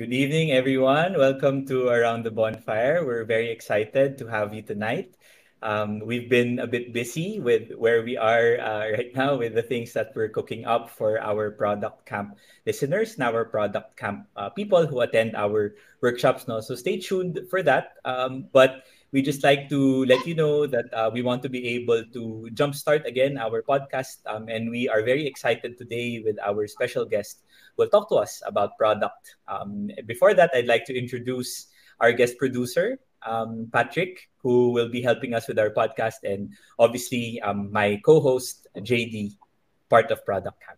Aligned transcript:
Good 0.00 0.16
evening, 0.16 0.52
everyone. 0.52 1.12
Welcome 1.12 1.66
to 1.66 1.92
Around 1.92 2.24
the 2.24 2.30
Bonfire. 2.30 3.04
We're 3.04 3.28
very 3.28 3.52
excited 3.52 4.16
to 4.16 4.26
have 4.32 4.54
you 4.54 4.62
tonight. 4.62 5.12
Um, 5.60 6.00
we've 6.00 6.24
been 6.24 6.58
a 6.58 6.66
bit 6.66 6.94
busy 6.94 7.38
with 7.38 7.76
where 7.76 8.00
we 8.00 8.16
are 8.16 8.56
uh, 8.64 8.88
right 8.96 9.12
now 9.14 9.36
with 9.36 9.52
the 9.52 9.60
things 9.60 9.92
that 9.92 10.16
we're 10.16 10.32
cooking 10.32 10.64
up 10.64 10.88
for 10.88 11.20
our 11.20 11.50
product 11.50 12.06
camp 12.06 12.40
listeners 12.64 13.20
and 13.20 13.24
our 13.28 13.44
product 13.44 13.94
camp 14.00 14.24
uh, 14.36 14.48
people 14.48 14.86
who 14.86 15.04
attend 15.04 15.36
our 15.36 15.76
workshops 16.00 16.48
now. 16.48 16.60
So 16.60 16.74
stay 16.76 16.96
tuned 16.96 17.38
for 17.50 17.62
that. 17.62 18.00
Um, 18.06 18.48
but 18.56 18.88
we 19.12 19.20
just 19.20 19.44
like 19.44 19.68
to 19.68 20.06
let 20.06 20.24
you 20.24 20.34
know 20.34 20.66
that 20.66 20.88
uh, 20.94 21.10
we 21.12 21.20
want 21.20 21.42
to 21.42 21.50
be 21.50 21.76
able 21.76 22.04
to 22.16 22.48
jumpstart 22.54 23.04
again 23.04 23.36
our 23.36 23.60
podcast. 23.60 24.24
Um, 24.24 24.48
and 24.48 24.70
we 24.70 24.88
are 24.88 25.02
very 25.02 25.26
excited 25.26 25.76
today 25.76 26.22
with 26.24 26.40
our 26.40 26.66
special 26.68 27.04
guest, 27.04 27.42
will 27.80 27.88
talk 27.88 28.12
to 28.12 28.20
us 28.20 28.44
about 28.44 28.76
product. 28.76 29.40
Um, 29.48 29.88
before 30.04 30.36
that, 30.36 30.52
I'd 30.52 30.68
like 30.68 30.84
to 30.92 30.94
introduce 30.94 31.72
our 32.04 32.12
guest 32.12 32.36
producer, 32.36 33.00
um, 33.24 33.72
Patrick, 33.72 34.28
who 34.44 34.76
will 34.76 34.92
be 34.92 35.00
helping 35.00 35.32
us 35.32 35.48
with 35.48 35.58
our 35.58 35.72
podcast, 35.72 36.20
and 36.22 36.52
obviously 36.78 37.40
um, 37.40 37.72
my 37.72 37.96
co-host 38.04 38.68
JD, 38.76 39.40
part 39.88 40.12
of 40.12 40.20
Product 40.28 40.60
Camp. 40.60 40.76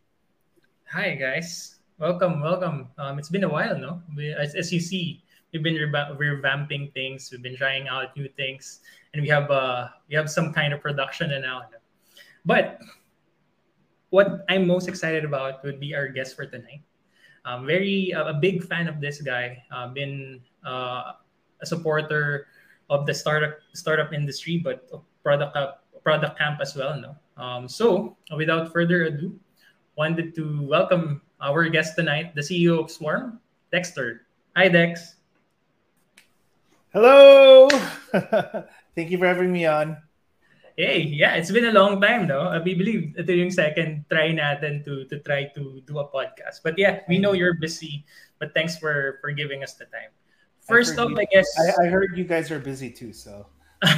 Hi 0.95 1.19
guys, 1.19 1.83
welcome, 1.99 2.41
welcome. 2.41 2.89
Um, 2.99 3.19
it's 3.19 3.29
been 3.31 3.45
a 3.45 3.51
while, 3.51 3.77
no? 3.77 4.03
We, 4.15 4.31
as, 4.31 4.55
as 4.55 4.73
you 4.73 4.79
see, 4.79 5.25
we've 5.53 5.63
been 5.63 5.75
revamping 5.75 6.95
things, 6.95 7.31
we've 7.33 7.43
been 7.43 7.57
trying 7.57 7.89
out 7.89 8.15
new 8.17 8.29
things, 8.39 8.81
and 9.13 9.23
we 9.23 9.29
have 9.29 9.51
uh, 9.51 9.89
we 10.09 10.15
have 10.15 10.31
some 10.31 10.55
kind 10.55 10.73
of 10.73 10.81
production 10.81 11.35
now. 11.43 11.67
But 12.45 12.79
what 14.11 14.45
I'm 14.51 14.67
most 14.67 14.89
excited 14.89 15.25
about 15.25 15.65
would 15.65 15.81
be 15.81 15.95
our 15.95 16.07
guest 16.07 16.37
for 16.37 16.45
tonight. 16.45 16.85
I'm 17.45 17.67
very 17.67 18.15
uh, 18.15 18.31
a 18.31 18.35
big 18.35 18.63
fan 18.63 18.87
of 18.87 19.01
this 19.01 19.21
guy. 19.21 19.63
Uh, 19.71 19.89
been 19.89 20.41
uh, 20.67 21.19
a 21.61 21.67
supporter 21.67 22.47
of 22.91 23.07
the 23.07 23.15
startup 23.15 23.59
startup 23.75 24.13
industry, 24.13 24.59
but 24.59 24.87
product 25.23 25.57
product 26.03 26.39
camp 26.39 26.61
as 26.61 26.77
well. 26.77 26.95
No. 26.99 27.17
Um, 27.37 27.69
so 27.69 28.17
without 28.37 28.73
further 28.73 29.05
ado, 29.05 29.35
wanted 29.97 30.35
to 30.37 30.63
welcome 30.67 31.23
our 31.41 31.69
guest 31.69 31.97
tonight, 31.97 32.35
the 32.35 32.41
CEO 32.41 32.79
of 32.79 32.91
Swarm, 32.91 33.41
Dexter. 33.73 34.27
Hi, 34.55 34.69
Dex. 34.69 35.17
Hello. 36.93 37.69
Thank 38.95 39.11
you 39.11 39.19
for 39.19 39.27
having 39.27 39.51
me 39.51 39.67
on. 39.67 39.97
Hey, 40.77 41.03
yeah, 41.03 41.35
it's 41.35 41.51
been 41.51 41.67
a 41.67 41.73
long 41.73 42.01
time, 42.01 42.27
no? 42.27 42.49
We 42.65 42.75
believe 42.75 43.13
ito 43.19 43.33
yung 43.33 43.53
second 43.53 44.09
try 44.09 44.33
natin 44.33 44.81
to 44.89 45.05
to 45.13 45.21
try 45.21 45.53
to 45.53 45.85
do 45.85 45.99
a 46.01 46.07
podcast. 46.09 46.65
But 46.65 46.81
yeah, 46.81 47.05
we 47.09 47.21
know 47.21 47.37
you're 47.37 47.61
busy, 47.61 48.09
but 48.41 48.57
thanks 48.57 48.81
for 48.81 49.21
for 49.21 49.33
giving 49.37 49.61
us 49.61 49.77
the 49.77 49.85
time. 49.93 50.09
First 50.65 50.97
off, 50.97 51.13
I 51.19 51.27
guess 51.29 51.49
I, 51.59 51.85
I 51.85 51.87
heard 51.93 52.17
you 52.17 52.25
guys 52.25 52.49
are 52.49 52.63
busy 52.63 52.89
too, 52.89 53.13
so 53.13 53.47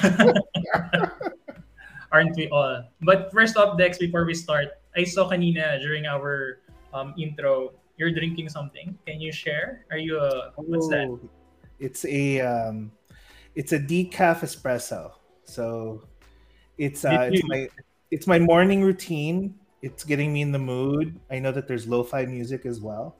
aren't 2.11 2.34
we 2.36 2.48
all? 2.48 2.89
But 3.02 3.30
first 3.30 3.56
off, 3.56 3.77
Dex, 3.77 3.98
before 3.98 4.25
we 4.25 4.34
start, 4.34 4.80
I 4.97 5.05
saw 5.05 5.28
kanina 5.28 5.78
during 5.78 6.06
our 6.06 6.64
um, 6.95 7.14
intro, 7.19 7.75
you're 7.97 8.11
drinking 8.11 8.48
something. 8.48 8.97
Can 9.06 9.20
you 9.20 9.30
share? 9.30 9.86
Are 9.91 9.98
you 9.98 10.19
a 10.19 10.52
what's 10.56 10.89
that? 10.89 11.06
Oh, 11.06 11.20
it's 11.78 12.05
a 12.06 12.41
um, 12.41 12.91
it's 13.55 13.72
a 13.72 13.78
decaf 13.78 14.41
espresso. 14.41 15.12
So 15.45 16.02
it's 16.79 17.05
uh, 17.05 17.30
it's 17.33 17.42
my 17.45 17.68
it's 18.11 18.27
my 18.27 18.39
morning 18.39 18.83
routine. 18.83 19.55
It's 19.83 20.02
getting 20.02 20.33
me 20.33 20.40
in 20.40 20.51
the 20.51 20.58
mood. 20.58 21.18
I 21.30 21.39
know 21.39 21.52
that 21.52 21.68
there's 21.68 21.86
lo-fi 21.86 22.24
music 22.24 22.64
as 22.64 22.80
well, 22.80 23.17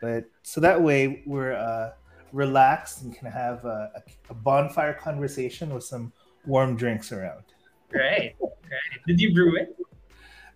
but 0.00 0.24
so 0.42 0.60
that 0.60 0.80
way 0.80 1.22
we're 1.26 1.52
uh, 1.52 1.92
relaxed 2.32 3.02
and 3.02 3.14
can 3.14 3.30
have 3.30 3.64
a, 3.64 4.02
a 4.30 4.34
bonfire 4.34 4.94
conversation 4.94 5.74
with 5.74 5.84
some 5.84 6.12
warm 6.46 6.76
drinks 6.76 7.12
around. 7.12 7.44
Great, 7.90 8.34
right. 8.40 9.06
Did 9.06 9.20
you 9.20 9.34
brew 9.34 9.56
it? 9.56 9.76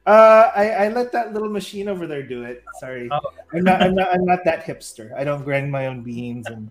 Uh, 0.07 0.51
I, 0.57 0.71
I 0.71 0.89
let 0.89 1.13
that 1.13 1.35
little 1.35 1.51
machine 1.51 1.87
over 1.87 2.07
there 2.07 2.23
do 2.23 2.43
it. 2.45 2.65
Sorry, 2.81 3.09
oh. 3.11 3.21
I'm 3.53 3.63
not. 3.63 3.83
I'm 3.83 3.95
not. 3.95 4.13
I'm 4.13 4.25
not 4.25 4.45
that 4.45 4.65
hipster. 4.65 5.13
I 5.15 5.25
don't 5.25 5.45
grind 5.45 5.71
my 5.71 5.87
own 5.87 6.03
beans 6.03 6.47
and, 6.47 6.71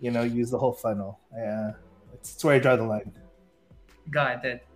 you 0.00 0.10
know, 0.10 0.22
use 0.22 0.50
the 0.50 0.58
whole 0.58 0.72
funnel. 0.72 1.20
Yeah, 1.36 1.68
uh, 1.68 1.72
it's, 2.14 2.34
it's 2.34 2.44
where 2.44 2.56
I 2.56 2.58
draw 2.58 2.74
the 2.74 2.84
line. 2.84 3.12
Got 4.10 4.44
it 4.46 4.66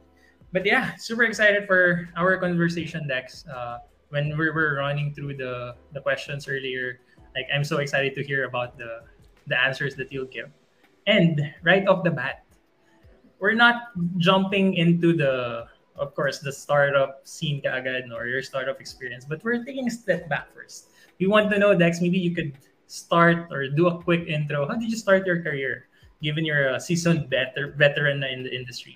but 0.53 0.65
yeah, 0.65 0.95
super 0.97 1.25
excited 1.25 1.67
for 1.67 2.09
our 2.17 2.37
conversation, 2.39 3.07
Dex. 3.07 3.45
Uh, 3.47 3.79
when 4.09 4.37
we 4.39 4.49
were 4.51 4.81
running 4.81 5.13
through 5.13 5.37
the 5.37 5.77
the 5.93 6.01
questions 6.01 6.49
earlier, 6.49 7.01
like 7.37 7.47
I'm 7.53 7.65
so 7.65 7.79
excited 7.79 8.15
to 8.17 8.23
hear 8.25 8.45
about 8.45 8.79
the 8.79 9.05
the 9.47 9.59
answers 9.59 9.95
that 9.97 10.13
you'll 10.13 10.31
give. 10.31 10.49
And 11.07 11.41
right 11.63 11.87
off 11.89 12.05
the 12.05 12.11
bat, 12.11 12.45
we're 13.41 13.57
not 13.57 13.93
jumping 14.17 14.75
into 14.75 15.17
the 15.17 15.67
of 15.97 16.15
course 16.15 16.39
the 16.39 16.53
startup 16.53 17.27
scene 17.27 17.61
kaagad 17.61 18.09
or 18.15 18.27
your 18.27 18.43
startup 18.43 18.81
experience, 18.81 19.25
but 19.25 19.43
we're 19.45 19.65
taking 19.65 19.89
a 19.89 19.91
step 19.91 20.29
back 20.29 20.53
first. 20.55 20.89
We 21.19 21.27
want 21.27 21.51
to 21.51 21.59
know, 21.59 21.75
Dex, 21.77 22.01
maybe 22.01 22.19
you 22.19 22.35
could 22.35 22.57
start 22.87 23.51
or 23.51 23.69
do 23.69 23.89
a 23.89 24.01
quick 24.01 24.29
intro. 24.29 24.67
How 24.67 24.77
did 24.77 24.89
you 24.89 24.97
start 24.97 25.27
your 25.27 25.43
career, 25.43 25.89
given 26.23 26.45
you're 26.45 26.71
a 26.71 26.81
seasoned 26.81 27.29
veter- 27.29 27.75
veteran 27.77 28.23
in 28.23 28.45
the 28.45 28.55
industry? 28.55 28.95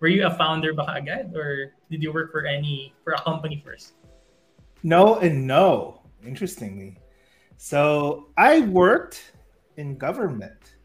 Were 0.00 0.08
you 0.08 0.26
a 0.26 0.34
founder 0.34 0.72
baka 0.72 0.98
agad 0.98 1.32
or 1.36 1.74
did 1.90 2.02
you 2.02 2.12
work 2.12 2.32
for 2.32 2.44
any 2.46 2.94
for 3.04 3.12
a 3.12 3.22
company 3.22 3.62
first? 3.64 3.92
No 4.82 5.16
and 5.16 5.46
no, 5.46 6.00
interestingly. 6.24 6.98
So 7.56 8.28
I 8.36 8.60
worked 8.60 9.32
in 9.76 9.96
government. 9.96 10.76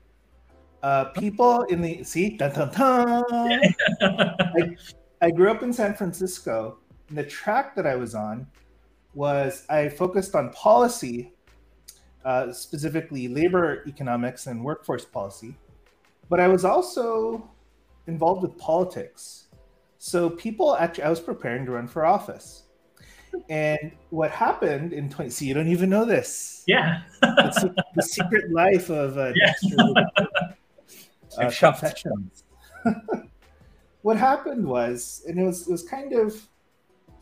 Uh, 0.83 1.05
people 1.05 1.63
in 1.63 1.81
the 1.81 2.03
see 2.03 2.37
dun, 2.37 2.51
dun, 2.53 2.69
dun. 2.69 3.23
I, 4.01 4.75
I 5.21 5.31
grew 5.31 5.49
up 5.49 5.63
in 5.63 5.73
San 5.73 5.95
Francisco 5.95 6.77
and 7.09 7.17
the 7.17 7.23
track 7.23 7.75
that 7.75 7.85
I 7.85 7.95
was 7.95 8.15
on 8.15 8.47
was 9.13 9.65
I 9.69 9.89
focused 9.89 10.35
on 10.35 10.51
policy, 10.51 11.33
uh, 12.25 12.51
specifically 12.51 13.27
labor 13.27 13.83
economics 13.87 14.47
and 14.47 14.63
workforce 14.63 15.05
policy. 15.05 15.55
But 16.29 16.39
I 16.39 16.47
was 16.47 16.65
also 16.65 17.49
involved 18.07 18.41
with 18.41 18.57
politics. 18.57 19.47
So 19.97 20.29
people 20.29 20.75
actually, 20.75 21.05
I 21.05 21.09
was 21.09 21.19
preparing 21.19 21.65
to 21.65 21.71
run 21.71 21.87
for 21.87 22.05
office. 22.05 22.63
And 23.49 23.91
what 24.09 24.31
happened 24.31 24.93
in 24.93 25.09
20, 25.09 25.29
see, 25.29 25.45
you 25.45 25.53
don't 25.53 25.67
even 25.67 25.89
know 25.89 26.05
this. 26.05 26.63
Yeah. 26.67 27.01
the, 27.21 27.75
the, 27.95 28.01
secret 28.01 28.51
life 28.51 28.89
of 28.89 29.17
uh, 29.17 29.33
yeah. 29.35 29.53
uh, 31.37 31.51
confessions. 31.51 32.43
what 34.03 34.17
happened 34.17 34.65
was, 34.65 35.23
and 35.27 35.39
it 35.39 35.43
was, 35.43 35.67
it 35.67 35.71
was 35.71 35.83
kind 35.83 36.13
of, 36.13 36.47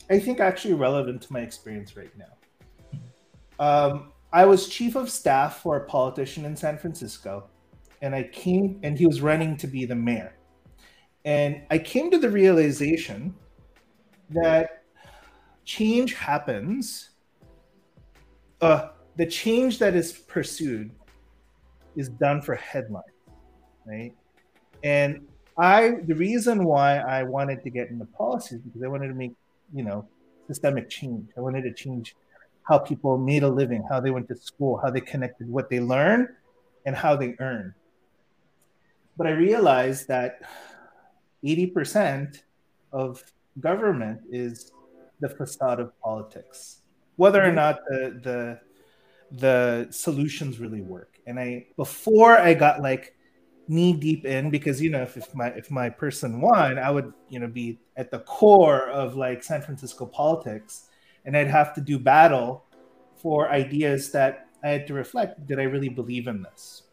I 0.09 0.19
think 0.19 0.39
actually 0.39 0.75
relevant 0.75 1.21
to 1.23 1.33
my 1.33 1.39
experience 1.39 1.97
right 1.97 2.11
now. 2.17 2.99
Um, 3.59 4.11
I 4.31 4.45
was 4.45 4.67
chief 4.67 4.95
of 4.95 5.09
staff 5.09 5.61
for 5.61 5.77
a 5.77 5.85
politician 5.85 6.45
in 6.45 6.55
San 6.55 6.77
Francisco, 6.77 7.49
and 8.01 8.13
I 8.13 8.23
came, 8.23 8.79
and 8.83 8.97
he 8.97 9.07
was 9.07 9.21
running 9.21 9.55
to 9.57 9.67
be 9.67 9.85
the 9.85 9.95
mayor. 9.95 10.33
And 11.25 11.61
I 11.69 11.77
came 11.77 12.11
to 12.11 12.17
the 12.17 12.29
realization 12.29 13.33
that 14.29 14.83
change 15.63 16.13
happens. 16.15 17.11
Uh, 18.61 18.89
the 19.15 19.25
change 19.25 19.79
that 19.79 19.95
is 19.95 20.11
pursued 20.11 20.91
is 21.95 22.09
done 22.09 22.41
for 22.41 22.55
headline, 22.55 23.03
right? 23.85 24.13
And 24.83 25.27
I, 25.57 25.97
the 26.05 26.15
reason 26.15 26.65
why 26.65 26.97
I 26.97 27.23
wanted 27.23 27.63
to 27.63 27.69
get 27.69 27.89
into 27.89 28.05
policy 28.05 28.55
is 28.55 28.61
because 28.61 28.83
I 28.83 28.87
wanted 28.87 29.09
to 29.09 29.13
make, 29.13 29.33
you 29.73 29.83
know, 29.83 30.07
systemic 30.47 30.89
change. 30.89 31.29
I 31.37 31.41
wanted 31.41 31.61
to 31.63 31.73
change 31.73 32.15
how 32.63 32.79
people 32.79 33.17
made 33.17 33.43
a 33.43 33.49
living, 33.49 33.83
how 33.89 33.99
they 33.99 34.11
went 34.11 34.27
to 34.29 34.35
school, 34.35 34.79
how 34.83 34.89
they 34.89 35.01
connected 35.01 35.49
what 35.49 35.69
they 35.69 35.79
learned, 35.79 36.29
and 36.85 36.95
how 36.95 37.15
they 37.15 37.35
earn. 37.39 37.73
But 39.15 39.27
I 39.27 39.31
realized 39.31 40.07
that 40.07 40.41
80% 41.43 42.41
of 42.91 43.23
government 43.59 44.21
is 44.29 44.71
the 45.19 45.29
facade 45.29 45.79
of 45.79 45.99
politics, 45.99 46.81
whether 47.15 47.41
or 47.41 47.47
mm-hmm. 47.47 47.55
not 47.55 47.79
the, 47.87 48.19
the 48.23 48.59
the 49.35 49.87
solutions 49.89 50.59
really 50.59 50.81
work. 50.81 51.19
And 51.25 51.39
I 51.39 51.65
before 51.75 52.37
I 52.37 52.53
got 52.53 52.81
like 52.81 53.15
knee 53.67 53.93
deep 53.93 54.25
in 54.25 54.49
because 54.49 54.81
you 54.81 54.89
know 54.89 55.01
if, 55.01 55.17
if 55.17 55.33
my 55.33 55.47
if 55.47 55.71
my 55.71 55.89
person 55.89 56.41
won, 56.41 56.77
I 56.77 56.91
would 56.91 57.13
you 57.29 57.39
know 57.39 57.47
be 57.47 57.79
at 57.97 58.11
the 58.11 58.19
core 58.19 58.89
of 58.89 59.15
like 59.15 59.43
San 59.43 59.61
Francisco 59.61 60.05
politics, 60.05 60.89
and 61.25 61.35
I'd 61.35 61.47
have 61.47 61.73
to 61.75 61.81
do 61.81 61.97
battle 61.97 62.65
for 63.15 63.49
ideas 63.49 64.11
that 64.11 64.47
I 64.63 64.69
had 64.69 64.87
to 64.87 64.93
reflect. 64.93 65.45
Did 65.47 65.59
I 65.59 65.63
really 65.63 65.89
believe 65.89 66.27
in 66.27 66.43
this? 66.43 66.83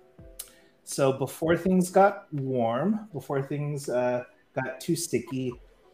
So 0.85 1.13
before 1.13 1.57
things 1.57 1.91
got 1.91 2.33
warm, 2.33 3.09
before 3.13 3.43
things 3.43 3.89
uh, 3.89 4.25
got 4.55 4.81
too 4.81 4.97
sticky, 4.97 5.53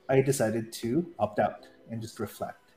I 0.08 0.20
decided 0.20 0.72
to 0.74 1.06
opt 1.18 1.38
out 1.38 1.66
and 1.90 2.00
just 2.00 2.20
reflect. 2.20 2.72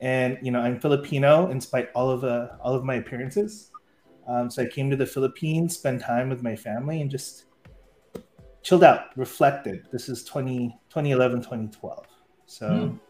And 0.00 0.38
you 0.42 0.50
know, 0.50 0.60
I'm 0.60 0.80
Filipino 0.80 1.50
in 1.50 1.60
spite 1.60 1.90
all 1.94 2.10
of 2.10 2.24
uh, 2.24 2.48
all 2.60 2.74
of 2.74 2.84
my 2.84 2.96
appearances. 2.96 3.70
Um, 4.26 4.50
so 4.50 4.62
I 4.62 4.66
came 4.66 4.90
to 4.90 4.96
the 4.96 5.06
Philippines, 5.06 5.76
spent 5.76 6.00
time 6.00 6.28
with 6.28 6.42
my 6.42 6.56
family, 6.56 7.02
and 7.02 7.10
just 7.10 7.44
chilled 8.62 8.82
out, 8.82 9.16
reflected. 9.16 9.86
This 9.92 10.08
is 10.08 10.24
20, 10.24 10.68
2011, 10.88 11.40
2012. 11.40 12.06
So, 12.46 12.66
mm. 12.68 13.00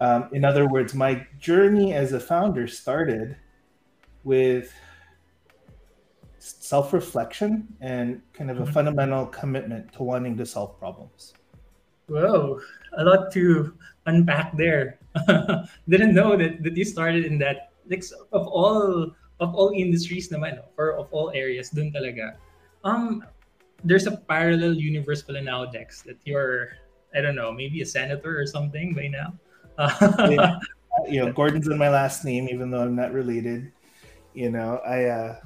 um, 0.00 0.28
in 0.32 0.44
other 0.44 0.68
words, 0.68 0.94
my 0.94 1.26
journey 1.38 1.92
as 1.92 2.12
a 2.12 2.20
founder 2.20 2.68
started 2.68 3.36
with 4.22 4.72
self 6.48 6.92
reflection 6.92 7.68
and 7.80 8.22
kind 8.32 8.50
of 8.50 8.58
a 8.58 8.62
mm-hmm. 8.62 8.72
fundamental 8.72 9.26
commitment 9.26 9.92
to 9.94 10.02
wanting 10.02 10.36
to 10.36 10.46
solve 10.46 10.78
problems. 10.78 11.34
Whoa, 12.08 12.60
a 12.96 13.04
lot 13.04 13.30
to 13.32 13.74
unpack 14.06 14.56
there. 14.56 14.98
Didn't 15.88 16.14
know 16.14 16.36
that, 16.36 16.62
that 16.62 16.76
you 16.76 16.84
started 16.84 17.24
in 17.24 17.38
that 17.38 17.72
like 17.88 18.04
of 18.32 18.46
all 18.48 19.12
of 19.40 19.54
all 19.54 19.70
industries 19.74 20.28
naman 20.28 20.60
or 20.76 20.96
of 20.96 21.08
all 21.12 21.30
areas 21.32 21.70
dun 21.70 21.92
talaga. 21.92 22.36
Um 22.84 23.24
there's 23.84 24.08
a 24.08 24.16
parallel 24.16 24.74
universe 24.74 25.22
pala 25.22 25.40
now 25.40 25.64
Dex 25.68 26.02
that 26.02 26.18
you're 26.24 26.76
I 27.14 27.20
don't 27.20 27.36
know, 27.36 27.52
maybe 27.52 27.80
a 27.80 27.88
senator 27.88 28.36
or 28.38 28.46
something 28.46 28.92
by 28.92 29.08
now. 29.08 29.36
yeah. 30.28 30.58
You 31.06 31.24
know, 31.24 31.30
Gordon's 31.30 31.70
in 31.70 31.78
my 31.78 31.88
last 31.88 32.26
name 32.26 32.50
even 32.50 32.74
though 32.74 32.82
I'm 32.82 32.98
not 32.98 33.14
related. 33.14 33.70
You 34.34 34.50
know, 34.50 34.82
I 34.82 35.06
uh 35.06 35.38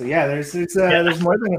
so 0.00 0.06
yeah, 0.06 0.26
there's 0.26 0.52
there's 0.52 0.78
uh, 0.78 0.88
yeah. 0.88 1.02
there's 1.02 1.20
more 1.20 1.36
than 1.36 1.58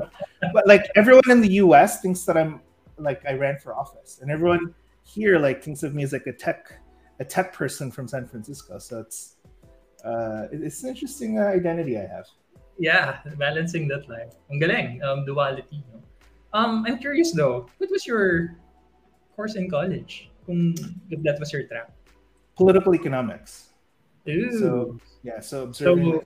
but 0.52 0.66
like 0.66 0.90
everyone 0.96 1.30
in 1.30 1.42
the 1.42 1.62
US 1.66 2.02
thinks 2.02 2.24
that 2.26 2.36
I'm 2.36 2.60
like 2.98 3.22
I 3.24 3.34
ran 3.34 3.60
for 3.60 3.76
office 3.76 4.18
and 4.20 4.32
everyone 4.32 4.74
here 5.04 5.38
like 5.38 5.62
thinks 5.62 5.84
of 5.84 5.94
me 5.94 6.02
as 6.02 6.12
like 6.12 6.26
a 6.26 6.34
tech 6.34 6.74
a 7.20 7.24
tech 7.24 7.54
person 7.54 7.92
from 7.92 8.08
San 8.08 8.26
Francisco. 8.26 8.80
So 8.80 9.00
it's 9.00 9.36
uh, 10.04 10.48
it's 10.52 10.82
an 10.82 10.90
interesting 10.90 11.38
uh, 11.38 11.54
identity 11.54 12.00
I 12.00 12.08
have. 12.08 12.26
Yeah, 12.80 13.20
balancing 13.38 13.88
that 13.90 14.10
life. 14.10 14.34
Ang 14.50 14.58
galing, 14.58 15.04
um, 15.04 15.24
duality. 15.24 15.86
No? 15.94 16.02
Um, 16.58 16.84
I'm 16.88 16.98
curious 16.98 17.32
though, 17.38 17.70
what 17.78 17.92
was 17.92 18.08
your 18.08 18.58
course 19.36 19.54
in 19.54 19.70
college? 19.70 20.32
Kung 20.48 20.74
if 21.14 21.22
that 21.22 21.38
was 21.40 21.54
your 21.54 21.70
track. 21.70 21.94
Political 22.58 22.96
economics. 22.96 23.70
Ooh. 24.26 24.58
So 24.58 24.98
yeah, 25.22 25.40
so 25.42 25.70
observing, 25.70 26.26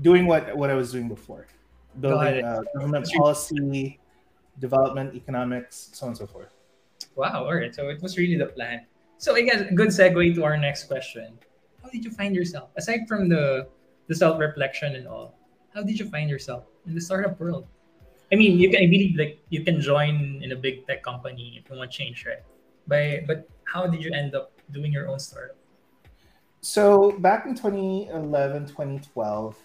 doing 0.00 0.26
what 0.26 0.56
what 0.56 0.70
I 0.70 0.74
was 0.74 0.92
doing 0.92 1.08
before, 1.08 1.46
building 2.00 2.44
uh, 2.44 2.62
government 2.74 3.08
policy, 3.16 3.98
development, 4.58 5.14
economics, 5.14 5.90
so 5.92 6.06
on 6.06 6.10
and 6.10 6.18
so 6.18 6.26
forth. 6.26 6.52
Wow. 7.14 7.44
All 7.44 7.54
right. 7.54 7.74
So 7.74 7.88
it 7.88 8.02
was 8.02 8.16
really 8.16 8.36
the 8.36 8.46
plan. 8.46 8.86
So 9.18 9.34
I 9.34 9.42
guess 9.42 9.62
good 9.74 9.88
segue 9.88 10.34
to 10.34 10.44
our 10.44 10.56
next 10.56 10.84
question. 10.84 11.38
How 11.82 11.88
did 11.88 12.04
you 12.04 12.10
find 12.10 12.34
yourself? 12.34 12.70
Aside 12.76 13.08
from 13.08 13.28
the 13.28 13.68
the 14.08 14.14
self-reflection 14.14 14.94
and 14.94 15.08
all, 15.08 15.34
how 15.74 15.82
did 15.82 15.98
you 15.98 16.08
find 16.08 16.30
yourself 16.30 16.64
in 16.86 16.94
the 16.94 17.00
startup 17.00 17.40
world? 17.40 17.66
I 18.32 18.36
mean, 18.36 18.58
you 18.58 18.70
can 18.70 18.82
I 18.82 18.86
believe 18.86 19.16
like 19.16 19.38
you 19.48 19.64
can 19.64 19.80
join 19.80 20.40
in 20.42 20.52
a 20.52 20.56
big 20.56 20.86
tech 20.86 21.02
company 21.02 21.60
if 21.62 21.70
you 21.70 21.76
want 21.76 21.90
change, 21.90 22.26
right? 22.26 22.42
But 22.86 23.26
but 23.26 23.48
how 23.64 23.86
did 23.86 24.02
you 24.02 24.12
end 24.12 24.34
up 24.34 24.52
doing 24.72 24.92
your 24.92 25.08
own 25.08 25.18
startup? 25.18 25.56
So 26.60 27.12
back 27.20 27.46
in 27.46 27.54
2011, 27.54 28.66
2012, 28.66 29.56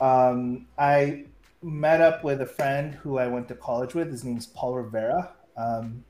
um, 0.00 0.66
I 0.76 1.24
met 1.62 2.00
up 2.00 2.24
with 2.24 2.40
a 2.40 2.46
friend 2.46 2.94
who 2.94 3.18
I 3.18 3.26
went 3.26 3.48
to 3.48 3.54
college 3.54 3.94
with. 3.94 4.10
His 4.10 4.24
name's 4.24 4.46
Paul 4.46 4.74
Rivera. 4.74 5.34
Um, 5.56 6.04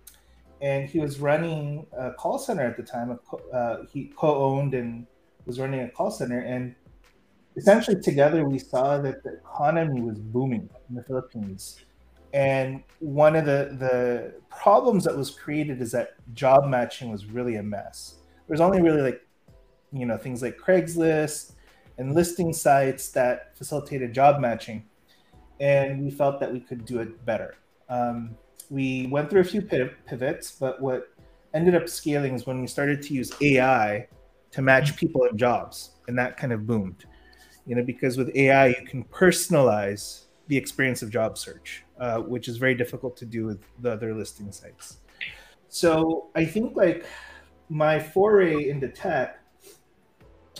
and 0.60 0.88
he 0.88 1.00
was 1.00 1.20
running 1.20 1.86
a 1.96 2.12
call 2.12 2.38
center 2.38 2.64
at 2.64 2.76
the 2.76 2.82
time. 2.82 3.18
Uh, 3.52 3.78
he 3.92 4.12
co-owned 4.16 4.74
and 4.74 5.06
was 5.46 5.58
running 5.58 5.80
a 5.80 5.88
call 5.88 6.10
center, 6.10 6.40
and 6.40 6.74
essentially 7.56 8.00
together 8.00 8.46
we 8.46 8.58
saw 8.58 8.98
that 8.98 9.22
the 9.22 9.34
economy 9.34 10.00
was 10.02 10.18
booming 10.18 10.68
in 10.88 10.94
the 10.94 11.02
Philippines. 11.02 11.80
And 12.32 12.82
one 13.00 13.34
of 13.34 13.44
the 13.44 13.76
the 13.78 14.34
problems 14.50 15.04
that 15.04 15.16
was 15.16 15.30
created 15.30 15.80
is 15.80 15.90
that 15.92 16.10
job 16.34 16.66
matching 16.66 17.10
was 17.10 17.26
really 17.26 17.56
a 17.56 17.62
mess. 17.62 18.16
There's 18.46 18.60
only 18.60 18.82
really 18.82 19.00
like, 19.00 19.26
you 19.92 20.06
know, 20.06 20.16
things 20.16 20.42
like 20.42 20.56
Craigslist 20.58 21.52
and 21.98 22.14
listing 22.14 22.52
sites 22.52 23.08
that 23.10 23.56
facilitated 23.56 24.12
job 24.12 24.40
matching, 24.40 24.84
and 25.60 26.02
we 26.02 26.10
felt 26.10 26.40
that 26.40 26.52
we 26.52 26.60
could 26.60 26.84
do 26.84 26.98
it 27.00 27.24
better. 27.24 27.56
Um, 27.88 28.36
we 28.70 29.06
went 29.10 29.30
through 29.30 29.42
a 29.42 29.44
few 29.44 29.62
pivots, 29.62 30.52
but 30.52 30.80
what 30.80 31.08
ended 31.54 31.74
up 31.74 31.88
scaling 31.88 32.34
is 32.34 32.46
when 32.46 32.60
we 32.60 32.66
started 32.66 33.02
to 33.02 33.14
use 33.14 33.32
AI 33.42 34.08
to 34.52 34.62
match 34.62 34.96
people 34.96 35.24
and 35.24 35.38
jobs, 35.38 35.90
and 36.08 36.18
that 36.18 36.36
kind 36.36 36.52
of 36.52 36.66
boomed. 36.66 37.04
You 37.66 37.76
know, 37.76 37.84
because 37.84 38.16
with 38.16 38.34
AI 38.34 38.68
you 38.68 38.86
can 38.86 39.04
personalize 39.04 40.24
the 40.48 40.56
experience 40.56 41.02
of 41.02 41.10
job 41.10 41.38
search, 41.38 41.84
uh, 42.00 42.18
which 42.18 42.48
is 42.48 42.56
very 42.56 42.74
difficult 42.74 43.16
to 43.18 43.26
do 43.26 43.44
with 43.44 43.62
the 43.80 43.92
other 43.92 44.14
listing 44.14 44.50
sites. 44.50 44.98
So 45.68 46.30
I 46.34 46.44
think 46.44 46.76
like 46.76 47.06
my 47.68 48.00
foray 48.00 48.68
into 48.68 48.88
tech 48.88 49.38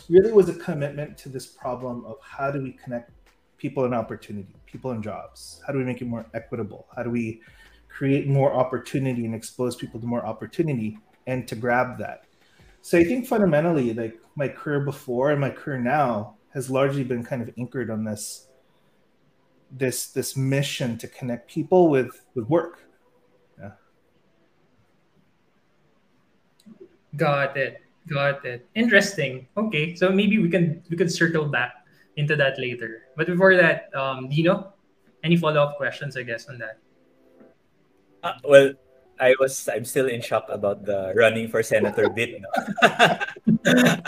really 0.09 0.31
was 0.31 0.49
a 0.49 0.55
commitment 0.55 1.19
to 1.19 1.29
this 1.29 1.47
problem 1.47 2.05
of 2.05 2.17
how 2.23 2.53
do 2.53 2.63
we 2.63 2.73
connect 2.73 3.11
people 3.57 3.85
and 3.85 3.95
opportunity, 3.95 4.55
people 4.71 4.93
in 4.93 5.03
jobs? 5.03 5.63
How 5.67 5.73
do 5.73 5.79
we 5.79 5.85
make 5.85 6.01
it 6.01 6.07
more 6.07 6.27
equitable? 6.35 6.87
How 6.95 7.03
do 7.03 7.11
we 7.11 7.41
create 8.01 8.27
more 8.27 8.55
opportunity 8.55 9.27
and 9.27 9.35
expose 9.35 9.77
people 9.77 10.01
to 10.01 10.07
more 10.07 10.25
opportunity 10.25 10.99
and 11.27 11.47
to 11.47 11.55
grab 11.55 11.99
that. 11.99 12.25
So 12.83 12.99
I 12.99 13.05
think 13.05 13.27
fundamentally, 13.27 13.93
like 13.93 14.19
my 14.37 14.49
career 14.49 14.81
before 14.81 15.31
and 15.33 15.41
my 15.41 15.51
career 15.51 15.79
now 15.79 16.37
has 16.55 16.71
largely 16.71 17.05
been 17.05 17.23
kind 17.23 17.43
of 17.43 17.51
anchored 17.59 17.91
on 17.91 18.05
this 18.05 18.47
this 19.71 20.09
this 20.09 20.37
mission 20.37 20.99
to 20.99 21.07
connect 21.09 21.51
people 21.51 21.91
with 21.91 22.25
with 22.35 22.49
work. 22.49 22.89
Yeah. 23.59 23.73
Got 27.17 27.57
it. 27.57 27.83
Got 28.09 28.45
it. 28.47 28.67
Interesting. 28.75 29.47
Okay, 29.57 29.95
so 29.95 30.11
maybe 30.11 30.39
we 30.39 30.49
can 30.49 30.83
we 30.89 30.97
can 30.97 31.09
circle 31.09 31.45
back 31.45 31.80
into 32.17 32.37
that 32.37 32.59
later. 32.59 33.09
But 33.17 33.27
before 33.27 33.57
that, 33.57 33.95
um, 33.95 34.29
Dino, 34.29 34.73
any 35.23 35.37
follow 35.37 35.63
up 35.63 35.77
questions? 35.77 36.17
I 36.17 36.23
guess 36.23 36.49
on 36.49 36.59
that. 36.59 36.79
Uh, 38.23 38.35
well, 38.45 38.73
I 39.21 39.35
was 39.39 39.69
I'm 39.69 39.85
still 39.85 40.09
in 40.09 40.21
shock 40.21 40.47
about 40.49 40.85
the 40.85 41.13
running 41.15 41.49
for 41.49 41.63
senator 41.63 42.09
bit. 42.09 42.43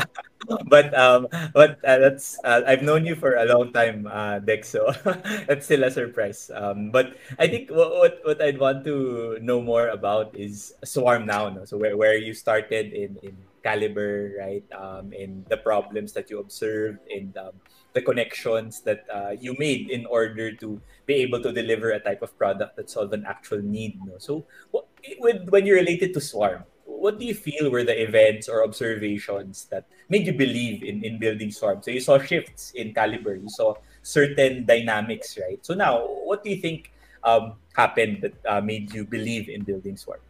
But 0.67 0.91
um, 0.99 1.29
but 1.55 1.79
uh, 1.85 1.99
that's 1.99 2.39
uh, 2.45 2.63
I've 2.67 2.83
known 2.83 3.07
you 3.07 3.15
for 3.15 3.37
a 3.37 3.47
long 3.47 3.73
time, 3.73 4.09
uh, 4.11 4.39
Dex. 4.41 4.69
So 4.69 4.91
that's 5.47 5.67
still 5.67 5.85
a 5.85 5.91
surprise. 5.91 6.51
Um, 6.55 6.91
but 6.91 7.15
I 7.39 7.47
think 7.47 7.71
what, 7.71 7.91
what 7.95 8.15
what 8.25 8.43
I'd 8.43 8.59
want 8.59 8.85
to 8.85 9.39
know 9.41 9.63
more 9.63 9.89
about 9.89 10.35
is 10.35 10.75
Swarm 10.85 11.27
now. 11.27 11.49
No? 11.49 11.65
So 11.65 11.79
where, 11.79 11.97
where 11.97 12.17
you 12.19 12.35
started 12.35 12.93
in 12.93 13.19
in 13.23 13.37
Kalibrr, 13.65 14.39
right? 14.39 14.67
Um, 14.75 15.13
in 15.13 15.47
the 15.49 15.57
problems 15.57 16.13
that 16.15 16.31
you 16.31 16.41
observed, 16.41 16.99
in 17.09 17.33
um, 17.39 17.55
the 17.95 18.03
connections 18.03 18.81
that 18.83 19.05
uh, 19.13 19.31
you 19.39 19.55
made 19.59 19.91
in 19.91 20.07
order 20.07 20.53
to 20.53 20.81
be 21.07 21.15
able 21.15 21.43
to 21.43 21.53
deliver 21.53 21.91
a 21.91 22.01
type 22.01 22.23
of 22.23 22.37
product 22.39 22.77
that 22.77 22.91
solve 22.91 23.13
an 23.13 23.25
actual 23.27 23.61
need. 23.61 23.99
No? 24.05 24.17
So, 24.19 24.45
what, 24.71 24.87
with, 25.19 25.49
when 25.51 25.67
you 25.67 25.75
related 25.75 26.15
to 26.15 26.21
Swarm, 26.21 26.65
what 26.85 27.19
do 27.19 27.25
you 27.27 27.35
feel 27.35 27.71
were 27.71 27.85
the 27.85 28.01
events 28.01 28.49
or 28.49 28.65
observations 28.65 29.67
that 29.71 29.87
made 30.09 30.27
you 30.27 30.33
believe 30.33 30.83
in, 30.83 31.05
in 31.05 31.19
building 31.19 31.51
Swarm? 31.51 31.83
So 31.83 31.91
you 31.91 32.01
saw 32.01 32.19
shifts 32.19 32.73
in 32.73 32.95
Kalibrr, 32.95 33.43
you 33.43 33.49
saw 33.49 33.75
certain 34.03 34.65
dynamics, 34.65 35.39
right? 35.41 35.59
So 35.65 35.75
now, 35.75 36.07
what 36.07 36.45
do 36.45 36.51
you 36.51 36.57
think 36.57 36.93
um, 37.25 37.55
happened 37.75 38.23
that 38.23 38.35
uh, 38.47 38.61
made 38.61 38.95
you 38.95 39.05
believe 39.05 39.49
in 39.49 39.63
building 39.63 39.97
Swarm? 39.97 40.21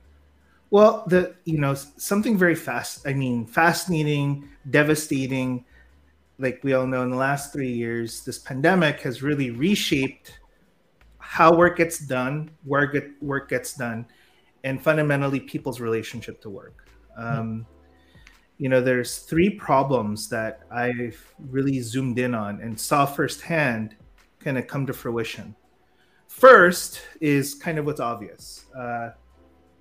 Well, 0.71 1.05
the 1.07 1.35
you 1.45 1.59
know 1.59 1.75
something 1.75 2.39
very 2.39 2.55
fast. 2.55 3.07
I 3.07 3.13
mean, 3.13 3.45
fascinating, 3.45 4.49
devastating, 4.71 5.67
like 6.43 6.61
we 6.63 6.75
all 6.75 6.87
know 6.87 7.03
in 7.03 7.11
the 7.11 7.17
last 7.17 7.53
three 7.53 7.73
years, 7.73 8.25
this 8.25 8.39
pandemic 8.39 9.01
has 9.01 9.23
really 9.23 9.51
reshaped 9.51 10.41
how 11.19 11.57
work 11.57 11.79
gets 11.79 11.99
done, 12.01 12.51
where 12.65 12.87
get, 12.87 13.11
work 13.23 13.49
gets 13.49 13.75
done, 13.75 14.05
and 14.65 14.83
fundamentally 14.83 15.41
people's 15.41 15.81
relationship 15.81 16.43
to 16.43 16.51
work. 16.51 16.89
Um, 17.17 17.65
you 18.59 18.69
know, 18.69 18.81
there's 18.81 19.19
three 19.19 19.51
problems 19.51 20.29
that 20.29 20.61
I've 20.71 21.35
really 21.39 21.81
zoomed 21.81 22.19
in 22.19 22.35
on 22.35 22.61
and 22.61 22.79
saw 22.79 23.07
firsthand 23.07 23.97
kind 24.41 24.59
of 24.59 24.67
come 24.67 24.85
to 24.87 24.93
fruition. 24.93 25.55
First 26.29 27.03
is 27.21 27.55
kind 27.55 27.79
of 27.79 27.87
what's 27.87 28.01
obvious. 28.01 28.67
Uh, 28.77 29.11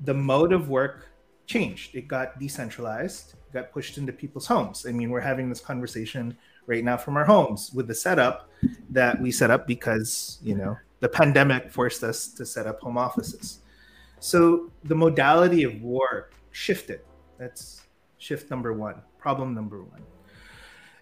the 0.01 0.13
mode 0.13 0.53
of 0.53 0.70
work 0.70 1.10
changed. 1.48 1.96
It 1.96 2.08
got 2.08 2.39
decentralized, 2.39 3.36
got 3.51 3.72
pushed 3.72 3.98
into 3.98 4.13
people's 4.13 4.48
homes. 4.48 4.86
I 4.88 4.91
mean, 4.91 5.10
we're 5.10 5.22
having 5.22 5.50
this 5.50 5.60
conversation 5.60 6.38
right 6.68 6.84
now 6.84 6.98
from 6.98 7.18
our 7.18 7.25
homes 7.25 7.72
with 7.74 7.88
the 7.88 7.96
setup 7.96 8.50
that 8.89 9.20
we 9.20 9.32
set 9.32 9.51
up 9.51 9.68
because 9.68 10.39
you 10.44 10.56
know 10.56 10.77
the 11.00 11.10
pandemic 11.10 11.72
forced 11.72 12.03
us 12.03 12.27
to 12.27 12.46
set 12.46 12.68
up 12.68 12.80
home 12.80 12.98
offices 12.98 13.60
so 14.20 14.72
the 14.84 14.96
modality 14.96 15.63
of 15.63 15.82
work 15.82 16.34
shifted 16.51 17.01
that's 17.38 17.82
shift 18.18 18.50
number 18.50 18.74
one 18.74 19.01
problem 19.18 19.53
number 19.53 19.82
one 19.82 20.01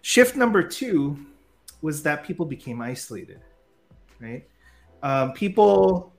shift 0.02 0.36
number 0.36 0.62
two 0.62 1.18
was 1.82 2.02
that 2.02 2.24
people 2.24 2.46
became 2.46 2.80
isolated 2.80 3.40
right? 4.20 4.46
Um, 5.02 5.32
people 5.32 6.12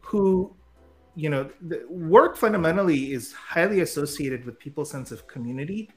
who, 0.00 0.54
you 1.14 1.30
know, 1.30 1.48
work 1.88 2.36
fundamentally 2.36 3.12
is 3.12 3.32
highly 3.32 3.80
associated 3.80 4.44
with 4.44 4.58
people's 4.58 4.90
sense 4.90 5.12
of 5.12 5.26
community 5.26 5.90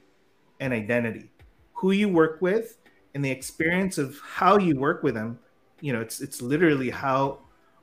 and 0.60 0.72
identity. 0.72 1.30
Who 1.76 1.92
you 1.92 2.08
work 2.08 2.42
with 2.42 2.78
and 3.14 3.24
the 3.24 3.30
experience 3.30 3.98
of 3.98 4.18
how 4.24 4.58
you 4.58 4.78
work 4.78 5.02
with 5.02 5.14
them, 5.14 5.38
you 5.80 5.92
know, 5.92 6.00
it's 6.00 6.20
it's 6.20 6.42
literally 6.42 6.90
how 6.90 7.40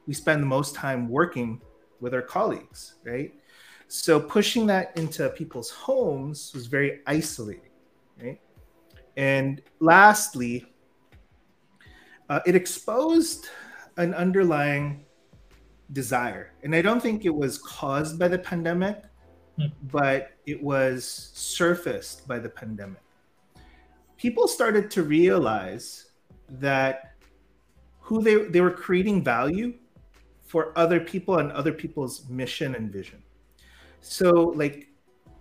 we 0.08 0.14
spend 0.14 0.42
the 0.42 0.48
most 0.48 0.76
time 0.76 1.10
working 1.10 1.62
with 2.02 2.14
our 2.14 2.22
colleagues, 2.22 2.96
right? 3.06 3.34
So 3.88 4.20
pushing 4.20 4.66
that 4.68 4.98
into 4.98 5.30
people's 5.30 5.70
homes 5.70 6.52
was 6.54 6.68
very 6.68 7.02
isolating, 7.06 7.72
right? 8.22 8.42
And 9.16 9.62
lastly, 9.80 10.66
uh, 12.30 12.40
it 12.46 12.56
exposed 12.56 13.48
an 13.98 14.14
underlying 14.16 15.06
desire. 15.92 16.54
And 16.64 16.76
I 16.76 16.82
don't 16.82 17.02
think 17.02 17.26
it 17.26 17.34
was 17.34 17.60
caused 17.60 18.18
by 18.18 18.28
the 18.28 18.40
pandemic, 18.40 19.04
hmm. 19.58 19.68
but 19.92 20.32
it 20.48 20.62
was 20.62 21.32
surfaced 21.34 22.28
by 22.28 22.40
the 22.40 22.50
pandemic. 22.50 23.03
People 24.24 24.48
started 24.48 24.90
to 24.92 25.04
realize 25.04 26.06
that 26.48 27.16
who 28.00 28.24
they, 28.24 28.36
they 28.46 28.62
were 28.62 28.72
creating 28.72 29.22
value 29.22 29.74
for 30.46 30.72
other 30.78 31.02
people 31.02 31.40
and 31.40 31.52
other 31.52 31.74
people's 31.74 32.30
mission 32.30 32.74
and 32.74 32.90
vision. 32.90 33.22
So, 34.00 34.54
like 34.56 34.88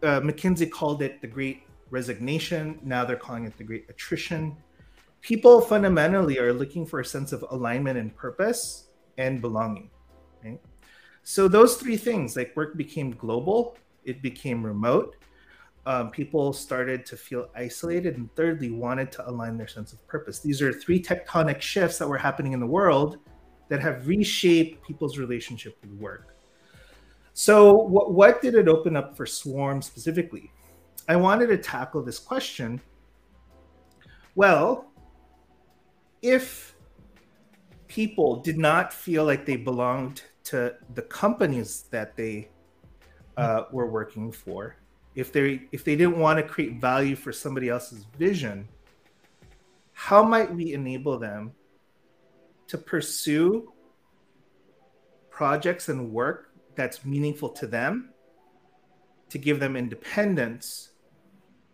uh, 0.03 0.21
McKinsey 0.21 0.69
called 0.69 1.01
it 1.01 1.21
the 1.21 1.29
great 1.29 1.63
resignation. 1.91 2.81
Now 2.83 3.05
they're 3.05 3.15
calling 3.15 3.45
it 3.45 3.57
the 3.57 3.63
great 3.63 3.87
attrition. 3.89 4.57
People 5.21 5.61
fundamentally 5.61 6.41
are 6.41 6.53
looking 6.53 6.85
for 6.85 6.99
a 6.99 7.05
sense 7.05 7.31
of 7.31 7.45
alignment 7.51 8.01
and 8.01 8.13
purpose 8.17 8.89
and 9.17 9.41
belonging. 9.41 9.91
Right? 10.45 10.61
So, 11.23 11.47
those 11.47 11.77
three 11.77 11.97
things 11.97 12.35
like 12.35 12.57
work 12.57 12.77
became 12.77 13.13
global, 13.13 13.77
it 14.05 14.23
became 14.23 14.67
remote. 14.67 15.15
Um, 15.85 16.11
people 16.11 16.53
started 16.53 17.05
to 17.07 17.17
feel 17.17 17.49
isolated, 17.57 18.17
and 18.17 18.33
thirdly, 18.37 18.71
wanted 18.71 19.11
to 19.13 19.29
align 19.29 19.57
their 19.57 19.67
sense 19.67 19.93
of 19.93 20.07
purpose. 20.07 20.39
These 20.39 20.63
are 20.63 20.73
three 20.73 21.03
tectonic 21.03 21.61
shifts 21.61 21.99
that 21.99 22.09
were 22.09 22.19
happening 22.19 22.53
in 22.53 22.61
the 22.61 22.67
world 22.67 23.19
that 23.69 23.81
have 23.81 24.07
reshaped 24.07 24.87
people's 24.87 25.19
relationship 25.19 25.77
with 25.83 25.93
work. 25.93 26.37
So, 27.35 27.73
what, 27.73 28.13
what 28.13 28.43
did 28.43 28.55
it 28.55 28.69
open 28.69 28.97
up 28.97 29.17
for 29.17 29.27
Swarm 29.27 29.83
specifically? 29.83 30.53
I 31.09 31.17
wanted 31.17 31.49
to 31.49 31.59
tackle 31.59 32.03
this 32.03 32.19
question. 32.19 32.81
Well, 34.35 34.93
if 36.21 36.77
people 37.89 38.37
did 38.37 38.57
not 38.57 38.93
feel 38.93 39.25
like 39.25 39.45
they 39.45 39.57
belonged 39.57 40.23
to 40.45 40.75
the 40.95 41.03
companies 41.03 41.85
that 41.91 42.17
they 42.17 42.51
uh, 43.37 43.65
were 43.73 43.91
working 43.91 44.31
for, 44.31 44.77
if 45.15 45.33
they 45.33 45.63
if 45.73 45.85
they 45.85 45.97
didn't 45.97 46.19
want 46.19 46.39
to 46.39 46.43
create 46.43 46.81
value 46.81 47.17
for 47.17 47.33
somebody 47.33 47.69
else's 47.69 48.05
vision, 48.19 48.69
how 49.93 50.23
might 50.23 50.53
we 50.53 50.73
enable 50.73 51.19
them 51.19 51.53
to 52.69 52.79
pursue 52.79 53.73
projects 55.31 55.89
and 55.89 56.13
work 56.13 56.55
that's 56.75 57.05
meaningful 57.05 57.49
to 57.51 57.67
them, 57.67 58.11
to 59.29 59.39
give 59.39 59.61
them 59.61 59.77
independence 59.77 60.91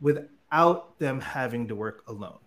without 0.00 0.98
them 0.98 1.20
having 1.20 1.68
to 1.68 1.74
work 1.74 2.02
alone. 2.08 2.38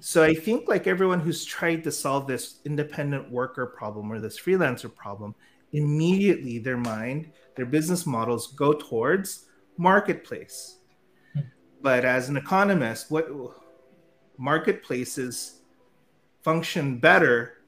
So 0.00 0.22
I 0.22 0.34
think 0.34 0.68
like 0.68 0.86
everyone 0.86 1.20
who's 1.20 1.44
tried 1.44 1.84
to 1.84 1.92
solve 1.92 2.26
this 2.26 2.60
independent 2.64 3.30
worker 3.30 3.66
problem 3.66 4.10
or 4.10 4.20
this 4.20 4.40
freelancer 4.40 4.94
problem, 4.94 5.34
immediately 5.72 6.58
their 6.58 6.78
mind, 6.78 7.30
their 7.56 7.66
business 7.66 8.06
models 8.06 8.48
go 8.48 8.72
towards 8.72 9.46
marketplace. 9.76 10.78
Hmm. 11.34 11.40
But 11.80 12.04
as 12.04 12.28
an 12.28 12.36
economist, 12.36 13.10
what 13.10 13.28
marketplaces 14.36 15.60
function 16.42 16.98
better 16.98 17.58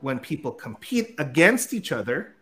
when 0.00 0.18
people 0.18 0.52
compete 0.52 1.14
against 1.18 1.72
each 1.72 1.92
other 1.92 2.34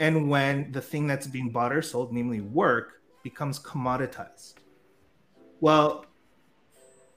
and 0.00 0.28
when 0.28 0.72
the 0.72 0.80
thing 0.80 1.06
that's 1.06 1.26
being 1.26 1.50
bought 1.50 1.72
or 1.72 1.82
sold, 1.82 2.12
namely 2.12 2.40
work, 2.40 3.00
becomes 3.22 3.58
commoditized. 3.58 4.54
Well, 5.60 6.06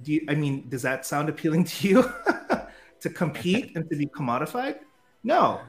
do 0.01 0.13
you, 0.13 0.25
I 0.29 0.35
mean, 0.35 0.69
does 0.69 0.83
that 0.83 1.05
sound 1.05 1.29
appealing 1.29 1.63
to 1.65 1.87
you? 1.87 2.13
to 3.01 3.09
compete 3.09 3.75
and 3.75 3.89
to 3.89 3.95
be 3.95 4.07
commodified? 4.07 4.79
No, 5.23 5.61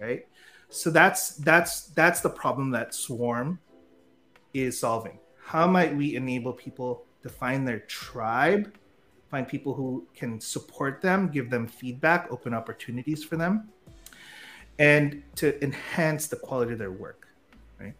right? 0.00 0.26
So 0.68 0.90
that's 0.90 1.36
that's 1.36 1.86
that's 1.88 2.20
the 2.20 2.30
problem 2.30 2.70
that 2.72 2.94
Swarm 2.94 3.58
is 4.64 4.78
solving. 4.78 5.18
How 5.42 5.66
might 5.66 5.94
we 5.94 6.16
enable 6.16 6.52
people 6.52 7.04
to 7.22 7.28
find 7.28 7.66
their 7.66 7.80
tribe 7.80 8.72
find 9.30 9.46
people 9.46 9.74
who 9.74 10.06
can 10.14 10.40
support 10.40 11.02
them, 11.02 11.28
give 11.28 11.50
them 11.50 11.66
feedback, 11.66 12.28
open 12.30 12.54
opportunities 12.54 13.24
for 13.24 13.36
them, 13.36 13.68
and 14.78 15.22
to 15.34 15.62
enhance 15.62 16.28
the 16.28 16.36
quality 16.36 16.72
of 16.72 16.78
their 16.78 16.92
work. 16.92 17.28
Right. 17.80 17.94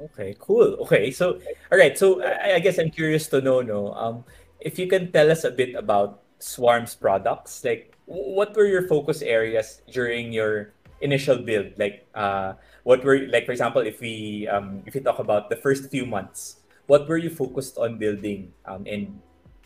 Okay, 0.00 0.36
cool. 0.38 0.78
Okay, 0.86 1.10
so 1.10 1.40
all 1.70 1.78
right, 1.78 1.98
so 1.98 2.22
I, 2.22 2.54
I 2.56 2.58
guess 2.60 2.78
I'm 2.78 2.90
curious 2.90 3.26
to 3.28 3.40
know, 3.40 3.60
no, 3.60 3.92
um, 3.94 4.24
if 4.60 4.78
you 4.78 4.86
can 4.86 5.10
tell 5.10 5.30
us 5.30 5.44
a 5.44 5.50
bit 5.50 5.74
about 5.74 6.22
Swarm's 6.38 6.94
products, 6.94 7.64
like 7.64 7.96
what 8.06 8.54
were 8.54 8.66
your 8.66 8.86
focus 8.86 9.22
areas 9.22 9.82
during 9.90 10.32
your 10.32 10.72
initial 11.00 11.38
build? 11.38 11.78
Like, 11.78 12.06
uh, 12.14 12.54
what 12.84 13.04
were 13.04 13.26
like, 13.28 13.46
for 13.46 13.52
example, 13.52 13.82
if 13.82 14.00
we 14.00 14.48
um, 14.48 14.82
if 14.86 14.94
we 14.94 15.00
talk 15.00 15.18
about 15.18 15.50
the 15.50 15.56
first 15.56 15.90
few 15.90 16.06
months, 16.06 16.62
what 16.86 17.08
were 17.08 17.16
you 17.18 17.30
focused 17.30 17.78
on 17.78 17.98
building 17.98 18.52
um, 18.66 18.86
and 18.86 19.20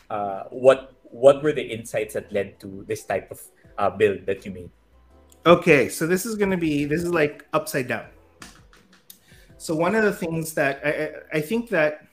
uh, 0.09 0.43
what 0.49 0.93
what 1.03 1.41
were 1.41 1.51
the 1.51 1.63
insights 1.63 2.13
that 2.13 2.31
led 2.31 2.59
to 2.59 2.85
this 2.87 3.03
type 3.05 3.31
of 3.31 3.41
uh, 3.77 3.89
build 3.89 4.25
that 4.25 4.45
you 4.45 4.51
made? 4.51 4.69
Okay, 5.45 5.89
so 5.89 6.05
this 6.05 6.25
is 6.25 6.35
going 6.35 6.51
to 6.51 6.57
be 6.57 6.85
this 6.85 7.03
is 7.03 7.11
like 7.11 7.45
upside 7.53 7.87
down. 7.87 8.05
So 9.57 9.73
one 9.73 9.95
of 9.95 10.03
the 10.03 10.13
things 10.13 10.53
that 10.53 10.85
I, 10.85 11.37
I 11.37 11.41
think 11.41 11.69
that 11.69 12.05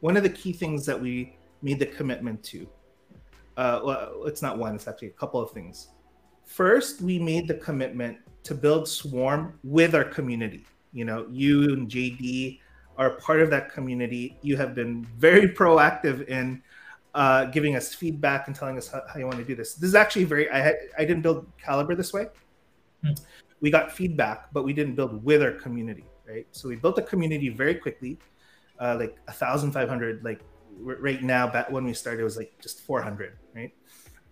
one 0.00 0.16
of 0.16 0.24
the 0.24 0.30
key 0.30 0.52
things 0.52 0.84
that 0.86 1.00
we 1.00 1.36
made 1.62 1.78
the 1.78 1.86
commitment 1.86 2.42
to, 2.44 2.66
uh, 3.56 3.80
well, 3.84 4.24
it's 4.26 4.42
not 4.42 4.58
one, 4.58 4.74
it's 4.74 4.88
actually 4.88 5.08
a 5.08 5.12
couple 5.12 5.40
of 5.40 5.52
things. 5.52 5.88
First, 6.44 7.00
we 7.00 7.20
made 7.20 7.46
the 7.46 7.54
commitment 7.54 8.18
to 8.44 8.54
build 8.54 8.88
Swarm 8.88 9.58
with 9.62 9.94
our 9.94 10.04
community. 10.04 10.64
You 10.92 11.04
know, 11.04 11.26
you 11.30 11.72
and 11.72 11.88
JD 11.88 12.60
are 12.96 13.10
part 13.10 13.40
of 13.40 13.50
that 13.50 13.72
community. 13.72 14.36
You 14.42 14.56
have 14.56 14.74
been 14.74 15.04
very 15.16 15.48
proactive 15.48 16.28
in 16.28 16.62
uh, 17.14 17.46
giving 17.46 17.76
us 17.76 17.94
feedback 17.94 18.46
and 18.46 18.56
telling 18.56 18.76
us 18.76 18.88
how, 18.88 19.02
how, 19.12 19.18
you 19.18 19.26
want 19.26 19.38
to 19.38 19.44
do 19.44 19.54
this. 19.54 19.74
This 19.74 19.88
is 19.88 19.94
actually 19.94 20.24
very. 20.24 20.50
I 20.50 20.58
had, 20.58 20.76
I 20.98 21.04
didn't 21.04 21.22
build 21.22 21.46
Kalibrr 21.58 21.96
this 21.96 22.12
way. 22.12 22.26
Hmm. 23.04 23.12
We 23.60 23.70
got 23.70 23.92
feedback, 23.92 24.52
but 24.52 24.64
we 24.64 24.72
didn't 24.72 24.94
build 24.94 25.22
with 25.22 25.42
our 25.42 25.52
community, 25.52 26.04
right? 26.28 26.46
So 26.52 26.68
we 26.68 26.76
built 26.76 26.98
a 26.98 27.02
community 27.02 27.48
very 27.48 27.74
quickly, 27.74 28.18
uh, 28.80 28.96
like 28.98 29.16
a 29.28 29.32
thousand 29.32 29.72
five 29.72 29.88
hundred. 29.88 30.24
Like 30.24 30.40
right 30.80 31.22
now, 31.22 31.46
back 31.46 31.70
when 31.70 31.84
we 31.84 31.92
started, 31.92 32.20
it 32.20 32.24
was 32.24 32.36
like 32.36 32.52
just 32.60 32.80
four 32.80 33.02
hundred? 33.02 33.36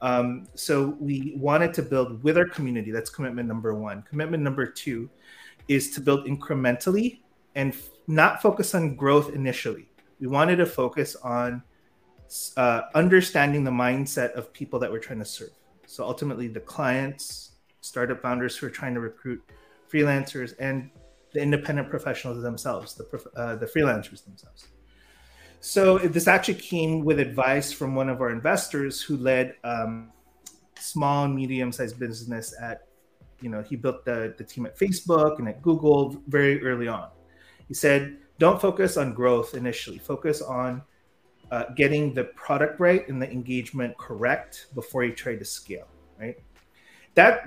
Um, 0.02 0.46
so 0.54 0.96
we 0.98 1.34
wanted 1.36 1.74
to 1.74 1.82
build 1.82 2.22
with 2.22 2.38
our 2.38 2.46
community. 2.46 2.90
That's 2.90 3.10
commitment 3.10 3.48
number 3.48 3.74
one. 3.74 4.02
Commitment 4.02 4.42
number 4.42 4.66
two 4.66 5.10
is 5.68 5.90
to 5.92 6.00
build 6.00 6.26
incrementally 6.26 7.20
and 7.54 7.72
f- 7.72 7.90
not 8.06 8.40
focus 8.40 8.74
on 8.74 8.96
growth 8.96 9.34
initially. 9.34 9.88
We 10.20 10.26
wanted 10.26 10.56
to 10.56 10.66
focus 10.66 11.16
on 11.16 11.62
uh, 12.56 12.82
understanding 12.94 13.64
the 13.64 13.70
mindset 13.70 14.32
of 14.32 14.52
people 14.52 14.78
that 14.80 14.90
we're 14.90 15.00
trying 15.00 15.18
to 15.18 15.24
serve. 15.24 15.50
So 15.86 16.04
ultimately, 16.04 16.48
the 16.48 16.60
clients, 16.60 17.52
startup 17.80 18.22
founders 18.22 18.56
who 18.56 18.66
are 18.66 18.70
trying 18.70 18.94
to 18.94 19.00
recruit 19.00 19.42
freelancers, 19.92 20.54
and 20.60 20.90
the 21.32 21.40
independent 21.40 21.90
professionals 21.90 22.42
themselves, 22.42 22.94
the 22.94 23.04
uh, 23.36 23.56
the 23.56 23.66
freelancers 23.66 24.24
themselves. 24.24 24.68
So 25.60 25.98
this 25.98 26.26
actually 26.26 26.54
came 26.54 27.04
with 27.04 27.20
advice 27.20 27.72
from 27.72 27.94
one 27.94 28.08
of 28.08 28.20
our 28.20 28.30
investors 28.30 29.02
who 29.02 29.16
led 29.16 29.56
um, 29.62 30.10
small 30.78 31.26
and 31.26 31.34
medium-sized 31.34 31.98
business 31.98 32.54
at, 32.60 32.86
you 33.40 33.50
know, 33.50 33.62
he 33.62 33.76
built 33.76 34.04
the, 34.04 34.34
the 34.38 34.44
team 34.44 34.66
at 34.66 34.78
Facebook 34.78 35.38
and 35.38 35.48
at 35.48 35.60
Google 35.62 36.16
very 36.28 36.62
early 36.62 36.88
on. 36.88 37.08
He 37.68 37.74
said, 37.74 38.16
don't 38.38 38.60
focus 38.60 38.96
on 38.96 39.12
growth 39.12 39.54
initially, 39.54 39.98
focus 39.98 40.40
on 40.40 40.82
uh, 41.50 41.64
getting 41.76 42.14
the 42.14 42.24
product 42.24 42.80
right 42.80 43.06
and 43.08 43.20
the 43.20 43.30
engagement 43.30 43.96
correct 43.98 44.66
before 44.74 45.04
you 45.04 45.12
try 45.12 45.34
to 45.34 45.44
scale 45.44 45.88
right 46.20 46.38
that 47.14 47.44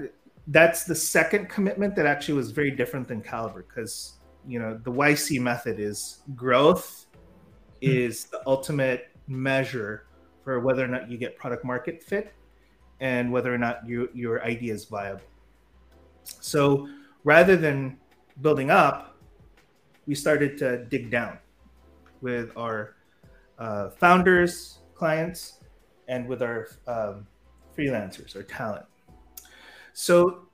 that's 0.48 0.84
the 0.84 0.96
second 0.96 1.48
commitment 1.50 1.96
that 1.96 2.06
actually 2.06 2.34
was 2.34 2.52
very 2.52 2.72
different 2.72 3.08
than 3.08 3.22
Kalibrr 3.22 3.64
because 3.68 4.14
you 4.46 4.60
know 4.60 4.78
the 4.84 4.92
yc 4.92 5.40
method 5.40 5.80
is 5.80 6.22
growth. 6.36 7.06
Is 7.84 8.26
the 8.26 8.42
ultimate 8.48 9.10
measure 9.28 10.06
for 10.44 10.60
whether 10.60 10.84
or 10.84 10.88
not 10.88 11.10
you 11.10 11.18
get 11.18 11.38
product 11.38 11.64
market 11.66 12.04
fit 12.04 12.34
and 13.00 13.32
whether 13.32 13.54
or 13.54 13.58
not 13.58 13.88
you, 13.88 14.10
your 14.14 14.44
idea 14.44 14.74
is 14.74 14.86
viable. 14.86 15.22
So 16.24 16.88
rather 17.24 17.56
than 17.58 17.98
building 18.42 18.72
up, 18.72 19.18
we 20.06 20.16
started 20.16 20.58
to 20.60 20.86
dig 20.86 21.10
down 21.10 21.38
with 22.22 22.52
our 22.58 22.96
uh, 23.60 23.90
founders, 23.90 24.80
clients, 24.96 25.60
and 26.08 26.28
with 26.28 26.42
our 26.42 26.68
um, 26.88 27.28
freelancers 27.78 28.36
or 28.36 28.44
talent. 28.44 28.86
So 29.94 30.48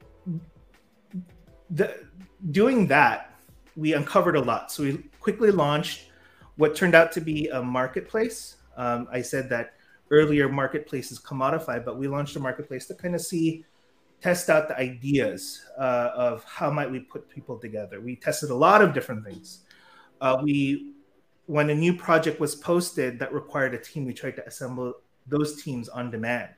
the, 1.69 2.05
doing 2.51 2.87
that, 2.87 3.33
we 3.75 3.93
uncovered 3.93 4.35
a 4.35 4.41
lot. 4.41 4.71
So 4.71 4.83
we 4.83 4.97
quickly 5.19 5.51
launched 5.51 6.08
what 6.59 6.75
turned 6.75 6.93
out 6.93 7.09
to 7.09 7.21
be 7.21 7.47
a 7.47 7.63
marketplace. 7.63 8.57
Um, 8.75 9.07
I 9.09 9.21
said 9.21 9.49
that 9.49 9.75
earlier 10.11 10.49
marketplaces 10.49 11.17
commodify, 11.17 11.83
but 11.85 11.97
we 11.97 12.09
launched 12.09 12.35
a 12.35 12.39
marketplace 12.41 12.85
to 12.87 12.95
kind 12.95 13.15
of 13.15 13.21
see, 13.21 13.63
test 14.19 14.49
out 14.49 14.67
the 14.67 14.77
ideas 14.77 15.65
uh, 15.77 16.11
of 16.13 16.43
how 16.43 16.69
might 16.69 16.91
we 16.91 16.99
put 16.99 17.29
people 17.29 17.57
together. 17.57 18.01
We 18.01 18.17
tested 18.17 18.49
a 18.49 18.55
lot 18.55 18.81
of 18.81 18.93
different 18.93 19.23
things. 19.23 19.59
Uh, 20.19 20.41
we, 20.43 20.95
when 21.45 21.69
a 21.69 21.75
new 21.75 21.95
project 21.95 22.41
was 22.41 22.55
posted 22.55 23.19
that 23.19 23.33
required 23.33 23.73
a 23.73 23.77
team, 23.77 24.03
we 24.03 24.13
tried 24.13 24.35
to 24.35 24.45
assemble 24.45 24.95
those 25.27 25.63
teams 25.63 25.87
on 25.87 26.11
demand. 26.11 26.49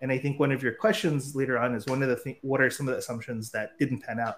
And 0.00 0.12
I 0.12 0.18
think 0.18 0.38
one 0.38 0.52
of 0.52 0.62
your 0.62 0.74
questions 0.74 1.34
later 1.34 1.58
on 1.58 1.74
is 1.74 1.84
one 1.86 2.00
of 2.04 2.08
the 2.08 2.14
things, 2.14 2.36
what 2.42 2.60
are 2.60 2.70
some 2.70 2.86
of 2.86 2.92
the 2.92 2.98
assumptions 2.98 3.50
that 3.50 3.76
didn't 3.76 4.04
pan 4.04 4.20
out? 4.20 4.36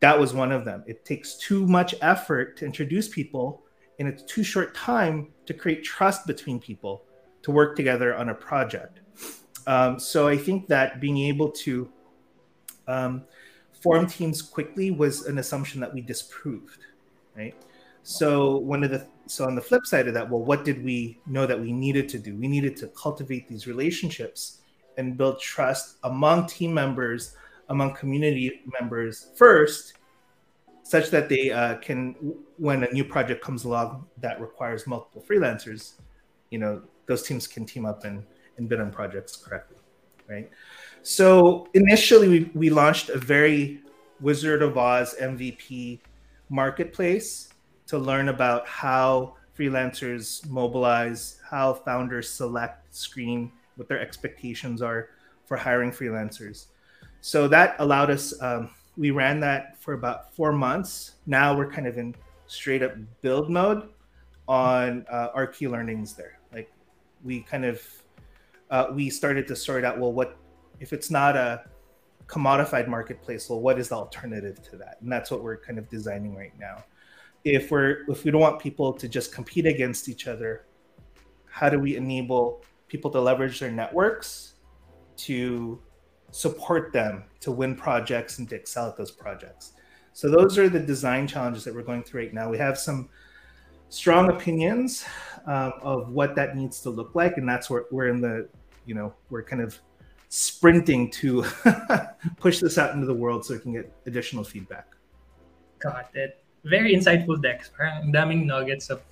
That 0.00 0.18
was 0.18 0.32
one 0.32 0.50
of 0.50 0.64
them. 0.64 0.82
It 0.86 1.04
takes 1.04 1.36
too 1.36 1.66
much 1.66 1.94
effort 2.00 2.56
to 2.56 2.64
introduce 2.64 3.06
people 3.06 3.64
in 4.00 4.06
a 4.06 4.12
too 4.12 4.42
short 4.42 4.74
time 4.74 5.28
to 5.44 5.52
create 5.52 5.84
trust 5.84 6.26
between 6.26 6.58
people 6.58 7.04
to 7.42 7.50
work 7.50 7.76
together 7.76 8.16
on 8.16 8.30
a 8.30 8.34
project. 8.34 9.00
Um, 9.66 10.00
so 10.00 10.26
I 10.26 10.38
think 10.38 10.68
that 10.68 11.00
being 11.00 11.18
able 11.18 11.50
to 11.50 11.92
um, 12.88 13.24
form 13.82 14.06
teams 14.06 14.40
quickly 14.40 14.90
was 14.90 15.26
an 15.26 15.36
assumption 15.36 15.82
that 15.82 15.92
we 15.92 16.00
disproved, 16.00 16.86
right? 17.36 17.54
So 18.02 18.56
one 18.56 18.82
of 18.82 18.90
the 18.90 19.06
so 19.26 19.44
on 19.44 19.54
the 19.54 19.60
flip 19.60 19.84
side 19.84 20.08
of 20.08 20.14
that, 20.14 20.28
well, 20.28 20.42
what 20.42 20.64
did 20.64 20.82
we 20.82 21.20
know 21.26 21.46
that 21.46 21.60
we 21.60 21.70
needed 21.70 22.08
to 22.08 22.18
do? 22.18 22.34
We 22.34 22.48
needed 22.48 22.76
to 22.78 22.88
cultivate 22.88 23.48
these 23.48 23.66
relationships 23.66 24.62
and 24.96 25.16
build 25.18 25.40
trust 25.40 25.98
among 26.04 26.46
team 26.46 26.72
members, 26.72 27.36
among 27.68 27.94
community 27.94 28.62
members 28.80 29.28
first, 29.36 29.92
such 30.82 31.10
that 31.10 31.28
they 31.28 31.50
uh, 31.50 31.76
can, 31.76 32.14
when 32.56 32.84
a 32.84 32.90
new 32.92 33.04
project 33.04 33.42
comes 33.42 33.64
along 33.64 34.06
that 34.18 34.40
requires 34.40 34.86
multiple 34.86 35.24
freelancers, 35.28 35.94
you 36.50 36.58
know, 36.58 36.82
those 37.06 37.22
teams 37.22 37.46
can 37.46 37.64
team 37.64 37.84
up 37.84 38.04
and, 38.04 38.24
and 38.56 38.68
bid 38.68 38.80
on 38.80 38.90
projects 38.90 39.36
correctly, 39.36 39.76
right? 40.28 40.50
So 41.02 41.68
initially, 41.74 42.28
we, 42.28 42.50
we 42.54 42.70
launched 42.70 43.08
a 43.08 43.18
very 43.18 43.80
Wizard 44.20 44.62
of 44.62 44.76
Oz 44.76 45.14
MVP 45.20 46.00
marketplace 46.50 47.48
to 47.86 47.98
learn 47.98 48.28
about 48.28 48.66
how 48.68 49.36
freelancers 49.58 50.46
mobilize, 50.48 51.40
how 51.48 51.74
founders 51.74 52.28
select, 52.28 52.94
screen, 52.94 53.50
what 53.76 53.88
their 53.88 54.00
expectations 54.00 54.82
are 54.82 55.10
for 55.46 55.56
hiring 55.56 55.90
freelancers. 55.90 56.66
So 57.20 57.48
that 57.48 57.76
allowed 57.78 58.10
us 58.10 58.40
um, 58.42 58.70
we 58.96 59.10
ran 59.10 59.40
that 59.40 59.80
for 59.82 59.94
about 59.94 60.34
four 60.34 60.52
months. 60.52 61.16
Now 61.26 61.56
we're 61.56 61.70
kind 61.70 61.86
of 61.86 61.98
in 61.98 62.14
straight 62.46 62.82
up 62.82 62.92
build 63.20 63.48
mode 63.50 63.88
on 64.48 65.06
uh, 65.10 65.28
our 65.34 65.46
key 65.46 65.68
learnings 65.68 66.14
there. 66.14 66.40
Like 66.52 66.70
we 67.22 67.40
kind 67.40 67.64
of 67.64 67.82
uh, 68.70 68.86
we 68.92 69.10
started 69.10 69.46
to 69.48 69.56
sort 69.56 69.84
out 69.84 69.98
well, 69.98 70.12
what 70.12 70.36
if 70.80 70.92
it's 70.92 71.10
not 71.10 71.36
a 71.36 71.64
commodified 72.26 72.88
marketplace? 72.88 73.48
Well, 73.48 73.60
what 73.60 73.78
is 73.78 73.88
the 73.88 73.96
alternative 73.96 74.62
to 74.70 74.76
that? 74.76 74.98
And 75.00 75.10
that's 75.10 75.30
what 75.30 75.42
we're 75.42 75.58
kind 75.58 75.78
of 75.78 75.88
designing 75.88 76.34
right 76.34 76.52
now. 76.58 76.84
If 77.44 77.70
we're 77.70 78.04
if 78.08 78.24
we 78.24 78.30
don't 78.30 78.40
want 78.40 78.60
people 78.60 78.92
to 78.92 79.08
just 79.08 79.32
compete 79.32 79.66
against 79.66 80.08
each 80.08 80.26
other, 80.26 80.66
how 81.46 81.68
do 81.68 81.78
we 81.78 81.96
enable 81.96 82.62
people 82.88 83.10
to 83.10 83.20
leverage 83.20 83.60
their 83.60 83.70
networks 83.70 84.54
to 85.16 85.80
support 86.30 86.92
them 86.92 87.24
to 87.40 87.50
win 87.50 87.74
projects 87.74 88.38
and 88.38 88.48
to 88.48 88.56
excel 88.56 88.88
at 88.88 88.96
those 88.96 89.10
projects. 89.10 89.72
So 90.12 90.28
those 90.28 90.58
are 90.58 90.68
the 90.68 90.80
design 90.80 91.26
challenges 91.26 91.64
that 91.64 91.74
we're 91.74 91.82
going 91.82 92.02
through 92.02 92.22
right 92.22 92.34
now. 92.34 92.50
We 92.50 92.58
have 92.58 92.78
some 92.78 93.08
strong 93.88 94.30
opinions 94.30 95.04
um, 95.46 95.72
of 95.82 96.10
what 96.10 96.34
that 96.36 96.56
needs 96.56 96.80
to 96.82 96.90
look 96.90 97.14
like, 97.14 97.36
and 97.36 97.48
that's 97.48 97.70
where 97.70 97.84
we're 97.90 98.08
in 98.08 98.20
the, 98.20 98.48
you 98.86 98.94
know, 98.94 99.14
we're 99.30 99.42
kind 99.42 99.62
of 99.62 99.78
sprinting 100.28 101.10
to 101.10 101.44
push 102.38 102.60
this 102.60 102.78
out 102.78 102.94
into 102.94 103.06
the 103.06 103.14
world 103.14 103.44
so 103.44 103.54
we 103.54 103.60
can 103.60 103.72
get 103.72 103.92
additional 104.06 104.44
feedback. 104.44 104.86
Got 105.78 106.10
it. 106.14 106.44
Very 106.64 106.94
insightful, 106.94 107.40
Dex. 107.40 107.70
Parang 107.76 108.12
daming 108.12 108.44
nuggets 108.44 108.90
of 108.90 109.02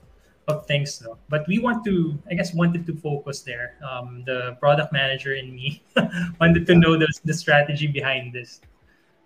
of 0.49 0.67
things 0.67 0.99
though. 0.99 1.19
But 1.29 1.47
we 1.47 1.59
want 1.59 1.85
to, 1.85 2.19
I 2.31 2.35
guess, 2.35 2.55
wanted 2.55 2.87
to 2.87 2.97
focus 2.97 3.43
there. 3.43 3.77
Um, 3.89 4.25
the 4.27 4.57
product 4.61 4.93
manager 4.93 5.35
and 5.35 5.55
me 5.55 5.83
wanted 6.41 6.67
to 6.67 6.75
know 6.75 6.99
the, 6.99 7.09
the 7.25 7.35
strategy 7.35 7.87
behind 7.87 8.33
this. 8.33 8.61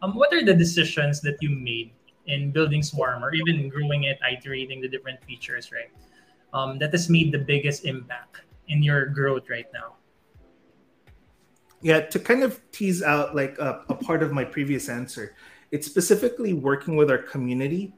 Um, 0.02 0.14
what 0.14 0.32
are 0.35 0.44
the 0.44 0.54
decisions 0.54 1.20
that 1.22 1.38
you 1.40 1.50
made 1.50 1.92
in 2.26 2.50
building 2.50 2.82
Swarm 2.82 3.24
or 3.24 3.35
even 3.35 3.68
growing 3.68 4.04
it, 4.04 4.18
iterating 4.28 4.80
the 4.80 4.88
different 4.88 5.22
features, 5.24 5.70
right? 5.72 5.90
Um, 6.52 6.78
that 6.78 6.92
has 6.92 7.08
made 7.08 7.32
the 7.32 7.38
biggest 7.38 7.85
impact 7.85 8.42
in 8.68 8.82
your 8.82 9.06
growth 9.06 9.48
right 9.48 9.66
now. 9.72 9.94
Yeah, 11.80 12.00
to 12.00 12.18
kind 12.18 12.42
of 12.44 12.61
tease 12.70 13.02
out 13.02 13.35
like 13.35 13.58
a, 13.58 13.82
a 13.88 13.94
part 13.94 14.22
of 14.22 14.32
my 14.32 14.44
previous 14.44 14.88
answer, 14.88 15.35
it's 15.72 15.87
specifically 15.87 16.52
working 16.52 16.94
with 16.94 17.11
our 17.11 17.18
community 17.18 17.92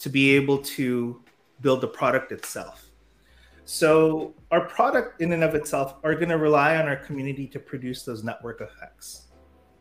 to 0.00 0.10
be 0.10 0.36
able 0.36 0.58
to 0.58 1.23
build 1.64 1.80
the 1.80 1.88
product 1.88 2.30
itself. 2.30 2.90
So 3.64 4.34
our 4.50 4.68
product 4.68 5.22
in 5.22 5.32
and 5.32 5.42
of 5.42 5.54
itself 5.54 5.96
are 6.04 6.14
going 6.14 6.28
to 6.28 6.36
rely 6.36 6.76
on 6.76 6.86
our 6.86 6.96
community 6.96 7.46
to 7.48 7.58
produce 7.58 8.02
those 8.04 8.22
network 8.22 8.60
effects. 8.60 9.28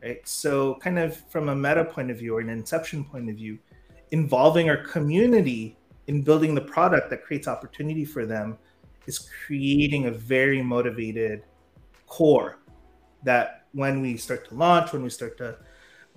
Right? 0.02 0.26
So 0.26 0.76
kind 0.76 0.98
of 0.98 1.18
from 1.30 1.50
a 1.50 1.56
meta 1.56 1.84
point 1.84 2.10
of 2.10 2.18
view 2.18 2.38
or 2.38 2.40
an 2.40 2.50
inception 2.50 3.04
point 3.04 3.30
of 3.30 3.36
view, 3.36 3.60
involving 4.12 4.70
our 4.70 4.78
community 4.78 5.78
in 6.08 6.22
building 6.22 6.56
the 6.56 6.62
product 6.62 7.10
that 7.10 7.24
creates 7.26 7.48
opportunity 7.48 8.06
for 8.06 8.26
them 8.26 8.58
is 9.06 9.30
creating 9.46 10.06
a 10.06 10.12
very 10.12 10.62
motivated 10.62 11.44
core 12.08 12.60
that 13.24 13.66
when 13.74 14.02
we 14.02 14.16
start 14.16 14.48
to 14.48 14.56
launch, 14.56 14.94
when 14.94 15.04
we 15.04 15.10
start 15.10 15.38
to 15.38 15.58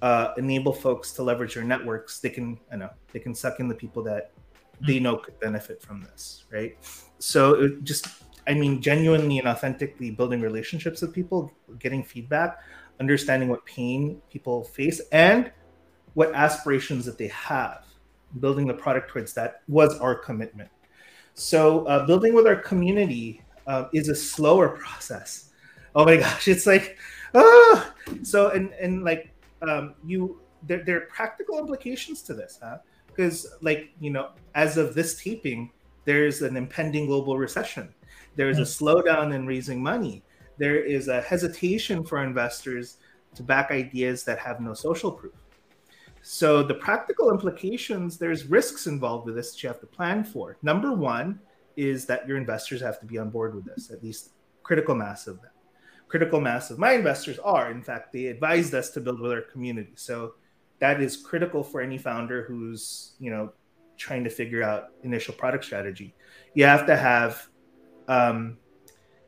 uh, 0.02 0.34
enable 0.36 0.72
folks 0.72 1.12
to 1.12 1.22
leverage 1.22 1.54
their 1.54 1.64
networks, 1.64 2.20
they 2.20 2.30
can, 2.30 2.58
I 2.70 2.76
know, 2.76 2.90
they 3.12 3.18
can 3.18 3.34
suck 3.34 3.58
in 3.60 3.66
the 3.66 3.74
people 3.74 4.02
that 4.04 4.30
they 4.80 4.98
know 4.98 5.16
could 5.16 5.38
benefit 5.40 5.82
from 5.82 6.02
this, 6.02 6.44
right? 6.50 6.76
So 7.18 7.54
it 7.62 7.84
just, 7.84 8.06
I 8.46 8.54
mean, 8.54 8.80
genuinely 8.80 9.38
and 9.38 9.48
authentically 9.48 10.10
building 10.10 10.40
relationships 10.40 11.00
with 11.02 11.12
people, 11.12 11.52
getting 11.78 12.02
feedback, 12.02 12.58
understanding 13.00 13.48
what 13.48 13.64
pain 13.64 14.20
people 14.30 14.64
face, 14.64 15.00
and 15.12 15.50
what 16.14 16.34
aspirations 16.34 17.04
that 17.04 17.18
they 17.18 17.28
have, 17.28 17.84
building 18.40 18.66
the 18.66 18.74
product 18.74 19.10
towards 19.10 19.34
that 19.34 19.62
was 19.68 19.98
our 19.98 20.14
commitment. 20.14 20.70
So 21.34 21.84
uh, 21.86 22.06
building 22.06 22.32
with 22.32 22.46
our 22.46 22.56
community 22.56 23.42
uh, 23.66 23.84
is 23.92 24.08
a 24.08 24.14
slower 24.14 24.68
process. 24.80 25.50
Oh 25.94 26.04
my 26.04 26.16
gosh, 26.16 26.48
it's 26.48 26.66
like, 26.66 26.98
ah! 27.34 27.94
So 28.22 28.50
and 28.50 28.72
and 28.74 29.02
like 29.04 29.30
um, 29.62 29.94
you, 30.04 30.40
there, 30.62 30.84
there 30.84 30.96
are 30.96 31.06
practical 31.06 31.58
implications 31.58 32.22
to 32.22 32.34
this, 32.34 32.58
huh? 32.62 32.78
Because 33.16 33.46
like 33.62 33.90
you 34.00 34.10
know 34.10 34.30
as 34.54 34.76
of 34.76 34.94
this 34.94 35.20
taping 35.20 35.70
there's 36.06 36.40
an 36.40 36.56
impending 36.56 37.06
global 37.06 37.36
recession. 37.36 37.92
There's 38.36 38.58
a 38.58 38.60
hmm. 38.60 38.84
slowdown 38.84 39.34
in 39.34 39.46
raising 39.46 39.82
money. 39.82 40.22
There 40.56 40.82
is 40.82 41.08
a 41.08 41.20
hesitation 41.20 42.02
for 42.02 42.22
investors 42.22 42.96
to 43.34 43.42
back 43.42 43.70
ideas 43.70 44.24
that 44.24 44.38
have 44.38 44.60
no 44.60 44.72
social 44.72 45.12
proof. 45.12 45.34
So 46.22 46.62
the 46.62 46.74
practical 46.74 47.30
implications 47.30 48.16
there's 48.16 48.46
risks 48.46 48.86
involved 48.86 49.26
with 49.26 49.34
this 49.34 49.52
that 49.52 49.62
you 49.62 49.68
have 49.68 49.80
to 49.80 49.86
plan 49.86 50.24
for. 50.24 50.56
Number 50.62 50.92
one 50.92 51.40
is 51.76 52.06
that 52.06 52.26
your 52.26 52.38
investors 52.38 52.80
have 52.80 52.98
to 53.00 53.06
be 53.06 53.18
on 53.18 53.28
board 53.28 53.54
with 53.54 53.66
this 53.66 53.90
at 53.90 54.02
least 54.02 54.30
critical 54.62 54.94
mass 54.94 55.26
of 55.26 55.42
them. 55.42 55.50
Critical 56.08 56.40
mass 56.40 56.70
of 56.70 56.78
my 56.78 56.92
investors 56.92 57.38
are 57.40 57.70
in 57.70 57.82
fact 57.82 58.12
they 58.12 58.26
advised 58.26 58.74
us 58.74 58.90
to 58.90 59.00
build 59.00 59.20
with 59.20 59.32
our 59.32 59.42
community. 59.42 59.92
So 59.96 60.34
that 60.78 61.00
is 61.00 61.16
critical 61.16 61.62
for 61.62 61.80
any 61.80 61.98
founder 61.98 62.44
who's 62.44 63.14
you 63.18 63.30
know 63.30 63.52
trying 63.96 64.24
to 64.24 64.30
figure 64.30 64.62
out 64.62 64.90
initial 65.02 65.34
product 65.34 65.64
strategy. 65.64 66.14
You 66.54 66.64
have 66.64 66.86
to 66.86 66.96
have 66.96 67.48
um, 68.08 68.58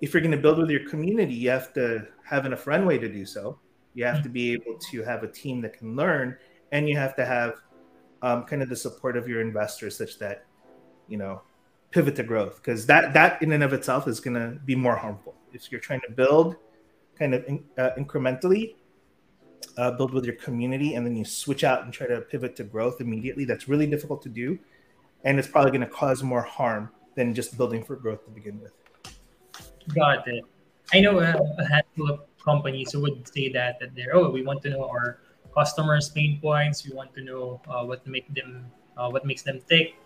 if 0.00 0.12
you're 0.12 0.20
going 0.20 0.32
to 0.32 0.38
build 0.38 0.58
with 0.58 0.70
your 0.70 0.88
community 0.88 1.34
you 1.34 1.50
have 1.50 1.72
to 1.74 2.06
have 2.24 2.46
enough 2.46 2.66
runway 2.66 2.98
to 2.98 3.08
do 3.08 3.24
so. 3.24 3.58
You 3.94 4.04
have 4.04 4.22
to 4.22 4.28
be 4.28 4.52
able 4.52 4.78
to 4.90 5.02
have 5.02 5.24
a 5.24 5.28
team 5.28 5.60
that 5.62 5.76
can 5.76 5.96
learn 5.96 6.36
and 6.70 6.88
you 6.88 6.96
have 6.96 7.16
to 7.16 7.24
have 7.24 7.54
um, 8.22 8.44
kind 8.44 8.62
of 8.62 8.68
the 8.68 8.76
support 8.76 9.16
of 9.16 9.26
your 9.28 9.40
investors 9.40 9.96
such 9.96 10.18
that 10.18 10.44
you 11.08 11.16
know 11.16 11.42
pivot 11.90 12.14
to 12.16 12.22
growth 12.22 12.56
because 12.56 12.86
that 12.86 13.14
that 13.14 13.40
in 13.42 13.52
and 13.52 13.64
of 13.64 13.72
itself 13.72 14.06
is 14.06 14.20
going 14.20 14.34
to 14.34 14.58
be 14.64 14.74
more 14.74 14.96
harmful. 14.96 15.34
If 15.52 15.72
you're 15.72 15.80
trying 15.80 16.02
to 16.02 16.12
build 16.12 16.56
kind 17.18 17.34
of 17.34 17.44
in, 17.46 17.64
uh, 17.78 17.90
incrementally 17.98 18.74
uh, 19.76 19.90
build 19.92 20.12
with 20.12 20.24
your 20.24 20.34
community 20.34 20.94
and 20.94 21.06
then 21.06 21.16
you 21.16 21.24
switch 21.24 21.64
out 21.64 21.84
and 21.84 21.92
try 21.92 22.06
to 22.06 22.20
pivot 22.20 22.56
to 22.56 22.64
growth 22.64 23.00
immediately 23.00 23.44
that's 23.44 23.68
really 23.68 23.86
difficult 23.86 24.22
to 24.22 24.28
do 24.28 24.58
and 25.24 25.38
it's 25.38 25.48
probably 25.48 25.70
going 25.70 25.80
to 25.80 25.86
cause 25.86 26.22
more 26.22 26.42
harm 26.42 26.90
than 27.14 27.34
just 27.34 27.56
building 27.56 27.82
for 27.82 27.96
growth 27.96 28.24
to 28.24 28.30
begin 28.30 28.60
with. 28.60 28.72
Got 29.94 30.28
it. 30.28 30.44
I 30.92 31.00
know 31.00 31.18
a, 31.18 31.34
a 31.58 31.64
handful 31.66 32.10
of 32.10 32.20
companies 32.42 32.92
who 32.92 33.02
would 33.02 33.26
say 33.28 33.50
that 33.52 33.78
that 33.80 33.94
they're 33.94 34.14
oh 34.14 34.30
we 34.30 34.42
want 34.42 34.62
to 34.62 34.70
know 34.70 34.84
our 34.88 35.18
customers 35.54 36.08
pain 36.08 36.38
points 36.40 36.86
we 36.86 36.94
want 36.94 37.12
to 37.14 37.22
know 37.22 37.60
uh, 37.68 37.84
what 37.84 38.06
make 38.06 38.32
them 38.32 38.70
uh, 38.96 39.08
what 39.10 39.26
makes 39.26 39.42
them 39.42 39.60
tick 39.68 39.96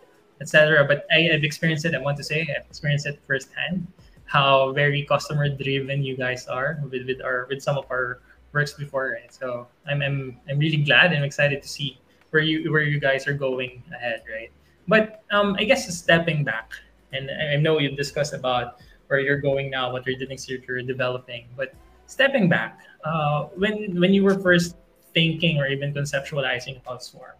etc 0.41 0.85
but 0.85 1.07
I, 1.13 1.31
i've 1.33 1.45
experienced 1.45 1.85
it 1.85 1.95
i 1.95 1.99
want 1.99 2.17
to 2.17 2.25
say 2.25 2.41
i've 2.57 2.67
experienced 2.67 3.07
it 3.07 3.21
firsthand 3.27 3.87
how 4.25 4.73
very 4.73 5.05
customer 5.05 5.49
driven 5.49 6.03
you 6.03 6.17
guys 6.17 6.47
are 6.47 6.81
with, 6.91 7.07
with 7.07 7.21
our 7.23 7.47
with 7.51 7.63
some 7.63 7.77
of 7.77 7.85
our 7.91 8.21
works 8.53 8.75
before, 8.75 9.13
right? 9.13 9.33
So 9.33 9.67
I'm, 9.87 10.03
I'm 10.03 10.39
I'm 10.49 10.59
really 10.59 10.79
glad 10.79 11.13
and 11.13 11.25
excited 11.25 11.63
to 11.63 11.69
see 11.69 11.99
where 12.31 12.43
you 12.43 12.71
where 12.73 12.83
you 12.83 13.01
guys 13.01 13.27
are 13.27 13.35
going 13.35 13.83
ahead, 13.95 14.23
right? 14.31 14.51
But 14.89 15.23
um, 15.31 15.57
I 15.59 15.65
guess 15.65 15.87
stepping 15.97 16.45
back, 16.45 16.73
and 17.13 17.31
I 17.31 17.57
know 17.57 17.79
you've 17.79 17.97
discussed 17.97 18.35
about 18.35 18.81
where 19.07 19.21
you're 19.21 19.41
going 19.41 19.71
now, 19.71 19.93
what 19.93 20.07
you're 20.07 20.17
doing, 20.17 20.39
you're 20.47 20.83
developing, 20.83 21.47
but 21.57 21.75
stepping 22.07 22.49
back, 22.49 22.81
uh, 23.05 23.45
when 23.57 23.99
when 24.01 24.13
you 24.13 24.25
were 24.25 24.39
first 24.39 24.77
thinking 25.15 25.59
or 25.59 25.67
even 25.67 25.93
conceptualizing 25.93 26.81
about 26.81 27.03
Swarm, 27.03 27.37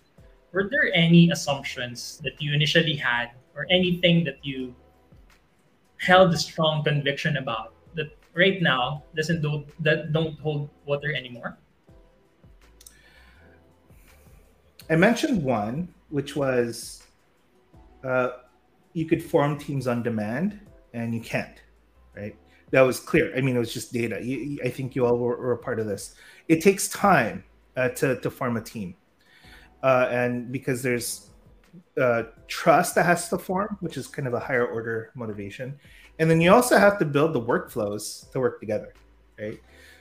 were 0.53 0.69
there 0.69 0.93
any 0.95 1.31
assumptions 1.31 2.21
that 2.23 2.41
you 2.41 2.53
initially 2.53 2.95
had 2.95 3.31
or 3.57 3.67
anything 3.71 4.25
that 4.25 4.39
you 4.43 4.75
held 5.99 6.33
a 6.35 6.37
strong 6.37 6.83
conviction 6.85 7.37
about 7.37 7.75
right 8.35 8.61
now 8.63 9.05
doesn't 9.15 9.43
do 9.43 9.65
that 9.81 10.13
don't 10.13 10.39
hold 10.41 10.71
water 10.87 11.15
anymore? 11.15 11.59
I 14.91 14.97
mentioned 14.97 15.43
one, 15.43 15.89
which 16.11 16.37
was 16.37 17.03
uh, 18.05 18.31
you 18.93 19.07
could 19.07 19.23
form 19.23 19.59
teams 19.59 19.87
on 19.87 20.03
demand, 20.03 20.61
and 20.93 21.15
you 21.15 21.21
can't, 21.21 21.63
right? 22.17 22.37
That 22.71 22.83
was 22.83 22.99
clear. 23.01 23.37
I 23.37 23.41
mean, 23.41 23.57
it 23.57 23.59
was 23.59 23.73
just 23.73 23.93
data. 23.93 24.23
You, 24.23 24.59
I 24.65 24.69
think 24.69 24.97
you 24.97 25.07
all 25.07 25.17
were, 25.17 25.37
were, 25.37 25.53
a 25.53 25.59
part 25.59 25.79
of 25.79 25.87
this. 25.87 26.15
It 26.49 26.63
takes 26.63 26.89
time 26.89 27.45
uh, 27.77 27.91
to 27.91 28.21
to 28.21 28.31
form 28.31 28.57
a 28.57 28.61
team, 28.61 28.95
uh, 29.83 30.09
and 30.11 30.51
because 30.51 30.83
there's 30.83 31.29
uh, 32.01 32.25
trust 32.49 32.95
that 32.95 33.07
has 33.07 33.29
to 33.29 33.39
form, 33.39 33.77
which 33.81 33.97
is 33.97 34.07
kind 34.07 34.27
of 34.27 34.35
a 34.35 34.41
higher 34.41 34.67
order 34.67 35.11
motivation. 35.15 35.79
And 36.19 36.31
then 36.31 36.41
you 36.41 36.53
also 36.53 36.79
have 36.79 36.99
to 36.99 37.05
build 37.05 37.33
the 37.33 37.41
workflows 37.41 38.31
to 38.33 38.41
work 38.41 38.61
together, 38.61 38.93
right? 39.39 39.59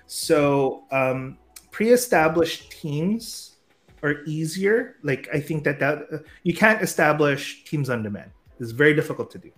So 0.07 0.83
um, 0.91 1.37
pre-established 1.71 2.71
teams 2.71 3.55
are 4.03 4.23
easier. 4.25 4.97
Like 5.03 5.29
I 5.33 5.39
think 5.39 5.63
that 5.63 5.79
that 5.79 6.07
uh, 6.11 6.17
you 6.43 6.53
can't 6.53 6.81
establish 6.81 7.63
teams 7.63 7.89
on 7.89 8.03
demand. 8.03 8.31
It's 8.59 8.71
very 8.71 8.93
difficult 8.93 9.31
to 9.31 9.37
do. 9.37 9.51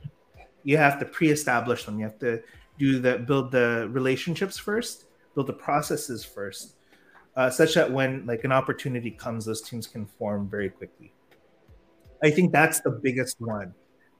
You 0.63 0.77
have 0.77 0.99
to 0.99 1.05
pre-establish 1.05 1.85
them. 1.85 1.97
You 1.99 2.05
have 2.05 2.19
to 2.19 2.41
do 2.77 2.99
the 2.99 3.19
build 3.19 3.51
the 3.51 3.89
relationships 3.91 4.57
first, 4.57 5.05
build 5.35 5.47
the 5.47 5.53
processes 5.53 6.23
first, 6.23 6.75
uh, 7.35 7.49
such 7.49 7.73
that 7.73 7.91
when 7.91 8.25
like 8.25 8.43
an 8.43 8.51
opportunity 8.51 9.11
comes, 9.11 9.45
those 9.45 9.61
teams 9.61 9.87
can 9.87 10.05
form 10.05 10.47
very 10.47 10.69
quickly. 10.69 11.13
I 12.23 12.31
think 12.31 12.51
that's 12.53 12.79
the 12.81 12.91
biggest 12.91 13.41
one 13.41 13.73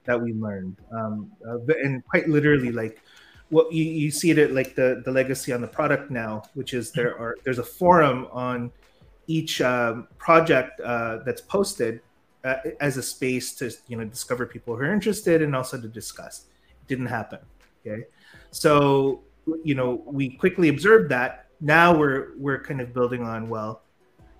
that 0.04 0.20
we 0.20 0.32
learned, 0.32 0.76
um, 0.92 1.30
uh, 1.46 1.58
and 1.82 2.04
quite 2.04 2.28
literally, 2.28 2.72
like 2.72 3.02
what 3.50 3.72
you, 3.72 3.84
you 3.84 4.10
see 4.10 4.30
it 4.30 4.38
at 4.38 4.52
like 4.52 4.74
the 4.74 5.02
the 5.04 5.10
legacy 5.10 5.52
on 5.52 5.60
the 5.60 5.66
product 5.66 6.10
now, 6.10 6.42
which 6.54 6.74
is 6.74 6.92
there 6.92 7.18
are 7.18 7.36
there's 7.44 7.58
a 7.58 7.64
forum 7.64 8.26
on 8.32 8.70
each 9.26 9.60
um, 9.60 10.08
project 10.18 10.80
uh, 10.80 11.18
that's 11.24 11.40
posted 11.40 12.00
uh, 12.44 12.56
as 12.80 12.96
a 12.96 13.02
space 13.02 13.54
to 13.54 13.70
you 13.88 13.96
know 13.96 14.04
discover 14.04 14.46
people 14.46 14.74
who 14.76 14.82
are 14.82 14.92
interested 14.92 15.42
and 15.42 15.54
also 15.54 15.80
to 15.80 15.88
discuss. 15.88 16.46
It 16.68 16.88
didn't 16.88 17.06
happen. 17.06 17.40
Okay, 17.86 18.04
so 18.50 19.22
you 19.62 19.74
know 19.74 20.02
we 20.06 20.30
quickly 20.30 20.68
observed 20.68 21.10
that. 21.10 21.46
Now 21.60 21.96
we're 21.96 22.32
we're 22.36 22.62
kind 22.62 22.80
of 22.80 22.92
building 22.92 23.22
on 23.22 23.48
well, 23.48 23.82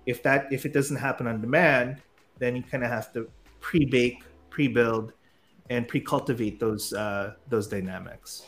if 0.05 0.21
that 0.23 0.51
if 0.51 0.65
it 0.65 0.73
doesn't 0.73 0.97
happen 0.97 1.27
on 1.27 1.41
demand, 1.41 2.01
then 2.37 2.55
you 2.55 2.63
kind 2.63 2.83
of 2.83 2.89
have 2.89 3.13
to 3.13 3.29
pre-bake, 3.59 4.23
pre-build, 4.49 5.13
and 5.69 5.87
pre-cultivate 5.87 6.59
those 6.59 6.93
uh, 6.93 7.33
those 7.49 7.67
dynamics. 7.67 8.47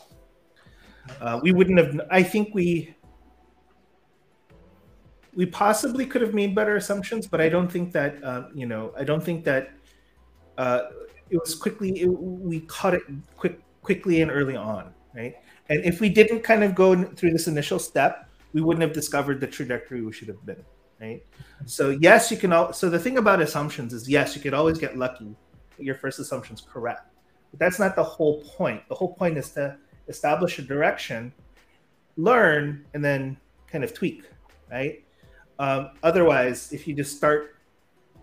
Uh, 1.20 1.40
we 1.42 1.52
wouldn't 1.52 1.78
have. 1.78 2.00
I 2.10 2.22
think 2.22 2.54
we 2.54 2.94
we 5.34 5.46
possibly 5.46 6.06
could 6.06 6.22
have 6.22 6.34
made 6.34 6.54
better 6.54 6.76
assumptions, 6.76 7.26
but 7.26 7.40
I 7.40 7.48
don't 7.48 7.70
think 7.70 7.92
that 7.92 8.22
um, 8.24 8.50
you 8.54 8.66
know. 8.66 8.92
I 8.96 9.04
don't 9.04 9.22
think 9.22 9.44
that 9.44 9.70
uh, 10.58 10.82
it 11.30 11.38
was 11.38 11.54
quickly. 11.54 12.00
It, 12.00 12.06
we 12.06 12.60
caught 12.60 12.94
it 12.94 13.02
quick, 13.36 13.60
quickly 13.82 14.22
and 14.22 14.30
early 14.30 14.56
on, 14.56 14.92
right? 15.14 15.34
And 15.68 15.84
if 15.84 16.00
we 16.00 16.08
didn't 16.08 16.40
kind 16.40 16.64
of 16.64 16.74
go 16.74 17.04
through 17.04 17.32
this 17.32 17.46
initial 17.46 17.78
step, 17.78 18.28
we 18.52 18.60
wouldn't 18.60 18.82
have 18.82 18.92
discovered 18.92 19.40
the 19.40 19.46
trajectory 19.46 20.02
we 20.02 20.12
should 20.12 20.28
have 20.28 20.44
been 20.46 20.64
right? 21.00 21.22
So 21.66 21.90
yes, 21.90 22.30
you 22.30 22.36
can. 22.36 22.52
Al- 22.52 22.72
so 22.72 22.90
the 22.90 22.98
thing 22.98 23.18
about 23.18 23.40
assumptions 23.40 23.92
is 23.92 24.08
yes, 24.08 24.34
you 24.34 24.42
could 24.42 24.54
always 24.54 24.78
get 24.78 24.96
lucky. 24.96 25.34
Your 25.78 25.94
first 25.94 26.18
assumption 26.18 26.54
is 26.54 26.60
correct, 26.60 27.12
but 27.50 27.60
that's 27.60 27.78
not 27.78 27.96
the 27.96 28.04
whole 28.04 28.42
point. 28.42 28.82
The 28.88 28.94
whole 28.94 29.14
point 29.14 29.38
is 29.38 29.50
to 29.50 29.76
establish 30.08 30.58
a 30.58 30.62
direction, 30.62 31.32
learn, 32.16 32.84
and 32.94 33.04
then 33.04 33.36
kind 33.70 33.84
of 33.84 33.94
tweak, 33.94 34.24
right? 34.70 35.04
Um, 35.58 35.90
otherwise, 36.02 36.72
if 36.72 36.86
you 36.86 36.94
just 36.94 37.16
start 37.16 37.56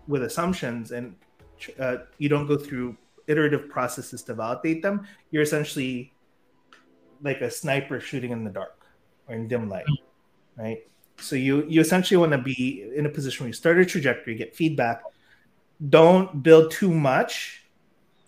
with 0.08 0.22
assumptions 0.22 0.92
and 0.92 1.14
uh, 1.78 1.98
you 2.18 2.28
don't 2.28 2.46
go 2.46 2.56
through 2.56 2.96
iterative 3.26 3.68
processes 3.68 4.22
to 4.22 4.34
validate 4.34 4.82
them, 4.82 5.06
you're 5.30 5.42
essentially 5.42 6.12
like 7.22 7.40
a 7.40 7.50
sniper 7.50 8.00
shooting 8.00 8.30
in 8.30 8.44
the 8.44 8.50
dark 8.50 8.86
or 9.28 9.34
in 9.34 9.48
dim 9.48 9.68
light, 9.68 9.86
right? 10.56 10.78
So 11.18 11.34
you 11.36 11.64
you 11.66 11.80
essentially 11.80 12.18
want 12.18 12.32
to 12.32 12.38
be 12.38 12.90
in 12.94 13.06
a 13.06 13.08
position 13.08 13.44
where 13.44 13.48
you 13.48 13.54
start 13.54 13.78
a 13.78 13.86
trajectory, 13.86 14.34
get 14.34 14.54
feedback. 14.54 15.02
Don't 15.88 16.42
build 16.42 16.70
too 16.70 16.92
much, 16.92 17.64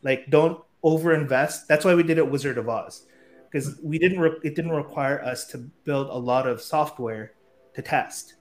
like 0.03 0.29
don't 0.31 0.63
overinvest. 0.85 1.67
That's 1.67 1.85
why 1.85 1.95
we 1.95 2.03
did 2.03 2.19
it 2.19 2.31
Wizard 2.31 2.59
of 2.59 2.69
Oz, 2.69 3.07
because 3.51 3.79
we 3.83 3.99
didn't. 3.99 4.21
Re- 4.21 4.41
it 4.45 4.55
didn't 4.55 4.73
require 4.73 5.23
us 5.23 5.47
to 5.47 5.59
build 5.85 6.09
a 6.09 6.19
lot 6.19 6.47
of 6.47 6.61
software 6.61 7.33
to 7.75 7.83
test, 7.83 8.35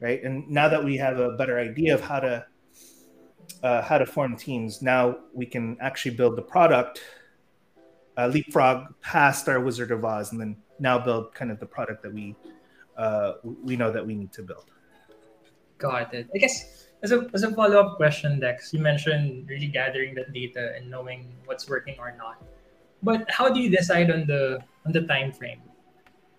right? 0.00 0.22
And 0.22 0.48
now 0.48 0.68
that 0.68 0.82
we 0.82 0.96
have 0.98 1.18
a 1.18 1.32
better 1.32 1.58
idea 1.58 1.94
of 1.94 2.00
how 2.00 2.20
to 2.20 2.46
uh, 3.62 3.82
how 3.82 3.98
to 3.98 4.06
form 4.06 4.36
teams, 4.36 4.82
now 4.82 5.18
we 5.32 5.46
can 5.46 5.76
actually 5.80 6.14
build 6.14 6.36
the 6.36 6.42
product, 6.42 7.02
uh, 8.16 8.28
leapfrog 8.28 8.94
past 9.00 9.48
our 9.48 9.60
Wizard 9.60 9.90
of 9.90 10.04
Oz, 10.04 10.30
and 10.30 10.40
then 10.40 10.56
now 10.78 10.98
build 10.98 11.34
kind 11.34 11.50
of 11.50 11.58
the 11.58 11.66
product 11.66 12.02
that 12.02 12.12
we 12.12 12.36
uh, 12.96 13.32
we 13.42 13.76
know 13.76 13.90
that 13.90 14.06
we 14.06 14.14
need 14.14 14.32
to 14.32 14.42
build. 14.42 14.70
Got 15.78 16.14
it. 16.14 16.28
I 16.32 16.38
guess 16.38 16.83
as 17.04 17.12
a, 17.12 17.28
as 17.34 17.42
a 17.44 17.52
follow 17.52 17.78
up 17.78 17.96
question, 17.96 18.40
Dex, 18.40 18.72
you 18.72 18.80
mentioned 18.80 19.48
really 19.48 19.68
gathering 19.68 20.14
that 20.16 20.32
data 20.32 20.72
and 20.74 20.90
knowing 20.90 21.36
what's 21.44 21.68
working 21.68 21.96
or 21.98 22.16
not. 22.16 22.42
But 23.02 23.30
how 23.30 23.52
do 23.52 23.60
you 23.60 23.68
decide 23.68 24.10
on 24.10 24.26
the 24.26 24.58
on 24.86 24.92
the 24.92 25.02
time 25.02 25.30
frame? 25.30 25.60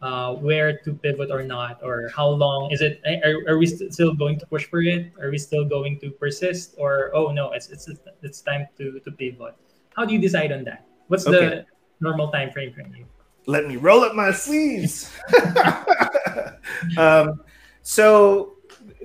Uh, 0.02 0.34
where 0.34 0.78
to 0.84 0.94
pivot 0.94 1.32
or 1.32 1.42
not, 1.42 1.80
or 1.82 2.10
how 2.14 2.28
long 2.28 2.70
is 2.72 2.82
it? 2.82 3.02
Are, 3.06 3.54
are 3.54 3.58
we 3.58 3.66
st- 3.66 3.94
still 3.94 4.14
going 4.14 4.38
to 4.40 4.46
push 4.46 4.66
for 4.66 4.82
it? 4.82 5.14
Are 5.22 5.30
we 5.30 5.38
still 5.38 5.64
going 5.64 6.00
to 6.02 6.12
persist, 6.12 6.76
or 6.78 7.16
oh 7.16 7.32
no, 7.32 7.54
it's 7.54 7.70
it's 7.70 7.88
it's 8.22 8.42
time 8.42 8.68
to 8.78 9.00
to 9.00 9.12
pivot? 9.12 9.56
How 9.96 10.04
do 10.04 10.14
you 10.14 10.20
decide 10.20 10.52
on 10.52 10.66
that? 10.66 10.86
What's 11.08 11.26
okay. 11.26 11.38
the 11.38 11.66
normal 12.02 12.30
time 12.30 12.52
frame 12.52 12.74
for 12.74 12.82
you? 12.82 13.06
let 13.48 13.68
me 13.68 13.78
roll 13.78 14.04
up 14.04 14.16
my 14.16 14.32
sleeves. 14.32 15.12
um, 16.98 17.42
so 17.82 18.56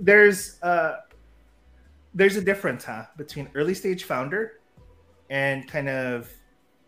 there's 0.01 0.59
uh, 0.63 0.97
there's 2.15 2.37
a 2.37 2.43
difference, 2.43 2.85
huh, 2.85 3.05
between 3.17 3.49
early 3.55 3.75
stage 3.75 4.05
founder 4.05 4.61
and 5.29 5.69
kind 5.69 5.89
of 5.89 6.31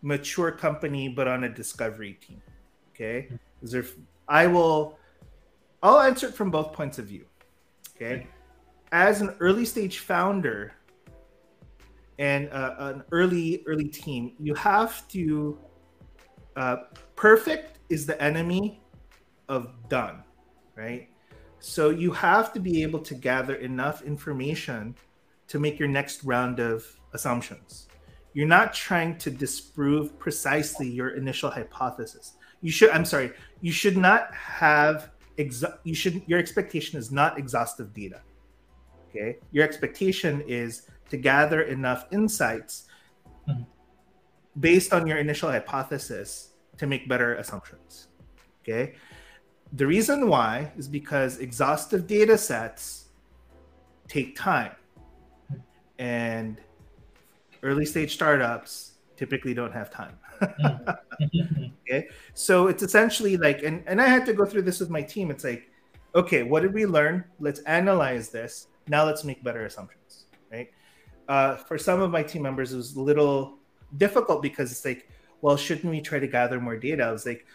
mature 0.01 0.51
company, 0.51 1.07
but 1.07 1.27
on 1.27 1.45
a 1.45 1.49
discovery 1.49 2.13
team. 2.25 2.41
Okay, 2.93 3.29
is 3.61 3.71
there? 3.71 3.85
I 4.27 4.47
will. 4.47 4.97
I'll 5.81 5.99
answer 5.99 6.27
it 6.27 6.33
from 6.33 6.51
both 6.51 6.73
points 6.73 6.99
of 6.99 7.05
view. 7.05 7.25
Okay, 7.95 8.27
as 8.91 9.21
an 9.21 9.35
early 9.39 9.65
stage 9.65 9.99
founder 9.99 10.73
and 12.19 12.49
uh, 12.49 12.75
an 12.77 13.03
early 13.11 13.63
early 13.65 13.87
team, 13.87 14.33
you 14.39 14.53
have 14.55 15.07
to 15.09 15.57
uh, 16.55 16.77
perfect 17.15 17.79
is 17.89 18.05
the 18.05 18.21
enemy 18.21 18.81
of 19.49 19.69
done, 19.89 20.23
right? 20.75 21.09
So 21.59 21.89
you 21.89 22.11
have 22.11 22.53
to 22.53 22.59
be 22.59 22.83
able 22.83 22.99
to 22.99 23.15
gather 23.15 23.55
enough 23.55 24.01
information 24.01 24.95
to 25.53 25.59
make 25.59 25.77
your 25.77 25.87
next 25.87 26.23
round 26.23 26.59
of 26.59 26.83
assumptions. 27.13 27.87
You're 28.33 28.47
not 28.47 28.73
trying 28.73 29.19
to 29.19 29.29
disprove 29.29 30.17
precisely 30.17 30.89
your 30.89 31.09
initial 31.09 31.51
hypothesis. 31.51 32.33
You 32.61 32.71
should, 32.71 32.89
I'm 32.89 33.05
sorry, 33.05 33.33
you 33.61 33.71
should 33.71 33.95
not 33.95 34.33
have 34.33 35.11
exa- 35.37 35.77
you 35.83 35.93
should 35.93 36.23
your 36.25 36.39
expectation 36.39 36.97
is 36.97 37.11
not 37.11 37.37
exhaustive 37.37 37.93
data. 37.93 38.21
Okay, 39.09 39.37
your 39.51 39.63
expectation 39.63 40.41
is 40.47 40.89
to 41.11 41.17
gather 41.17 41.61
enough 41.61 42.07
insights 42.11 42.85
mm-hmm. 43.47 43.61
based 44.59 44.91
on 44.91 45.05
your 45.05 45.19
initial 45.19 45.51
hypothesis 45.51 46.53
to 46.79 46.87
make 46.87 47.07
better 47.07 47.35
assumptions. 47.35 48.07
Okay, 48.63 48.95
the 49.73 49.85
reason 49.85 50.27
why 50.27 50.71
is 50.75 50.87
because 50.87 51.37
exhaustive 51.37 52.07
data 52.07 52.39
sets 52.39 53.09
take 54.07 54.35
time. 54.35 54.71
And 56.03 56.59
early 57.63 57.85
stage 57.85 58.13
startups 58.13 58.95
typically 59.15 59.53
don't 59.53 59.71
have 59.71 59.89
time. 59.89 60.17
okay. 61.87 62.09
So 62.33 62.67
it's 62.67 62.83
essentially 62.83 63.37
like, 63.37 63.63
and, 63.63 63.83
and 63.87 64.01
I 64.01 64.07
had 64.07 64.25
to 64.25 64.33
go 64.33 64.45
through 64.45 64.63
this 64.63 64.81
with 64.81 64.89
my 64.89 65.01
team. 65.01 65.31
It's 65.31 65.45
like, 65.45 65.71
okay, 66.13 66.43
what 66.43 66.61
did 66.61 66.73
we 66.73 66.85
learn? 66.85 67.23
Let's 67.39 67.61
analyze 67.61 68.27
this. 68.27 68.67
Now 68.89 69.05
let's 69.05 69.23
make 69.23 69.41
better 69.45 69.65
assumptions. 69.65 70.25
Right. 70.51 70.71
Uh, 71.29 71.55
for 71.55 71.77
some 71.77 72.01
of 72.01 72.11
my 72.11 72.21
team 72.21 72.41
members, 72.41 72.73
it 72.73 72.77
was 72.77 72.97
a 72.97 73.01
little 73.01 73.59
difficult 73.95 74.41
because 74.41 74.73
it's 74.73 74.83
like, 74.83 75.09
well, 75.39 75.55
shouldn't 75.55 75.89
we 75.89 76.01
try 76.01 76.19
to 76.19 76.27
gather 76.27 76.59
more 76.59 76.75
data? 76.75 77.05
I 77.05 77.11
was 77.13 77.25
like, 77.25 77.45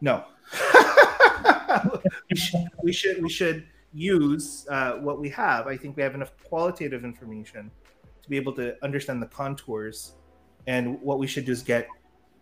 no. 0.00 0.24
we, 2.28 2.36
should, 2.36 2.68
we 2.82 2.92
should 2.92 3.22
we 3.22 3.28
should 3.28 3.66
use 3.92 4.66
uh, 4.70 4.92
what 4.94 5.20
we 5.20 5.28
have. 5.30 5.66
I 5.66 5.76
think 5.76 5.96
we 5.96 6.02
have 6.02 6.14
enough 6.14 6.32
qualitative 6.44 7.04
information 7.04 7.70
to 8.22 8.28
be 8.28 8.36
able 8.36 8.52
to 8.54 8.76
understand 8.84 9.22
the 9.22 9.26
contours 9.26 10.14
and 10.66 11.00
what 11.00 11.18
we 11.18 11.26
should 11.26 11.44
do 11.44 11.52
is 11.52 11.62
get 11.62 11.88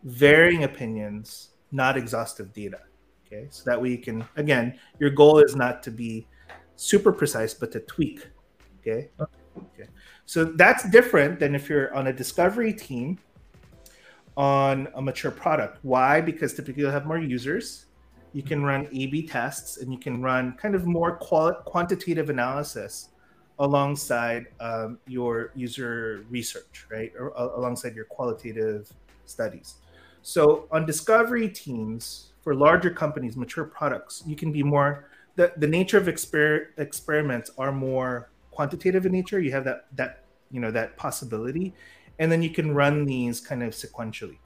varying 0.04 0.64
opinions, 0.64 1.50
not 1.72 1.96
exhaustive 1.96 2.52
data. 2.52 2.80
Okay. 3.26 3.48
So 3.50 3.64
that 3.64 3.80
we 3.80 3.96
can, 3.96 4.24
again, 4.36 4.78
your 4.98 5.10
goal 5.10 5.38
is 5.38 5.56
not 5.56 5.82
to 5.84 5.90
be 5.90 6.26
super 6.76 7.12
precise, 7.12 7.54
but 7.54 7.72
to 7.72 7.80
tweak. 7.80 8.26
Okay. 8.80 9.10
Okay. 9.56 9.88
So 10.26 10.44
that's 10.44 10.88
different 10.90 11.38
than 11.38 11.54
if 11.54 11.68
you're 11.68 11.94
on 11.94 12.08
a 12.08 12.12
discovery 12.12 12.72
team 12.72 13.18
on 14.36 14.88
a 14.94 15.02
mature 15.02 15.30
product. 15.30 15.78
Why? 15.82 16.20
Because 16.20 16.54
typically 16.54 16.82
you'll 16.82 16.92
have 16.92 17.06
more 17.06 17.18
users. 17.18 17.86
You 18.34 18.42
can 18.42 18.64
run 18.64 18.88
A 18.92 19.06
B 19.06 19.26
tests 19.26 19.78
and 19.78 19.92
you 19.92 19.98
can 19.98 20.20
run 20.20 20.44
kind 20.62 20.74
of 20.74 20.86
more 20.86 21.16
quali- 21.16 21.54
quantitative 21.64 22.28
analysis 22.30 23.10
alongside 23.60 24.46
um, 24.58 24.98
your 25.06 25.52
user 25.54 26.26
research, 26.28 26.86
right? 26.90 27.12
Or 27.16 27.26
uh, 27.38 27.56
alongside 27.56 27.94
your 27.94 28.06
qualitative 28.06 28.92
studies. 29.24 29.76
So 30.22 30.66
on 30.72 30.84
discovery 30.84 31.48
teams 31.48 32.32
for 32.42 32.56
larger 32.56 32.90
companies, 32.90 33.36
mature 33.36 33.64
products, 33.64 34.24
you 34.26 34.34
can 34.34 34.50
be 34.50 34.64
more 34.64 35.08
the, 35.36 35.52
the 35.56 35.68
nature 35.68 35.98
of 35.98 36.06
exper- 36.06 36.66
experiments 36.76 37.52
are 37.56 37.72
more 37.72 38.30
quantitative 38.50 39.06
in 39.06 39.12
nature. 39.12 39.38
You 39.38 39.52
have 39.52 39.64
that 39.64 39.86
that 39.94 40.24
you 40.50 40.60
know 40.60 40.72
that 40.72 40.96
possibility, 40.96 41.72
and 42.18 42.32
then 42.32 42.42
you 42.42 42.50
can 42.50 42.74
run 42.74 43.04
these 43.04 43.40
kind 43.40 43.62
of 43.62 43.74
sequentially, 43.74 44.38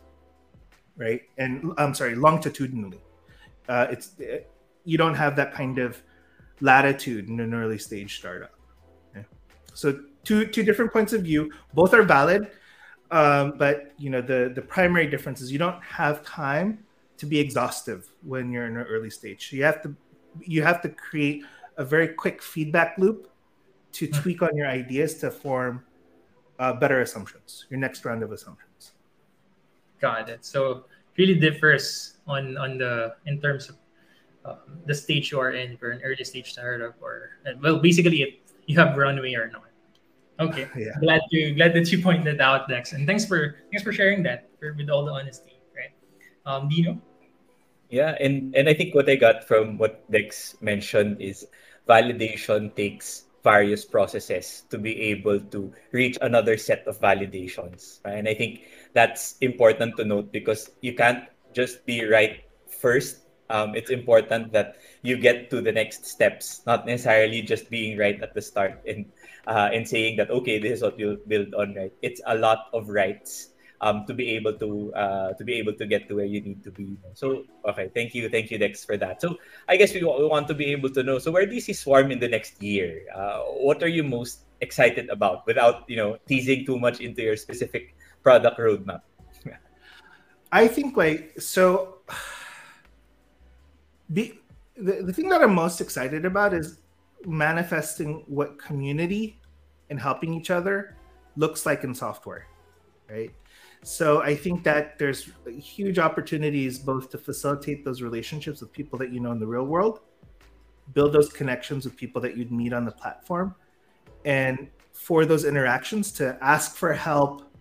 right? 0.96 1.22
And 1.38 1.72
I'm 1.79 1.94
sorry, 1.94 2.14
longitudinally. 2.14 3.01
Uh, 3.68 3.87
it's 3.90 4.12
you 4.85 4.96
don't 4.98 5.14
have 5.14 5.37
that 5.37 5.52
kind 5.52 5.78
of 5.78 6.02
latitude 6.61 7.28
in 7.28 7.38
an 7.40 7.54
early 7.54 7.78
stage 7.78 8.18
startup. 8.18 8.52
So 9.74 10.00
two 10.24 10.46
two 10.46 10.64
different 10.64 10.92
points 10.92 11.12
of 11.12 11.22
view. 11.22 11.52
Both 11.72 11.94
are 11.94 12.02
valid, 12.02 12.50
um, 13.12 13.54
but 13.57 13.92
you 13.96 14.11
know 14.11 14.20
the 14.20 14.50
the 14.52 14.62
primary 14.62 15.07
difference 15.07 15.40
is 15.40 15.52
you 15.52 15.59
don't 15.59 15.81
have 15.83 16.24
time 16.24 16.85
to 17.18 17.26
be 17.26 17.38
exhaustive 17.38 18.11
when 18.22 18.50
you're 18.50 18.66
in 18.66 18.76
an 18.76 18.87
early 18.87 19.11
stage. 19.11 19.50
So 19.50 19.57
you 19.57 19.62
have 19.62 19.81
to 19.83 19.94
you 20.42 20.64
have 20.64 20.83
to 20.83 20.88
create 20.88 21.44
a 21.76 21.85
very 21.85 22.09
quick 22.09 22.42
feedback 22.42 22.98
loop 22.98 23.31
to 23.92 24.07
hmm. 24.07 24.12
tweak 24.12 24.42
on 24.42 24.57
your 24.57 24.66
ideas 24.66 25.14
to 25.20 25.31
form 25.31 25.85
uh, 26.59 26.72
better 26.72 27.00
assumptions. 27.00 27.66
Your 27.70 27.78
next 27.78 28.04
round 28.04 28.24
of 28.24 28.33
assumptions. 28.33 28.94
Got 30.00 30.28
it. 30.28 30.44
So 30.44 30.87
really 31.18 31.35
differs 31.35 32.16
on 32.26 32.57
on 32.57 32.78
the 32.78 33.14
in 33.26 33.40
terms 33.40 33.68
of 33.68 33.76
um, 34.46 34.81
the 34.87 34.94
stage 34.94 35.31
you 35.33 35.40
are 35.40 35.52
in 35.52 35.76
for 35.76 35.90
an 35.90 36.00
early 36.02 36.24
stage 36.24 36.52
startup 36.52 36.96
or 37.02 37.37
well 37.61 37.78
basically 37.78 38.22
if 38.22 38.35
you 38.66 38.78
have 38.78 38.96
runway 38.96 39.35
or 39.35 39.50
not 39.50 39.68
Okay. 40.40 40.68
Yeah. 40.76 40.94
Glad 41.00 41.22
to 41.31 41.54
glad 41.54 41.74
that 41.74 41.90
you 41.90 42.00
pointed 42.02 42.38
that 42.38 42.40
out, 42.40 42.68
Dex, 42.68 42.92
and 42.92 43.07
thanks 43.07 43.26
for 43.26 43.59
thanks 43.70 43.83
for 43.83 43.92
sharing 43.92 44.22
that 44.22 44.48
for, 44.59 44.72
with 44.74 44.88
all 44.90 45.04
the 45.04 45.12
honesty, 45.12 45.59
right? 45.74 45.92
Um, 46.46 46.68
Dino. 46.68 47.00
Yeah, 47.90 48.16
and 48.20 48.54
and 48.54 48.68
I 48.68 48.74
think 48.74 48.94
what 48.94 49.09
I 49.09 49.16
got 49.16 49.44
from 49.44 49.78
what 49.78 50.07
Dex 50.11 50.57
mentioned 50.61 51.20
is 51.20 51.46
validation 51.88 52.74
takes 52.76 53.24
various 53.44 53.85
processes 53.85 54.64
to 54.70 54.79
be 54.79 55.01
able 55.01 55.40
to 55.40 55.72
reach 55.92 56.18
another 56.20 56.57
set 56.57 56.87
of 56.87 57.01
validations. 57.01 58.01
Right? 58.05 58.18
And 58.18 58.29
I 58.29 58.35
think 58.35 58.62
that's 58.92 59.37
important 59.40 59.96
to 59.96 60.05
note 60.05 60.33
because 60.33 60.70
you 60.81 60.94
can't 60.94 61.24
just 61.53 61.87
be 61.87 62.05
right 62.05 62.44
first. 62.68 63.24
Um, 63.51 63.74
it's 63.74 63.90
important 63.90 64.53
that 64.53 64.77
you 65.03 65.16
get 65.16 65.48
to 65.51 65.62
the 65.62 65.72
next 65.72 66.05
steps, 66.05 66.61
not 66.66 66.85
necessarily 66.85 67.40
just 67.40 67.70
being 67.70 67.96
right 67.96 68.20
at 68.20 68.35
the 68.35 68.42
start. 68.42 68.83
And 68.87 69.07
uh, 69.48 69.70
and 69.72 69.88
saying 69.88 70.16
that 70.16 70.31
okay, 70.31 70.59
this 70.59 70.79
is 70.79 70.83
what 70.83 70.98
you'll 70.98 71.16
build 71.27 71.55
on, 71.55 71.74
right? 71.74 71.92
It's 72.03 72.20
a 72.27 72.37
lot 72.37 72.68
of 72.74 72.90
rights 72.90 73.57
um, 73.81 74.05
to 74.07 74.14
be 74.14 74.31
able 74.31 74.55
to 74.55 74.93
uh, 74.95 75.33
to 75.35 75.45
be 75.45 75.55
able 75.55 75.73
to 75.75 75.87
get 75.87 76.09
to 76.09 76.17
where 76.17 76.27
you 76.27 76.41
need 76.41 76.64
to 76.64 76.71
be. 76.71 76.97
So 77.14 77.45
okay, 77.64 77.91
thank 77.95 78.14
you, 78.14 78.29
thank 78.29 78.51
you, 78.51 78.59
Dex, 78.59 78.85
for 78.85 78.97
that. 78.97 79.21
So 79.21 79.37
I 79.69 79.77
guess 79.77 79.95
we, 79.95 80.01
we 80.03 80.27
want 80.27 80.49
to 80.49 80.55
be 80.55 80.67
able 80.67 80.91
to 80.91 81.03
know. 81.03 81.19
So 81.19 81.31
where 81.31 81.47
do 81.47 81.55
you 81.55 81.61
see 81.61 81.73
Swarm 81.73 82.11
in 82.11 82.19
the 82.19 82.29
next 82.29 82.62
year? 82.62 83.03
Uh, 83.14 83.41
what 83.62 83.83
are 83.83 83.88
you 83.88 84.03
most 84.03 84.47
excited 84.61 85.09
about, 85.11 85.47
without 85.47 85.88
you 85.88 85.97
know 85.97 86.19
teasing 86.27 86.67
too 86.67 86.79
much 86.79 87.01
into 87.01 87.23
your 87.23 87.37
specific 87.37 87.95
product 88.23 88.59
roadmap? 88.59 89.03
I 90.51 90.67
think 90.69 90.97
like 90.97 91.35
so. 91.41 91.99
The, 94.11 94.33
the 94.79 95.12
thing 95.12 95.29
that 95.29 95.43
I'm 95.43 95.55
most 95.55 95.83
excited 95.83 96.25
about 96.25 96.55
is 96.55 96.79
manifesting 97.27 98.25
what 98.27 98.59
community 98.59 99.38
and 99.91 100.01
helping 100.01 100.33
each 100.33 100.51
other 100.51 100.97
looks 101.37 101.67
like 101.67 101.85
in 101.85 101.95
software, 101.95 102.47
right? 103.11 103.31
So 103.83 104.23
I 104.23 104.35
think 104.35 104.64
that 104.64 104.99
there's 104.99 105.31
huge 105.47 105.99
opportunities 105.99 106.79
both 106.79 107.11
to 107.11 107.18
facilitate 107.18 107.85
those 107.85 108.03
relationships 108.03 108.61
with 108.61 108.73
people 108.73 108.99
that 108.99 109.12
you 109.12 109.21
know 109.21 109.33
in 109.33 109.38
the 109.38 109.47
real 109.47 109.64
world, 109.64 110.01
build 110.94 111.12
those 111.12 111.31
connections 111.31 111.85
with 111.85 111.97
people 111.97 112.21
that 112.23 112.37
you'd 112.37 112.51
meet 112.53 112.73
on 112.73 112.85
the 112.85 112.92
platform, 112.92 113.55
and 114.25 114.68
for 114.92 115.25
those 115.25 115.44
interactions 115.44 116.11
to 116.12 116.37
ask 116.40 116.75
for 116.75 116.92
help, 116.92 117.55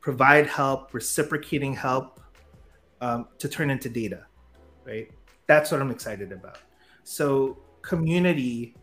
provide 0.00 0.46
help, 0.46 0.92
reciprocating 0.92 1.72
help 1.74 2.20
um, 3.00 3.28
to 3.38 3.48
turn 3.48 3.70
into 3.70 3.88
data, 3.88 4.26
right? 4.84 5.10
That's 5.46 5.70
what 5.70 5.80
I'm 5.80 5.90
excited 5.90 6.30
about. 6.30 6.58
So 7.04 7.58
community 7.82 8.74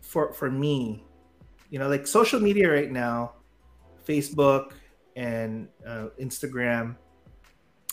for 0.00 0.32
for 0.32 0.50
me 0.50 1.04
you 1.70 1.78
know 1.78 1.88
like 1.88 2.06
social 2.06 2.40
media 2.40 2.70
right 2.70 2.90
now 2.90 3.32
facebook 4.06 4.72
and 5.16 5.68
uh, 5.86 6.08
instagram 6.20 6.96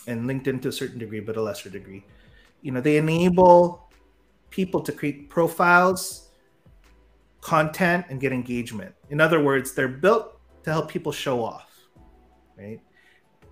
and 0.06 0.28
linkedin 0.28 0.60
to 0.60 0.68
a 0.68 0.72
certain 0.72 0.98
degree 0.98 1.20
but 1.20 1.36
a 1.36 1.42
lesser 1.42 1.70
degree. 1.70 2.04
You 2.62 2.72
know 2.72 2.80
they 2.80 2.96
enable 2.96 3.90
people 4.50 4.80
to 4.82 4.92
create 4.92 5.30
profiles 5.30 6.28
content 7.40 8.06
and 8.08 8.20
get 8.20 8.32
engagement. 8.32 8.94
In 9.10 9.20
other 9.20 9.42
words 9.42 9.72
they're 9.72 9.88
built 9.88 10.38
to 10.64 10.70
help 10.70 10.88
people 10.88 11.12
show 11.12 11.42
off 11.44 11.72
right? 12.62 12.80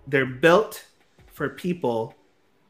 They're 0.07 0.27
built 0.27 0.85
for 1.27 1.51
people 1.51 2.15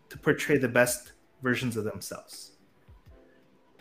to 0.08 0.18
portray 0.18 0.58
the 0.58 0.68
best 0.68 1.12
versions 1.42 1.76
of 1.76 1.84
themselves. 1.84 2.52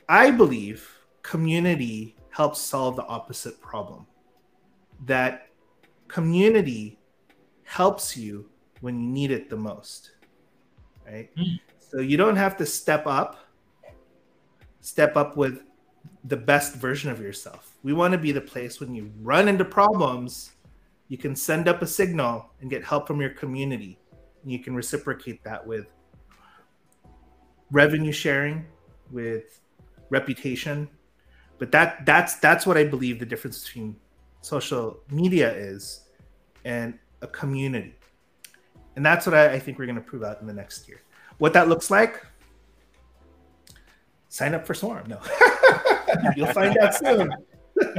I 0.08 0.32
believe 0.32 0.90
community 1.22 2.16
helps 2.32 2.62
solve 2.62 2.96
the 2.96 3.06
opposite 3.06 3.60
problem. 3.62 4.08
That 5.06 5.48
community 6.08 6.99
helps 7.70 8.18
you 8.18 8.50
when 8.82 9.00
you 9.00 9.08
need 9.08 9.32
it 9.32 9.50
the 9.50 9.56
most. 9.56 10.12
Right? 11.06 11.30
Mm. 11.36 11.60
So 11.78 12.00
you 12.00 12.18
don't 12.18 12.36
have 12.36 12.58
to 12.58 12.66
step 12.66 13.06
up, 13.06 13.38
step 14.82 15.16
up 15.16 15.38
with 15.38 15.62
the 16.24 16.38
best 16.38 16.76
version 16.76 17.12
of 17.12 17.22
yourself. 17.22 17.78
We 17.84 17.94
want 17.94 18.12
to 18.14 18.18
be 18.18 18.32
the 18.32 18.42
place 18.42 18.80
when 18.80 18.94
you 18.96 19.12
run 19.22 19.48
into 19.48 19.66
problems, 19.66 20.52
you 21.10 21.18
can 21.18 21.36
send 21.36 21.68
up 21.68 21.82
a 21.82 21.88
signal 21.88 22.52
and 22.62 22.70
get 22.70 22.84
help 22.84 23.08
from 23.08 23.22
your 23.22 23.32
community. 23.32 24.00
And 24.44 24.52
you 24.52 24.60
can 24.60 24.76
reciprocate 24.76 25.44
that 25.44 25.66
with 25.66 25.88
revenue 27.72 28.12
sharing, 28.12 28.66
with 29.12 29.62
reputation 30.10 30.90
but 31.60 31.72
that 31.72 32.04
that's 32.06 32.36
that's 32.36 32.66
what 32.66 32.78
i 32.78 32.84
believe 32.84 33.20
the 33.20 33.26
difference 33.26 33.64
between 33.64 33.96
social 34.42 35.02
media 35.12 35.54
is 35.54 36.06
and 36.66 36.98
a 37.22 37.28
community 37.28 37.96
and 38.96 39.06
that's 39.06 39.26
what 39.26 39.36
i, 39.36 39.54
I 39.54 39.60
think 39.60 39.78
we're 39.78 39.86
going 39.86 39.96
to 39.96 40.02
prove 40.02 40.24
out 40.24 40.42
in 40.42 40.48
the 40.48 40.54
next 40.54 40.88
year 40.88 41.02
what 41.38 41.54
that 41.54 41.68
looks 41.68 41.90
like 41.90 42.26
sign 44.30 44.54
up 44.54 44.66
for 44.66 44.74
Swarm. 44.74 45.10
No, 45.10 45.20
you'll 46.38 46.54
find 46.54 46.78
out 46.78 46.96
soon. 46.96 47.34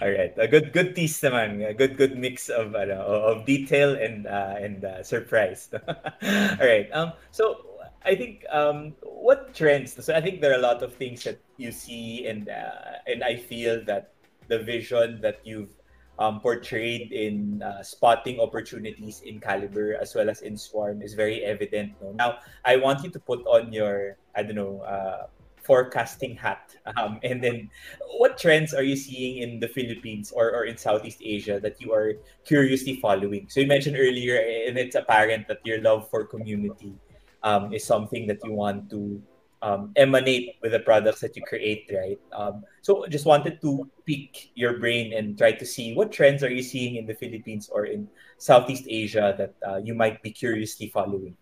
All 0.00 0.10
right, 0.10 0.32
a 0.36 0.48
good 0.48 0.72
good 0.72 0.94
tease 0.94 1.20
naman, 1.20 1.66
a 1.66 1.74
good 1.74 1.96
good 1.96 2.16
mix 2.16 2.48
of 2.48 2.74
uh, 2.76 2.86
of 2.86 3.44
detail 3.44 3.96
and 3.96 4.26
uh, 4.26 4.54
and 4.60 4.84
uh, 4.84 5.02
surprise. 5.02 5.68
All 6.22 6.64
right, 6.64 6.88
um, 6.92 7.12
so 7.32 7.66
I 8.04 8.14
think 8.14 8.44
um, 8.52 8.94
what 9.02 9.52
trends. 9.54 9.96
So 9.98 10.14
I 10.14 10.20
think 10.20 10.40
there 10.40 10.52
are 10.52 10.60
a 10.60 10.64
lot 10.64 10.82
of 10.82 10.94
things 10.94 11.24
that 11.24 11.40
you 11.56 11.72
see, 11.72 12.26
and 12.26 12.48
uh, 12.48 13.04
and 13.06 13.24
I 13.24 13.36
feel 13.36 13.84
that 13.84 14.12
the 14.48 14.58
vision 14.58 15.20
that 15.20 15.40
you've 15.44 15.76
um, 16.20 16.38
portrayed 16.38 17.10
in 17.10 17.62
uh, 17.62 17.82
spotting 17.82 18.38
opportunities 18.38 19.22
in 19.24 19.40
Kalibrr 19.40 19.98
as 19.98 20.14
well 20.14 20.28
as 20.28 20.42
in 20.42 20.56
Swarm 20.56 21.00
is 21.02 21.14
very 21.14 21.42
evident. 21.42 21.96
No? 22.00 22.12
Now, 22.12 22.38
I 22.64 22.76
want 22.76 23.02
you 23.02 23.10
to 23.10 23.18
put 23.18 23.40
on 23.46 23.72
your 23.72 24.16
I 24.36 24.44
don't 24.44 24.54
know 24.54 24.84
uh, 24.84 25.26
forecasting 25.62 26.36
hat. 26.36 26.76
Um, 26.98 27.20
and 27.22 27.38
then, 27.44 27.70
what 28.18 28.36
trends 28.36 28.74
are 28.74 28.82
you 28.82 28.96
seeing 28.96 29.44
in 29.44 29.60
the 29.60 29.68
Philippines 29.68 30.32
or, 30.34 30.50
or 30.50 30.64
in 30.64 30.76
Southeast 30.76 31.22
Asia 31.22 31.60
that 31.60 31.78
you 31.78 31.92
are 31.92 32.18
curiously 32.42 32.98
following? 32.98 33.46
So, 33.48 33.60
you 33.60 33.68
mentioned 33.68 33.94
earlier, 33.94 34.34
and 34.66 34.76
it's 34.76 34.96
apparent 34.96 35.46
that 35.46 35.60
your 35.62 35.78
love 35.80 36.10
for 36.10 36.24
community 36.24 36.96
um, 37.44 37.72
is 37.72 37.84
something 37.84 38.26
that 38.26 38.42
you 38.42 38.52
want 38.52 38.90
to 38.90 39.22
um, 39.62 39.92
emanate 39.96 40.56
with 40.62 40.72
the 40.72 40.80
products 40.80 41.20
that 41.20 41.36
you 41.36 41.42
create, 41.42 41.90
right? 41.92 42.18
Um, 42.32 42.64
so, 42.82 43.06
just 43.06 43.26
wanted 43.26 43.60
to 43.60 43.88
pick 44.06 44.50
your 44.54 44.78
brain 44.78 45.12
and 45.12 45.36
try 45.36 45.52
to 45.52 45.66
see 45.66 45.94
what 45.94 46.12
trends 46.12 46.42
are 46.42 46.50
you 46.50 46.62
seeing 46.62 46.96
in 46.96 47.06
the 47.06 47.14
Philippines 47.14 47.68
or 47.70 47.84
in 47.84 48.08
Southeast 48.38 48.84
Asia 48.88 49.34
that 49.36 49.54
uh, 49.68 49.76
you 49.76 49.94
might 49.94 50.22
be 50.22 50.30
curiously 50.30 50.88
following. 50.88 51.36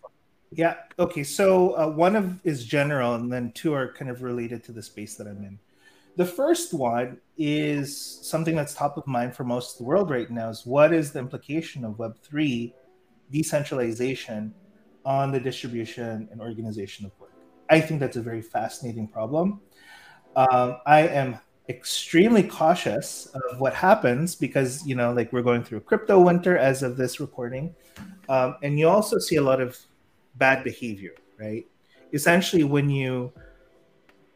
Yeah. 0.50 0.74
Okay. 0.98 1.24
So 1.24 1.76
uh, 1.76 1.88
one 1.88 2.16
of 2.16 2.44
is 2.44 2.64
general, 2.64 3.14
and 3.14 3.32
then 3.32 3.52
two 3.52 3.72
are 3.74 3.92
kind 3.92 4.10
of 4.10 4.22
related 4.22 4.64
to 4.64 4.72
the 4.72 4.82
space 4.82 5.16
that 5.16 5.26
I'm 5.26 5.44
in. 5.44 5.58
The 6.16 6.24
first 6.24 6.74
one 6.74 7.18
is 7.36 8.18
something 8.22 8.56
that's 8.56 8.74
top 8.74 8.96
of 8.96 9.06
mind 9.06 9.36
for 9.36 9.44
most 9.44 9.74
of 9.74 9.78
the 9.78 9.84
world 9.84 10.10
right 10.10 10.30
now: 10.30 10.48
is 10.48 10.66
what 10.66 10.92
is 10.92 11.12
the 11.12 11.18
implication 11.18 11.84
of 11.84 11.98
Web 11.98 12.16
three 12.22 12.74
decentralization 13.30 14.54
on 15.04 15.30
the 15.30 15.38
distribution 15.38 16.28
and 16.32 16.40
organization 16.40 17.06
of 17.06 17.12
work? 17.20 17.27
I 17.70 17.80
think 17.80 18.00
that's 18.00 18.16
a 18.16 18.22
very 18.22 18.42
fascinating 18.42 19.08
problem. 19.08 19.60
Um, 20.36 20.78
I 20.86 21.00
am 21.08 21.38
extremely 21.68 22.42
cautious 22.42 23.26
of 23.26 23.60
what 23.60 23.74
happens 23.74 24.34
because 24.34 24.86
you 24.86 24.94
know, 24.94 25.12
like 25.12 25.32
we're 25.32 25.42
going 25.42 25.62
through 25.62 25.80
crypto 25.80 26.20
winter 26.20 26.56
as 26.56 26.82
of 26.82 26.96
this 26.96 27.20
recording, 27.20 27.74
um, 28.28 28.56
and 28.62 28.78
you 28.78 28.88
also 28.88 29.18
see 29.18 29.36
a 29.36 29.42
lot 29.42 29.60
of 29.60 29.78
bad 30.36 30.64
behavior, 30.64 31.14
right? 31.38 31.66
Essentially, 32.12 32.64
when 32.64 32.88
you 32.88 33.32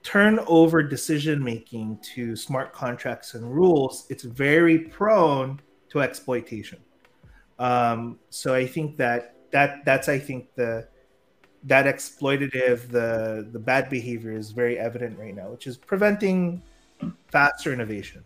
turn 0.03 0.41
over 0.47 0.83
decision 0.83 1.43
making 1.43 1.99
to 2.15 2.35
smart 2.37 2.73
contracts 2.73 3.35
and 3.35 3.55
rules, 3.55 4.07
it's 4.11 4.25
very 4.25 4.79
prone 4.79 5.61
to 5.91 6.01
exploitation. 6.01 6.81
Um, 7.59 8.19
so 8.31 8.55
I 8.55 8.67
think 8.67 8.97
that 8.97 9.37
that 9.53 9.85
that's 9.85 10.09
I 10.09 10.19
think 10.19 10.55
the 10.55 10.89
that 11.65 11.87
exploitative 11.87 12.89
the 12.89 13.49
the 13.53 13.59
bad 13.59 13.89
behavior 13.89 14.33
is 14.33 14.51
very 14.51 14.79
evident 14.79 15.19
right 15.19 15.35
now, 15.35 15.51
which 15.51 15.67
is 15.67 15.77
preventing 15.77 16.63
faster 17.29 17.73
innovation. 17.73 18.25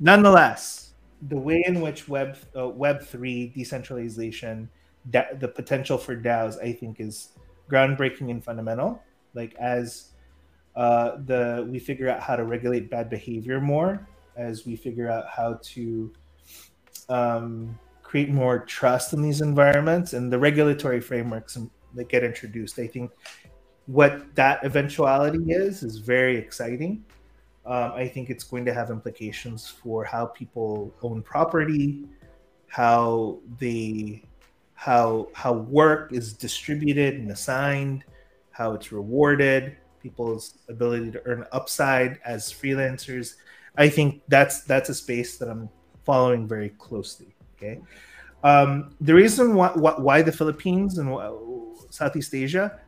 Nonetheless, 0.00 0.94
the 1.28 1.36
way 1.36 1.62
in 1.66 1.80
which 1.80 2.08
Web 2.08 2.36
uh, 2.56 2.68
Web 2.68 3.02
three 3.02 3.48
decentralization 3.48 4.68
da- 5.10 5.32
the 5.38 5.48
potential 5.48 5.98
for 5.98 6.16
DAOs, 6.16 6.62
I 6.62 6.72
think, 6.72 7.00
is 7.00 7.30
groundbreaking 7.70 8.30
and 8.30 8.42
fundamental. 8.42 9.02
Like 9.34 9.54
as 9.56 10.12
uh, 10.74 11.18
the 11.26 11.66
we 11.70 11.78
figure 11.78 12.08
out 12.08 12.20
how 12.20 12.36
to 12.36 12.44
regulate 12.44 12.90
bad 12.90 13.10
behavior 13.10 13.60
more, 13.60 14.06
as 14.36 14.66
we 14.66 14.76
figure 14.76 15.10
out 15.10 15.26
how 15.28 15.58
to 15.62 16.12
um, 17.08 17.78
create 18.02 18.30
more 18.30 18.60
trust 18.60 19.12
in 19.12 19.22
these 19.22 19.40
environments 19.40 20.12
and 20.12 20.32
the 20.32 20.38
regulatory 20.38 21.00
frameworks 21.00 21.56
that 21.94 22.08
get 22.08 22.24
introduced. 22.24 22.78
I 22.78 22.86
think 22.86 23.10
what 23.86 24.34
that 24.34 24.62
eventuality 24.64 25.52
is 25.52 25.82
is 25.82 25.98
very 25.98 26.36
exciting. 26.36 27.04
Um, 27.64 27.92
I 27.92 28.08
think 28.08 28.30
it's 28.30 28.44
going 28.44 28.64
to 28.64 28.74
have 28.74 28.90
implications 28.90 29.66
for 29.66 30.04
how 30.04 30.26
people 30.26 30.94
own 31.02 31.22
property, 31.22 32.04
how 32.68 33.38
they 33.58 34.22
how 34.74 35.28
how 35.34 35.52
work 35.52 36.12
is 36.12 36.32
distributed 36.32 37.14
and 37.14 37.30
assigned, 37.30 38.04
how 38.50 38.72
it's 38.72 38.92
rewarded, 38.92 39.76
people's 40.02 40.58
ability 40.68 41.10
to 41.10 41.22
earn 41.26 41.44
upside 41.52 42.18
as 42.24 42.52
freelancers. 42.52 43.34
I 43.76 43.88
think 43.88 44.22
that's 44.28 44.62
that's 44.62 44.88
a 44.88 44.94
space 44.94 45.36
that 45.38 45.48
I'm 45.48 45.68
following 46.04 46.46
very 46.46 46.70
closely. 46.70 47.34
Okay, 47.56 47.80
um, 48.44 48.94
the 49.00 49.14
reason 49.14 49.54
why, 49.54 49.68
why 49.70 50.22
the 50.22 50.32
Philippines 50.32 50.98
and 50.98 51.10
Southeast 51.90 52.34
Asia, 52.34 52.80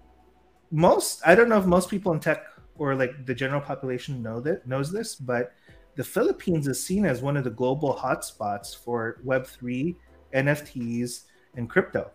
most 0.71 1.21
I 1.27 1.35
don't 1.35 1.49
know 1.49 1.59
if 1.59 1.67
most 1.67 1.91
people 1.91 2.13
in 2.13 2.21
tech 2.21 2.45
or 2.77 2.95
like 2.95 3.27
the 3.27 3.35
general 3.35 3.61
population 3.61 4.23
know 4.23 4.41
that 4.41 4.67
knows 4.67 4.91
this, 4.93 5.15
but 5.15 5.53
the 5.97 6.05
Philippines 6.05 6.67
is 6.67 6.85
seen 6.85 7.05
as 7.05 7.21
one 7.21 7.37
of 7.37 7.45
the 7.45 7.51
global 7.51 7.95
hotspots 7.95 8.77
for 8.77 9.21
Web 9.25 9.47
three 9.47 9.97
NFTs 10.35 11.25
and 11.57 11.69
crypto. 11.69 12.11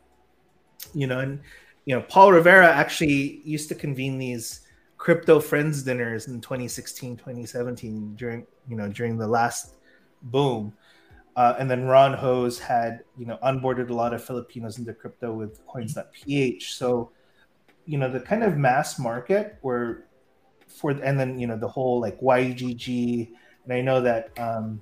You 0.94 1.08
know, 1.08 1.20
and 1.20 1.42
you 1.86 1.96
know, 1.96 2.02
Paul 2.02 2.32
Rivera 2.32 2.68
actually 2.68 3.42
used 3.44 3.70
to 3.70 3.76
convene 3.76 4.18
these 4.18 4.62
crypto 4.98 5.40
friends 5.40 5.84
dinners 5.84 6.28
in 6.28 6.42
2016, 6.42 7.18
2017 7.18 8.16
during 8.16 8.46
you 8.68 8.76
know 8.76 8.88
during 8.90 9.18
the 9.18 9.28
last 9.28 9.76
boom. 10.24 10.74
Uh, 11.36 11.56
and 11.60 11.70
then 11.70 11.84
Ron 11.84 12.14
Hose 12.14 12.60
had, 12.60 13.04
you 13.18 13.26
know, 13.26 13.38
onboarded 13.44 13.90
a 13.90 13.94
lot 13.94 14.14
of 14.14 14.24
Filipinos 14.24 14.78
into 14.78 14.94
crypto 14.94 15.34
with 15.34 15.66
coins.ph. 15.68 16.74
So, 16.74 17.12
you 17.86 17.98
know, 17.98 18.10
the 18.10 18.22
kind 18.22 18.44
of 18.44 18.58
mass 18.58 18.98
market 18.98 19.58
where 19.62 20.06
for, 20.68 20.92
and 20.92 21.20
then, 21.20 21.38
you 21.38 21.48
know, 21.48 21.58
the 21.58 21.68
whole 21.68 22.00
like 22.00 22.20
YGG. 22.22 23.32
And 23.66 23.74
I 23.74 23.82
know 23.82 24.00
that 24.02 24.38
um, 24.40 24.82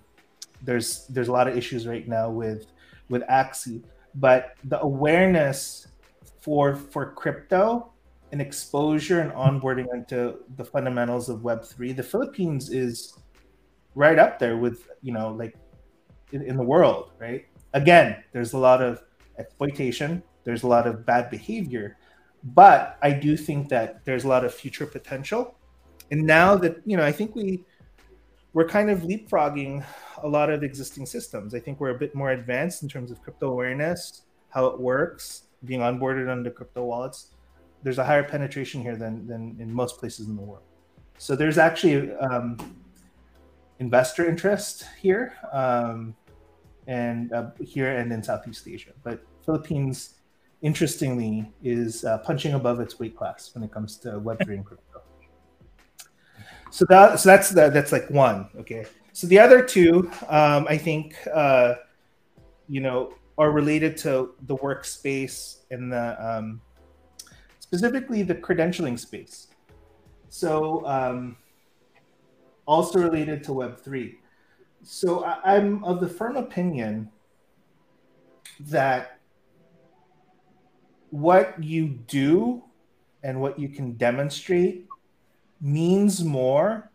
there's, 0.62 1.08
there's 1.08 1.28
a 1.28 1.32
lot 1.32 1.48
of 1.48 1.58
issues 1.58 1.88
right 1.88 2.08
now 2.08 2.30
with, 2.30 2.68
with 3.10 3.24
Axie 3.24 3.84
but 4.16 4.56
the 4.66 4.82
awareness 4.82 5.88
for 6.42 6.76
for 6.76 7.12
crypto 7.14 7.92
and 8.32 8.42
exposure 8.42 9.20
and 9.22 9.32
onboarding 9.32 9.88
into 9.94 10.38
the 10.58 10.64
fundamentals 10.64 11.30
of 11.30 11.40
web3 11.40 11.96
the 11.96 12.04
philippines 12.04 12.70
is 12.70 13.18
right 13.96 14.20
up 14.20 14.40
there 14.40 14.58
with 14.58 14.88
you 15.02 15.12
know 15.12 15.32
like 15.32 15.56
in, 16.34 16.42
in 16.42 16.58
the 16.58 16.64
world 16.64 17.12
right 17.20 17.46
again 17.74 18.24
there's 18.32 18.54
a 18.54 18.58
lot 18.58 18.82
of 18.82 19.02
exploitation 19.38 20.22
there's 20.44 20.64
a 20.64 20.68
lot 20.68 20.86
of 20.86 21.06
bad 21.06 21.30
behavior 21.30 21.98
but 22.44 22.98
i 23.02 23.12
do 23.12 23.38
think 23.38 23.70
that 23.70 24.04
there's 24.06 24.26
a 24.26 24.28
lot 24.28 24.44
of 24.44 24.54
future 24.54 24.86
potential 24.86 25.56
and 26.12 26.22
now 26.22 26.56
that 26.56 26.82
you 26.86 26.98
know 26.98 27.06
i 27.06 27.12
think 27.12 27.36
we 27.36 27.64
we're 28.54 28.68
kind 28.68 28.90
of 28.90 29.00
leapfrogging 29.00 29.84
a 30.22 30.28
lot 30.28 30.50
of 30.50 30.64
existing 30.64 31.06
systems. 31.06 31.56
I 31.56 31.60
think 31.60 31.80
we're 31.80 31.90
a 31.90 31.98
bit 31.98 32.14
more 32.16 32.32
advanced 32.32 32.84
in 32.84 32.90
terms 32.90 33.12
of 33.12 33.22
crypto 33.22 33.50
awareness, 33.50 34.22
how 34.50 34.68
it 34.68 34.80
works, 34.80 35.44
being 35.66 35.80
onboarded 35.80 36.32
onto 36.32 36.52
crypto 36.52 36.84
wallets. 36.86 37.30
There's 37.82 37.98
a 37.98 38.06
higher 38.06 38.24
penetration 38.24 38.82
here 38.82 38.96
than, 38.96 39.28
than 39.28 39.58
in 39.60 39.74
most 39.74 39.98
places 39.98 40.28
in 40.28 40.36
the 40.36 40.42
world. 40.42 40.64
So 41.18 41.36
there's 41.36 41.58
actually 41.58 42.14
um, 42.16 42.58
investor 43.80 44.28
interest 44.28 44.86
here, 45.02 45.34
um, 45.52 46.16
and 46.88 47.32
uh, 47.34 47.52
here 47.60 47.96
and 47.98 48.12
in 48.12 48.24
Southeast 48.24 48.68
Asia. 48.68 48.92
But 49.04 49.24
Philippines, 49.46 50.16
interestingly, 50.62 51.52
is 51.64 52.06
uh, 52.06 52.20
punching 52.20 52.54
above 52.54 52.80
its 52.80 53.00
weight 53.00 53.16
class 53.16 53.54
when 53.54 53.64
it 53.64 53.72
comes 53.72 53.98
to 53.98 54.10
Web3 54.20 54.48
and 54.48 54.66
crypto. 54.66 55.02
So 56.74 56.86
that 56.90 57.20
so 57.20 57.30
that's 57.30 57.50
the, 57.50 57.70
that's 57.70 57.92
like 57.92 58.10
one. 58.10 58.50
Okay. 58.58 58.86
So 59.12 59.28
the 59.28 59.38
other 59.38 59.64
two, 59.64 60.10
um, 60.28 60.66
I 60.68 60.76
think, 60.76 61.16
uh, 61.32 61.76
you 62.68 62.82
know, 62.82 63.14
are 63.38 63.52
related 63.52 63.96
to 63.98 64.34
the 64.48 64.56
workspace 64.56 65.58
and 65.70 65.92
the 65.92 66.18
um, 66.20 66.62
specifically 67.60 68.24
the 68.24 68.34
credentialing 68.34 68.98
space. 68.98 69.50
So 70.30 70.84
um, 70.88 71.38
also 72.66 73.00
related 73.00 73.44
to 73.46 73.54
Web 73.54 73.80
three. 73.80 74.18
So 74.84 75.24
I'm 75.24 75.84
of 75.84 76.00
the 76.00 76.08
firm 76.08 76.36
opinion 76.38 77.10
that 78.60 79.20
what 81.10 81.64
you 81.64 81.88
do 81.88 82.64
and 83.24 83.40
what 83.40 83.58
you 83.58 83.70
can 83.70 83.94
demonstrate 83.94 84.88
means 85.62 86.24
more 86.24 86.92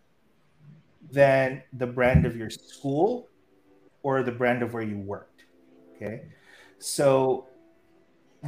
than 1.10 1.62
the 1.72 1.86
brand 1.86 2.26
of 2.26 2.36
your 2.36 2.50
school 2.50 3.28
or 4.02 4.22
the 4.22 4.32
brand 4.32 4.62
of 4.62 4.74
where 4.74 4.82
you 4.82 4.98
worked. 4.98 5.44
Okay. 5.96 6.22
So 6.78 7.46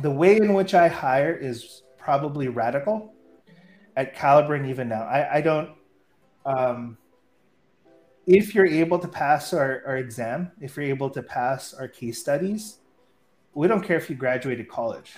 the 0.02 0.10
way 0.10 0.36
in 0.36 0.52
which 0.52 0.74
I 0.74 0.88
hire 0.88 1.34
is 1.34 1.82
probably 1.98 2.48
radical. 2.48 3.14
at 3.96 4.16
Kalibrr 4.16 4.56
and 4.56 4.66
even 4.66 4.88
now. 4.88 5.02
I, 5.02 5.36
I 5.36 5.40
don't. 5.40 5.70
Um, 6.44 6.96
if 8.30 8.54
you're 8.54 8.64
able 8.64 8.96
to 8.96 9.08
pass 9.08 9.52
our, 9.52 9.82
our 9.84 9.96
exam, 9.96 10.52
if 10.60 10.76
you're 10.76 10.86
able 10.86 11.10
to 11.10 11.20
pass 11.20 11.74
our 11.74 11.88
case 11.88 12.20
studies, 12.20 12.78
we 13.54 13.66
don't 13.66 13.82
care 13.82 13.96
if 13.96 14.08
you 14.08 14.14
graduated 14.14 14.68
college. 14.68 15.14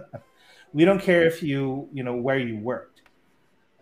we 0.74 0.84
don't 0.84 1.00
care 1.00 1.24
if 1.24 1.42
you 1.42 1.88
you 1.94 2.02
know 2.02 2.14
where 2.14 2.38
you 2.38 2.58
worked. 2.58 3.00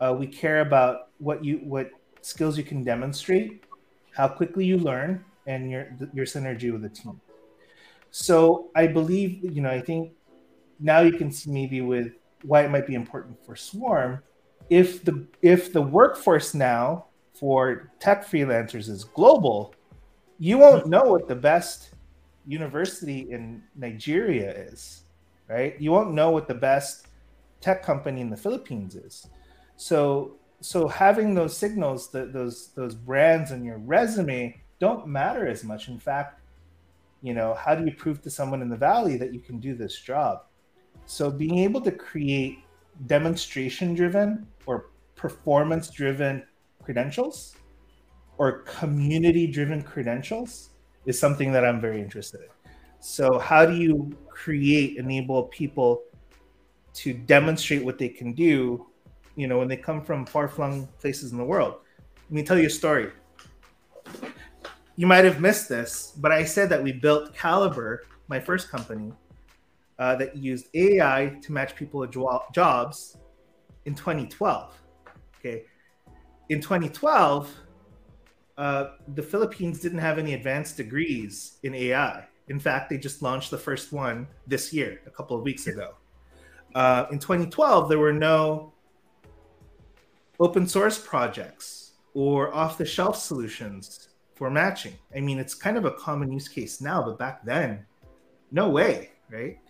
Uh, 0.01 0.15
we 0.17 0.25
care 0.25 0.61
about 0.61 1.09
what 1.19 1.45
you 1.45 1.57
what 1.65 1.91
skills 2.21 2.57
you 2.57 2.63
can 2.63 2.85
demonstrate, 2.85 3.65
how 4.13 4.29
quickly 4.29 4.65
you 4.65 4.79
learn, 4.79 5.25
and 5.49 5.69
your 5.69 5.89
your 6.15 6.25
synergy 6.25 6.71
with 6.71 6.83
the 6.83 6.89
team. 6.89 7.21
So 8.13 8.71
I 8.77 8.87
believe 8.87 9.43
you 9.43 9.63
know 9.63 9.71
I 9.71 9.81
think 9.81 10.13
now 10.79 11.01
you 11.01 11.13
can 11.13 11.33
see 11.33 11.51
maybe 11.51 11.81
with 11.81 12.13
why 12.43 12.63
it 12.63 12.71
might 12.71 12.87
be 12.87 12.95
important 12.95 13.45
for 13.45 13.57
Swarm 13.57 14.23
if 14.69 15.05
the 15.05 15.27
if 15.43 15.73
the 15.73 15.83
workforce 15.83 16.55
now 16.55 17.07
for 17.41 17.91
tech 17.99 18.27
freelancers 18.27 18.91
is 18.91 19.05
global, 19.05 19.75
you 20.39 20.59
won't 20.59 20.87
know 20.87 21.05
what 21.05 21.27
the 21.27 21.35
best 21.35 21.95
university 22.47 23.31
in 23.33 23.63
Nigeria 23.75 24.51
is, 24.51 25.05
right? 25.49 25.81
You 25.81 25.91
won't 25.91 26.13
know 26.13 26.31
what 26.31 26.47
the 26.49 26.55
best 26.55 27.07
tech 27.63 27.83
company 27.83 28.21
in 28.21 28.29
the 28.29 28.37
Philippines 28.37 28.95
is. 28.95 29.27
So 29.77 30.37
so 30.61 30.87
having 30.87 31.35
those 31.35 31.57
signals, 31.57 32.11
that 32.11 32.35
those 32.35 32.69
those 32.75 32.95
brands 32.95 33.51
in 33.51 33.65
your 33.65 33.79
resume 33.79 34.61
don't 34.79 35.07
matter 35.07 35.49
as 35.49 35.65
much. 35.65 35.89
In 35.89 35.99
fact, 35.99 36.43
you 37.23 37.33
know, 37.33 37.55
how 37.55 37.75
do 37.75 37.85
you 37.85 37.95
prove 37.95 38.21
to 38.23 38.31
someone 38.31 38.61
in 38.61 38.69
the 38.69 38.77
valley 38.77 39.17
that 39.17 39.33
you 39.33 39.41
can 39.41 39.59
do 39.59 39.75
this 39.75 39.99
job? 39.99 40.43
So 41.07 41.31
being 41.31 41.59
able 41.59 41.81
to 41.83 41.91
create 41.91 42.59
demonstration 43.07 43.95
driven 43.95 44.47
or 44.67 44.91
performance 45.17 45.89
driven 45.89 46.43
credentials 46.83 47.57
or 48.39 48.61
community 48.63 49.47
driven 49.47 49.83
credentials 49.83 50.71
is 51.07 51.19
something 51.19 51.53
that 51.53 51.65
I'm 51.65 51.81
very 51.81 52.01
interested 52.01 52.41
in. 52.41 52.73
So, 53.01 53.39
how 53.39 53.65
do 53.65 53.75
you 53.75 54.17
create, 54.29 54.97
enable 54.97 55.45
people 55.45 56.03
to 56.95 57.13
demonstrate 57.13 57.85
what 57.85 57.99
they 57.99 58.09
can 58.09 58.33
do, 58.33 58.87
you 59.37 59.47
know, 59.47 59.59
when 59.59 59.69
they 59.69 59.77
come 59.77 60.03
from 60.03 60.27
far 60.27 60.49
flung 60.49 60.87
places 60.99 61.33
in 61.33 61.39
the 61.39 61.45
world? 61.45 61.77
Let 62.29 62.33
me 62.33 62.43
tell 62.43 62.59
you 62.59 62.67
a 62.67 62.71
story. 62.71 63.11
You 64.97 65.07
might 65.07 65.25
have 65.25 65.41
missed 65.41 65.69
this, 65.69 66.13
but 66.19 66.31
I 66.31 66.45
said 66.45 66.69
that 66.69 66.83
we 66.83 66.93
built 66.93 67.35
Kalibrr, 67.35 67.99
my 68.29 68.39
first 68.39 68.69
company, 68.71 69.13
uh, 69.99 70.17
that 70.17 70.37
used 70.37 70.67
AI 70.75 71.39
to 71.43 71.53
match 71.53 71.75
people 71.75 72.01
with 72.01 72.11
jobs 72.53 73.17
in 73.85 73.95
2012. 73.95 74.75
Okay. 75.39 75.65
In 76.51 76.61
2012, 76.61 77.49
uh, 78.59 78.89
the 79.15 79.23
Philippines 79.23 79.79
didn't 79.79 80.01
have 80.01 80.19
any 80.19 80.35
advanced 80.35 80.77
degrees 80.77 81.59
in 81.63 81.77
AI. 81.77 82.27
In 82.49 82.59
fact, 82.59 82.91
they 82.91 82.99
just 82.99 83.23
launched 83.23 83.53
the 83.53 83.57
first 83.57 83.93
one 83.93 84.27
this 84.49 84.73
year, 84.73 85.01
a 85.07 85.11
couple 85.11 85.37
of 85.37 85.45
weeks 85.45 85.69
ago. 85.69 85.95
Uh, 86.75 87.07
in 87.13 87.21
2012, 87.21 87.89
there 87.89 88.01
were 88.01 88.13
no 88.13 88.73
open 90.41 90.67
source 90.67 90.99
projects 90.99 91.93
or 92.15 92.53
off 92.53 92.77
the 92.77 92.85
shelf 92.85 93.17
solutions 93.17 94.09
for 94.35 94.51
matching. 94.51 94.95
I 95.15 95.21
mean, 95.21 95.39
it's 95.39 95.55
kind 95.55 95.77
of 95.77 95.85
a 95.85 95.93
common 95.93 96.33
use 96.33 96.49
case 96.49 96.81
now, 96.81 97.01
but 97.01 97.17
back 97.17 97.45
then, 97.45 97.87
no 98.51 98.69
way, 98.69 99.11
right? 99.31 99.61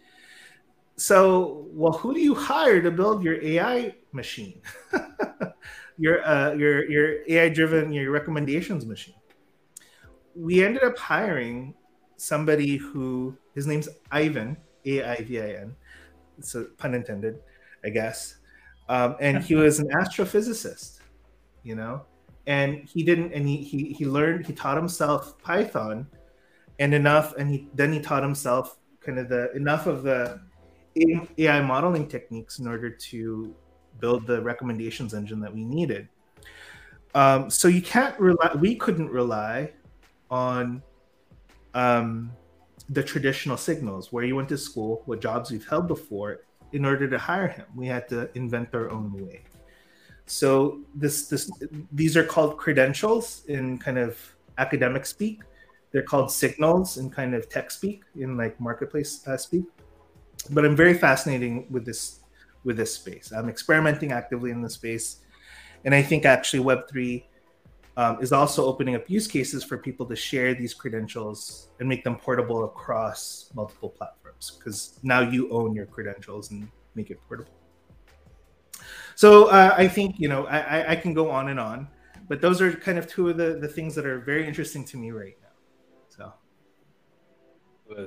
So, 0.97 1.67
well, 1.73 1.93
who 1.93 2.15
do 2.15 2.21
you 2.21 2.35
hire 2.35 2.81
to 2.81 2.91
build 2.91 3.23
your 3.23 3.43
AI 3.43 3.97
machine? 4.13 4.63
your 6.01 6.27
uh, 6.27 6.55
your 6.55 6.91
your 6.91 7.19
AI 7.29 7.51
driven 7.51 7.93
your 7.93 8.11
recommendations 8.11 8.87
machine. 8.87 9.15
We 10.35 10.65
ended 10.65 10.83
up 10.83 10.99
hiring 10.99 11.75
somebody 12.17 12.77
who 12.79 13.37
his 13.55 13.67
name's 13.67 13.89
Ivan 14.11 14.57
A 14.87 15.03
I 15.03 15.17
V 15.23 15.41
I 15.41 15.51
N. 15.53 15.77
A 16.55 16.65
pun 16.79 16.95
intended, 16.95 17.41
I 17.85 17.91
guess. 17.91 18.37
Um, 18.89 19.15
and 19.21 19.45
he 19.45 19.55
was 19.55 19.79
an 19.79 19.89
astrophysicist, 19.89 21.01
you 21.63 21.75
know, 21.75 22.07
and 22.47 22.89
he 22.89 23.05
didn't 23.05 23.35
and 23.35 23.47
he, 23.47 23.59
he 23.59 23.93
he 23.93 24.07
learned 24.07 24.47
he 24.47 24.55
taught 24.55 24.79
himself 24.79 25.39
Python 25.43 26.07
and 26.79 26.95
enough 26.95 27.37
and 27.37 27.51
he 27.51 27.69
then 27.75 27.93
he 27.93 28.01
taught 28.01 28.23
himself 28.23 28.79
kind 29.01 29.19
of 29.19 29.29
the 29.29 29.53
enough 29.55 29.87
of 29.87 30.03
the 30.03 30.41
AI 31.37 31.61
modeling 31.61 32.09
techniques 32.09 32.59
in 32.59 32.67
order 32.67 32.89
to 32.89 33.55
build 34.01 34.27
the 34.27 34.41
recommendations 34.43 35.15
engine 35.15 35.41
that 35.41 35.53
we 35.53 35.65
needed. 35.65 36.09
Um, 37.15 37.51
so 37.51 37.69
you 37.69 37.83
can't 37.83 38.19
rely. 38.19 38.53
We 38.55 38.77
couldn't 38.77 39.11
rely 39.11 39.73
on 40.31 40.83
um, 41.75 42.31
the 42.89 43.03
traditional 43.03 43.57
signals 43.57 44.13
where 44.13 44.25
you 44.25 44.37
went 44.37 44.49
to 44.51 44.59
school, 44.59 45.03
what 45.07 45.21
jobs 45.21 45.51
we've 45.51 45.67
held 45.67 45.89
before, 45.89 46.41
in 46.73 46.85
order 46.85 47.09
to 47.09 47.19
hire 47.19 47.49
him. 47.49 47.67
We 47.75 47.87
had 47.87 48.09
to 48.11 48.31
invent 48.37 48.69
our 48.75 48.91
own 48.91 49.13
way. 49.13 49.43
So 50.27 50.81
this 50.95 51.27
this 51.27 51.51
these 51.91 52.17
are 52.17 52.25
called 52.25 52.57
credentials 52.57 53.43
in 53.49 53.79
kind 53.79 53.99
of 53.99 54.17
academic 54.59 55.05
speak. 55.05 55.43
They're 55.91 56.05
called 56.05 56.31
signals 56.31 56.99
in 56.99 57.11
kind 57.11 57.35
of 57.35 57.49
tech 57.49 57.73
speak 57.73 58.05
in 58.15 58.37
like 58.37 58.61
marketplace 58.61 59.27
uh, 59.27 59.37
speak 59.37 59.65
but 60.49 60.65
I'm 60.65 60.77
very 60.77 60.95
fascinating 60.95 61.67
with 61.71 61.85
this 61.85 62.20
with 62.65 62.77
this 62.77 62.95
space. 62.95 63.33
I'm 63.33 63.49
experimenting 63.49 64.13
actively 64.13 64.51
in 64.51 64.63
the 64.63 64.71
space, 64.71 65.21
and 65.85 65.95
I 65.95 66.03
think 66.03 66.25
actually 66.25 66.61
Web 66.61 66.89
three 66.89 67.27
um, 67.97 68.19
is 68.21 68.33
also 68.33 68.65
opening 68.65 68.95
up 68.95 69.09
use 69.11 69.27
cases 69.27 69.65
for 69.65 69.77
people 69.77 70.07
to 70.07 70.17
share 70.17 70.55
these 70.55 70.73
credentials 70.75 71.69
and 71.81 71.89
make 71.89 72.05
them 72.05 72.17
portable 72.17 72.65
across 72.65 73.51
multiple 73.55 73.91
platforms 73.91 74.53
because 74.59 74.99
now 75.03 75.21
you 75.21 75.51
own 75.51 75.75
your 75.75 75.87
credentials 75.87 76.51
and 76.51 76.69
make 76.95 77.11
it 77.11 77.19
portable. 77.29 77.53
So 79.17 79.49
uh, 79.49 79.75
I 79.77 79.87
think 79.89 80.19
you 80.19 80.29
know 80.29 80.47
I, 80.47 80.93
I 80.93 80.97
can 80.97 81.13
go 81.13 81.31
on 81.31 81.49
and 81.49 81.61
on, 81.61 81.89
but 82.29 82.41
those 82.41 82.61
are 82.63 82.73
kind 82.73 82.97
of 82.97 83.07
two 83.07 83.29
of 83.29 83.37
the, 83.37 83.59
the 83.61 83.69
things 83.69 83.95
that 83.97 84.07
are 84.07 84.19
very 84.19 84.47
interesting 84.47 84.85
to 84.87 84.97
me 84.97 85.11
right 85.11 85.37
now. 85.43 85.49
So 86.09 86.33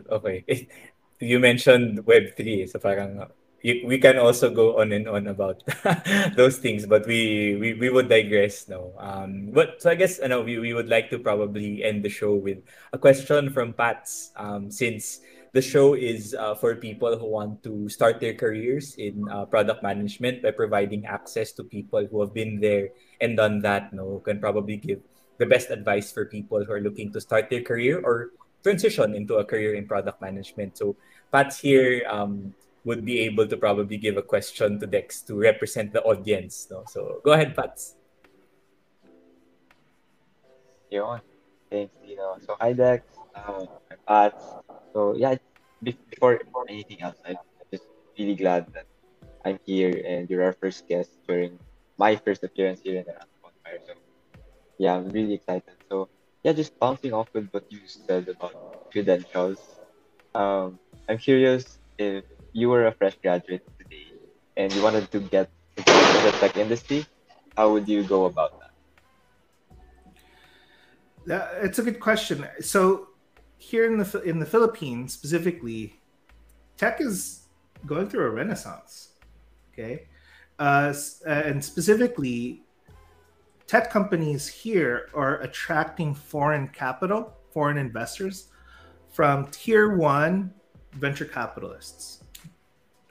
okay, 0.09 0.43
you 1.19 1.39
mentioned 1.39 1.99
Web3, 2.05 2.69
so 2.69 2.79
parang 2.79 3.27
we 3.63 3.97
can 3.97 4.19
also 4.19 4.51
go 4.51 4.79
on 4.79 4.91
and 4.91 5.07
on 5.07 5.27
about 5.27 5.63
those 6.35 6.57
things, 6.57 6.85
but 6.85 7.07
we, 7.07 7.55
we, 7.55 7.73
we 7.73 7.89
would 7.89 8.09
digress 8.09 8.67
now. 8.67 8.91
Um, 8.99 9.49
but 9.51 9.81
so 9.81 9.89
I 9.89 9.95
guess 9.95 10.19
you 10.19 10.27
know, 10.27 10.41
we, 10.41 10.59
we 10.59 10.73
would 10.73 10.89
like 10.89 11.09
to 11.11 11.19
probably 11.19 11.83
end 11.83 12.03
the 12.03 12.09
show 12.09 12.35
with 12.35 12.59
a 12.91 12.97
question 12.97 13.49
from 13.51 13.71
Pats, 13.71 14.31
um, 14.35 14.69
since 14.69 15.21
the 15.53 15.61
show 15.61 15.93
is 15.93 16.35
uh, 16.35 16.55
for 16.55 16.75
people 16.75 17.17
who 17.17 17.25
want 17.25 17.63
to 17.63 17.87
start 17.87 18.19
their 18.19 18.33
careers 18.33 18.95
in 18.95 19.23
uh, 19.31 19.45
product 19.45 19.81
management 19.81 20.43
by 20.43 20.51
providing 20.51 21.05
access 21.05 21.53
to 21.53 21.63
people 21.63 22.05
who 22.05 22.19
have 22.19 22.33
been 22.33 22.59
there 22.59 22.89
and 23.21 23.37
done 23.37 23.61
that. 23.61 23.93
Know, 23.93 24.19
can 24.25 24.41
probably 24.41 24.75
give 24.75 24.99
the 25.37 25.45
best 25.45 25.69
advice 25.69 26.11
for 26.11 26.25
people 26.25 26.65
who 26.65 26.71
are 26.73 26.81
looking 26.81 27.13
to 27.13 27.21
start 27.21 27.49
their 27.49 27.61
career 27.61 28.01
or 28.03 28.31
transition 28.63 29.15
into 29.15 29.35
a 29.35 29.45
career 29.45 29.75
in 29.75 29.87
product 29.87 30.21
management. 30.21 30.77
So 30.77 30.97
Pats 31.31 31.59
here 31.59 32.03
um, 32.09 32.53
would 32.83 33.05
be 33.05 33.19
able 33.19 33.47
to 33.47 33.57
probably 33.57 33.97
give 33.97 34.17
a 34.17 34.21
question 34.21 34.79
to 34.79 34.87
Dex 34.87 35.21
to 35.23 35.35
represent 35.39 35.93
the 35.93 36.01
audience. 36.03 36.67
No? 36.69 36.83
So 36.87 37.21
go 37.23 37.31
ahead, 37.31 37.55
Pats. 37.55 37.95
Thanks, 41.73 41.95
Dino. 42.05 42.37
So 42.45 42.55
hi, 42.61 42.73
Dex. 42.73 43.01
Um, 43.33 43.65
I'm 43.89 43.97
Pats. 44.07 44.45
So 44.93 45.15
yeah, 45.17 45.35
before 45.81 46.39
anything 46.69 47.01
else, 47.01 47.17
I'm 47.25 47.37
just 47.71 47.89
really 48.13 48.35
glad 48.35 48.71
that 48.73 48.85
I'm 49.43 49.57
here 49.65 49.89
and 50.05 50.29
you're 50.29 50.43
our 50.43 50.53
first 50.53 50.87
guest 50.87 51.09
during 51.27 51.57
my 51.97 52.15
first 52.15 52.43
appearance 52.43 52.81
here 52.83 52.99
in 52.99 53.05
the 53.05 53.17
Bonfire. 53.41 53.81
So 53.87 53.93
yeah, 54.77 54.93
I'm 54.93 55.09
really 55.09 55.33
excited. 55.33 55.73
So 55.89 56.09
yeah, 56.43 56.53
just 56.53 56.77
bouncing 56.77 57.11
off 57.11 57.33
with 57.33 57.49
what 57.49 57.65
you 57.71 57.79
said 57.87 58.29
about 58.29 58.91
credentials. 58.91 59.57
Um, 60.35 60.77
I'm 61.09 61.17
curious 61.17 61.79
if 61.97 62.23
you 62.53 62.69
were 62.69 62.87
a 62.87 62.91
fresh 62.91 63.15
graduate 63.21 63.67
today 63.77 64.07
and 64.55 64.73
you 64.73 64.81
wanted 64.81 65.11
to 65.11 65.19
get 65.19 65.49
into 65.75 65.91
the 65.91 66.31
tech 66.39 66.55
industry, 66.55 67.05
how 67.57 67.71
would 67.73 67.87
you 67.87 68.03
go 68.03 68.25
about 68.25 68.59
that? 68.59 68.63
it's 71.61 71.79
a 71.79 71.83
good 71.83 71.99
question. 71.99 72.45
So 72.61 73.07
here 73.57 73.85
in 73.85 73.97
the 73.97 74.21
in 74.23 74.39
the 74.39 74.45
Philippines 74.45 75.13
specifically, 75.13 75.99
tech 76.77 76.99
is 76.99 77.47
going 77.85 78.09
through 78.09 78.25
a 78.25 78.29
renaissance. 78.29 79.13
Okay, 79.71 80.07
uh, 80.59 80.93
and 81.25 81.63
specifically, 81.63 82.63
tech 83.67 83.89
companies 83.89 84.47
here 84.47 85.09
are 85.13 85.39
attracting 85.41 86.13
foreign 86.13 86.67
capital, 86.67 87.33
foreign 87.53 87.77
investors 87.77 88.49
from 89.09 89.47
tier 89.47 89.95
one 89.95 90.53
venture 90.91 91.25
capitalists. 91.25 92.22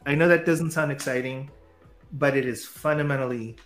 I 0.04 0.14
know 0.14 0.26
that 0.28 0.44
doesn't 0.44 0.72
sound 0.72 0.90
exciting, 0.90 1.50
but 2.12 2.36
it 2.36 2.44
is 2.44 2.64
fundamentally 2.64 3.56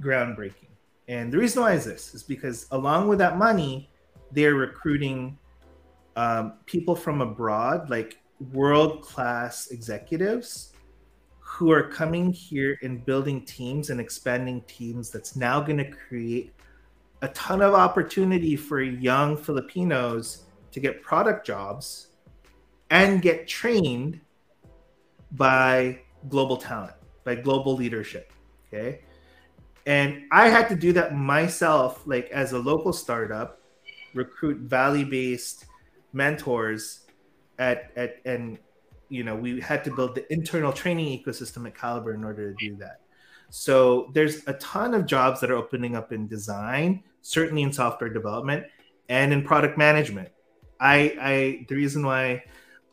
groundbreaking. 0.00 0.68
And 1.06 1.32
the 1.32 1.38
reason 1.38 1.62
why 1.62 1.72
is 1.74 1.84
this 1.84 2.14
is 2.14 2.22
because 2.22 2.66
along 2.72 3.08
with 3.08 3.18
that 3.18 3.38
money, 3.38 3.90
they're 4.32 4.54
recruiting 4.54 5.38
um, 6.16 6.54
people 6.66 6.96
from 6.96 7.20
abroad, 7.20 7.88
like 7.88 8.18
world 8.52 9.02
class 9.02 9.68
executives 9.70 10.72
who 11.38 11.70
are 11.70 11.88
coming 11.88 12.32
here 12.32 12.78
and 12.82 13.04
building 13.06 13.44
teams 13.44 13.90
and 13.90 14.00
expanding 14.00 14.60
teams 14.62 15.10
that's 15.10 15.34
now 15.34 15.60
going 15.60 15.78
to 15.78 15.90
create 15.90 16.52
a 17.22 17.28
ton 17.28 17.62
of 17.62 17.74
opportunity 17.74 18.54
for 18.54 18.82
young 18.82 19.36
Filipinos 19.36 20.44
to 20.72 20.78
get 20.78 21.02
product 21.02 21.46
jobs 21.46 22.08
and 22.90 23.22
get 23.22 23.48
trained 23.48 24.20
by 25.32 26.00
global 26.28 26.56
talent, 26.56 26.94
by 27.24 27.34
global 27.34 27.74
leadership. 27.74 28.32
Okay. 28.66 29.00
And 29.86 30.24
I 30.30 30.48
had 30.48 30.68
to 30.68 30.76
do 30.76 30.92
that 30.92 31.16
myself, 31.16 32.02
like 32.06 32.28
as 32.30 32.52
a 32.52 32.58
local 32.58 32.92
startup, 32.92 33.62
recruit 34.14 34.58
valley 34.58 35.04
based 35.04 35.64
mentors 36.12 37.06
at, 37.58 37.92
at, 37.96 38.16
and, 38.24 38.58
you 39.08 39.24
know, 39.24 39.34
we 39.34 39.60
had 39.60 39.84
to 39.84 39.94
build 39.94 40.14
the 40.14 40.30
internal 40.32 40.72
training 40.72 41.06
ecosystem 41.18 41.66
at 41.66 41.74
Kalibrr 41.74 42.14
in 42.14 42.24
order 42.24 42.52
to 42.52 42.56
do 42.58 42.76
that. 42.76 43.00
So 43.50 44.10
there's 44.12 44.46
a 44.46 44.52
ton 44.54 44.92
of 44.92 45.06
jobs 45.06 45.40
that 45.40 45.50
are 45.50 45.56
opening 45.56 45.96
up 45.96 46.12
in 46.12 46.28
design, 46.28 47.02
certainly 47.22 47.62
in 47.62 47.72
software 47.72 48.10
development 48.10 48.66
and 49.08 49.32
in 49.32 49.42
product 49.42 49.78
management. 49.78 50.28
I, 50.80 51.16
I 51.20 51.66
the 51.68 51.74
reason 51.74 52.04
why 52.04 52.44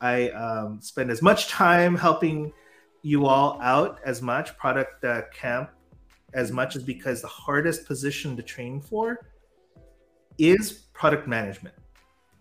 I 0.05 0.29
um, 0.29 0.81
spend 0.81 1.09
as 1.09 1.21
much 1.21 1.47
time 1.47 1.95
helping 1.95 2.53
you 3.01 3.25
all 3.25 3.59
out 3.61 3.99
as 4.05 4.21
much 4.21 4.57
product 4.57 5.03
uh, 5.03 5.23
camp 5.33 5.69
as 6.33 6.51
much 6.51 6.75
as 6.75 6.83
because 6.83 7.21
the 7.21 7.27
hardest 7.27 7.87
position 7.87 8.35
to 8.35 8.43
train 8.43 8.81
for 8.81 9.19
is 10.37 10.71
product 10.93 11.27
management, 11.27 11.75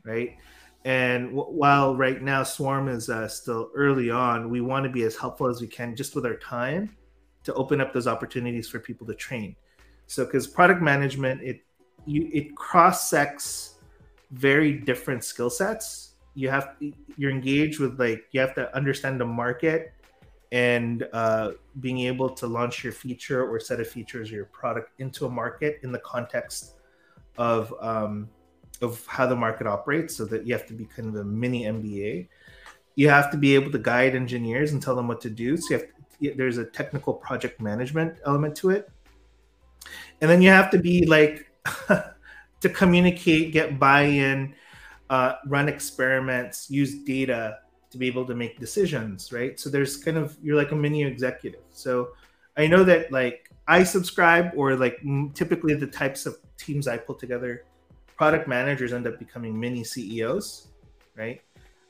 right? 0.05 0.37
And 0.85 1.29
w- 1.37 1.53
while 1.61 1.97
right 1.97 2.21
now 2.21 2.43
Swarm 2.43 2.89
is 2.89 3.09
uh, 3.09 3.29
still 3.29 3.71
early 3.75 4.11
on, 4.11 4.51
we 4.51 4.61
want 4.61 4.85
to 4.85 4.91
be 4.91 5.05
as 5.05 5.17
helpful 5.17 5.47
as 5.47 5.61
we 5.61 5.69
can 5.69 5.95
just 5.95 6.15
with 6.15 6.27
our 6.27 6.37
time 6.37 6.97
to 7.45 7.55
open 7.55 7.81
up 7.81 7.93
those 7.93 8.07
opportunities 8.07 8.69
for 8.69 8.79
people 8.81 9.07
to 9.07 9.15
train. 9.15 9.55
So, 10.07 10.25
because 10.25 10.47
product 10.47 10.83
management, 10.83 11.41
it 11.43 11.61
you 12.05 12.29
it 12.33 12.55
cross 12.57 13.09
sects 13.09 13.77
very 14.33 14.73
different 14.73 15.23
skill 15.25 15.51
sets. 15.51 16.14
You 16.35 16.51
have 16.51 16.77
you're 17.17 17.31
engaged 17.31 17.79
with 17.81 17.99
like 17.99 18.25
you 18.33 18.41
have 18.41 18.55
to 18.57 18.75
understand 18.75 19.21
the 19.21 19.27
market 19.27 19.93
and 20.53 21.09
uh, 21.13 21.51
being 21.81 21.99
able 22.01 22.31
to 22.31 22.47
launch 22.47 22.85
your 22.85 22.93
feature 22.93 23.45
or 23.45 23.59
set 23.59 23.81
of 23.81 23.89
features 23.89 24.31
or 24.31 24.37
your 24.37 24.45
product 24.47 24.91
into 25.01 25.27
a 25.27 25.31
market 25.31 25.81
in 25.83 25.91
the 25.91 25.99
context 25.99 26.77
of 27.37 27.75
um, 27.81 28.29
of 28.83 29.05
how 29.07 29.27
the 29.27 29.37
market 29.37 29.67
operates, 29.67 30.17
so 30.17 30.25
that 30.27 30.47
you 30.47 30.53
have 30.53 30.67
to 30.67 30.75
be 30.75 30.85
kind 30.85 31.09
of 31.09 31.17
a 31.17 31.25
mini 31.25 31.65
MBA. 31.65 32.29
You 32.95 33.09
have 33.09 33.31
to 33.33 33.37
be 33.37 33.55
able 33.55 33.73
to 33.73 33.79
guide 33.79 34.15
engineers 34.15 34.73
and 34.73 34.81
tell 34.81 34.95
them 34.95 35.09
what 35.09 35.21
to 35.23 35.31
do. 35.31 35.57
So 35.57 35.75
you 35.75 35.81
have 35.81 35.89
to, 35.89 36.35
there's 36.37 36.59
a 36.59 36.65
technical 36.65 37.15
project 37.15 37.61
management 37.61 38.19
element 38.25 38.55
to 38.57 38.71
it, 38.71 38.89
and 40.21 40.31
then 40.31 40.41
you 40.41 40.51
have 40.51 40.71
to 40.71 40.79
be 40.79 41.07
like 41.07 41.51
to 41.89 42.69
communicate, 42.69 43.53
get 43.53 43.79
buy-in, 43.79 44.55
uh, 45.15 45.37
run 45.47 45.69
experiments, 45.69 46.69
use 46.69 46.93
data 47.05 47.59
to 47.91 47.97
be 47.99 48.09
able 48.09 48.27
to 48.27 48.35
make 48.35 48.59
decisions, 48.59 49.33
right? 49.33 49.61
So 49.61 49.71
there's 49.71 49.97
kind 49.97 50.17
of 50.17 50.37
you're 50.43 50.57
like 50.57 50.73
a 50.73 50.77
mini 50.85 51.05
executive. 51.05 51.67
So 51.71 51.93
I 52.57 52.67
know 52.67 52.83
that 52.83 53.13
like 53.13 53.49
I 53.69 53.85
subscribe 53.85 54.47
or 54.57 54.75
like 54.75 54.97
typically 55.35 55.75
the 55.75 55.87
types 55.87 56.27
of 56.27 56.33
teams 56.57 56.89
I 56.89 56.97
pull 56.97 57.15
together, 57.15 57.65
product 58.17 58.49
managers 58.49 58.93
end 58.93 59.07
up 59.07 59.21
becoming 59.21 59.53
mini 59.65 59.85
CEOs, 59.85 60.69
right? 61.15 61.41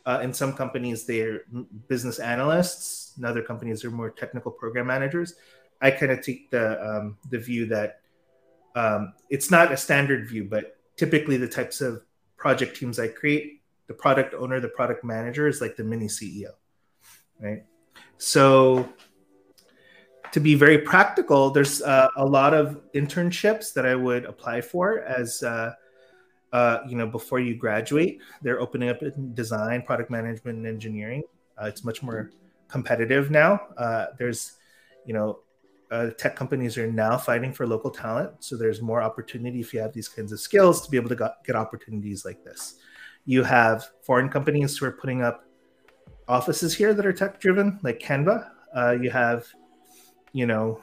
Uh, 0.05 0.21
in 0.23 0.31
some 0.35 0.53
companies, 0.53 1.07
they're 1.07 1.45
business 1.89 2.19
analysts. 2.19 3.15
In 3.17 3.25
other 3.25 3.41
companies, 3.41 3.81
they're 3.81 3.91
more 4.03 4.11
technical 4.11 4.51
program 4.51 4.87
managers. 4.87 5.37
I 5.81 5.93
kind 5.93 6.13
of 6.13 6.21
take 6.21 6.51
the 6.51 6.67
um, 6.89 7.17
the 7.31 7.39
view 7.39 7.65
that 7.77 8.01
um, 8.77 9.15
it's 9.31 9.51
not 9.51 9.73
a 9.73 9.79
standard 9.79 10.29
view, 10.29 10.45
but 10.45 10.77
typically 10.99 11.39
the 11.39 11.49
types 11.49 11.81
of 11.81 12.03
project 12.45 12.77
teams 12.77 12.99
I 12.99 13.09
create, 13.09 13.63
the 13.87 13.95
product 13.95 14.35
owner, 14.35 14.61
the 14.61 14.69
product 14.69 15.03
manager 15.03 15.49
is 15.49 15.63
like 15.63 15.77
the 15.77 15.83
mini 15.83 16.09
CEO, 16.09 16.53
right? 17.41 17.65
So 18.19 18.87
to 20.33 20.41
be 20.41 20.55
very 20.55 20.77
practical, 20.77 21.49
there's 21.49 21.81
uh, 21.81 22.09
a 22.19 22.27
lot 22.39 22.53
of 22.53 22.83
internships 22.93 23.73
that 23.73 23.87
I 23.87 23.95
would 23.95 24.27
apply 24.27 24.61
for 24.61 25.01
as 25.01 25.43
uh, 25.43 25.73
uh, 26.53 26.81
you 26.87 26.97
know 26.99 27.07
before 27.07 27.41
you 27.41 27.55
graduate. 27.57 28.21
They're 28.43 28.61
opening 28.61 28.91
up 28.91 29.01
in 29.03 29.33
design, 29.33 29.81
product 29.81 30.11
management, 30.11 30.59
and 30.59 30.67
engineering. 30.67 31.23
Uh, 31.57 31.69
it's 31.69 31.83
much 31.83 32.03
more 32.03 32.31
competitive 32.69 33.31
now. 33.31 33.53
Uh, 33.79 34.09
there's 34.19 34.59
you 35.07 35.15
know 35.15 35.39
uh, 35.95 36.11
tech 36.19 36.35
companies 36.35 36.77
are 36.77 36.91
now 36.91 37.17
fighting 37.17 37.53
for 37.53 37.67
local 37.67 37.91
talent. 37.91 38.33
So 38.41 38.57
there's 38.57 38.83
more 38.83 39.01
opportunity 39.01 39.61
if 39.61 39.73
you 39.73 39.81
have 39.81 39.93
these 39.93 40.09
kinds 40.09 40.33
of 40.33 40.41
skills 40.41 40.83
to 40.83 40.91
be 40.91 40.97
able 40.97 41.09
to 41.11 41.15
got, 41.15 41.45
get 41.45 41.55
opportunities 41.55 42.25
like 42.25 42.43
this. 42.43 42.75
You 43.27 43.45
have 43.45 43.87
foreign 44.03 44.29
companies 44.29 44.77
who 44.77 44.87
are 44.87 44.93
putting 44.93 45.23
up 45.23 45.45
offices 46.27 46.75
here 46.75 46.95
that 46.95 47.07
are 47.07 47.13
tech 47.13 47.41
driven, 47.41 47.79
like 47.85 48.01
Canva. 48.01 48.51
Uh, 48.77 48.97
you 49.01 49.11
have, 49.11 49.47
you 50.33 50.47
know, 50.47 50.83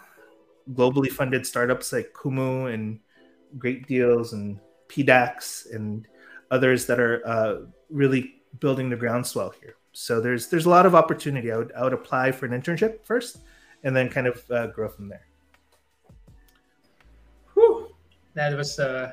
globally 0.74 1.12
funded 1.12 1.45
startups 1.45 1.91
like 1.91 2.14
Kumu 2.14 2.74
and 2.74 2.99
Great 3.57 3.88
Deals 3.88 4.32
and 4.32 4.59
PDAX 4.88 5.76
and 5.76 6.07
others 6.51 6.86
that 6.86 7.01
are 7.01 7.22
uh, 7.28 7.55
really 7.89 8.36
building 8.59 8.89
the 8.89 8.95
groundswell 8.95 9.53
here. 9.62 9.76
So 9.91 10.22
there's 10.22 10.47
there's 10.47 10.68
a 10.68 10.70
lot 10.70 10.86
of 10.86 10.95
opportunity. 10.95 11.51
I 11.51 11.57
would 11.57 11.74
I 11.74 11.84
would 11.84 11.91
apply 11.91 12.32
for 12.32 12.45
an 12.45 12.53
internship 12.53 13.03
first 13.03 13.39
and 13.84 13.95
then 13.95 14.09
kind 14.09 14.27
of 14.27 14.43
uh, 14.51 14.67
grow 14.67 14.89
from 14.89 15.07
there. 15.09 15.25
Whew. 17.53 17.93
That 18.34 18.55
was 18.55 18.79
uh, 18.79 19.11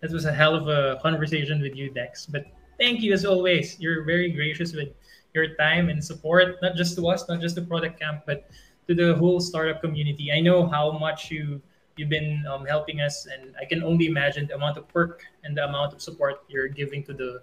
that 0.00 0.10
was 0.10 0.24
a 0.24 0.32
hell 0.32 0.54
of 0.54 0.68
a 0.68 1.00
conversation 1.02 1.60
with 1.60 1.74
you, 1.74 1.90
Dex. 1.90 2.26
But 2.26 2.46
thank 2.78 3.00
you 3.02 3.12
as 3.12 3.24
always. 3.24 3.78
You're 3.80 4.04
very 4.04 4.30
gracious 4.30 4.72
with 4.72 4.88
your 5.34 5.54
time 5.56 5.88
and 5.88 6.02
support, 6.02 6.62
not 6.62 6.76
just 6.76 6.96
to 6.96 7.08
us, 7.08 7.28
not 7.28 7.40
just 7.40 7.56
to 7.56 7.62
product 7.62 8.00
camp, 8.00 8.22
but 8.26 8.48
to 8.86 8.94
the 8.94 9.14
whole 9.16 9.40
startup 9.40 9.80
community. 9.80 10.30
I 10.32 10.40
know 10.40 10.66
how 10.66 10.92
much 10.92 11.30
you 11.30 11.60
you've 11.96 12.08
been 12.08 12.44
um, 12.50 12.66
helping 12.66 13.00
us, 13.00 13.26
and 13.26 13.54
I 13.60 13.64
can 13.64 13.82
only 13.82 14.06
imagine 14.06 14.46
the 14.46 14.54
amount 14.54 14.78
of 14.78 14.86
work 14.94 15.24
and 15.44 15.56
the 15.56 15.64
amount 15.64 15.92
of 15.92 16.02
support 16.02 16.44
you're 16.48 16.68
giving 16.68 17.04
to 17.04 17.14
the 17.14 17.42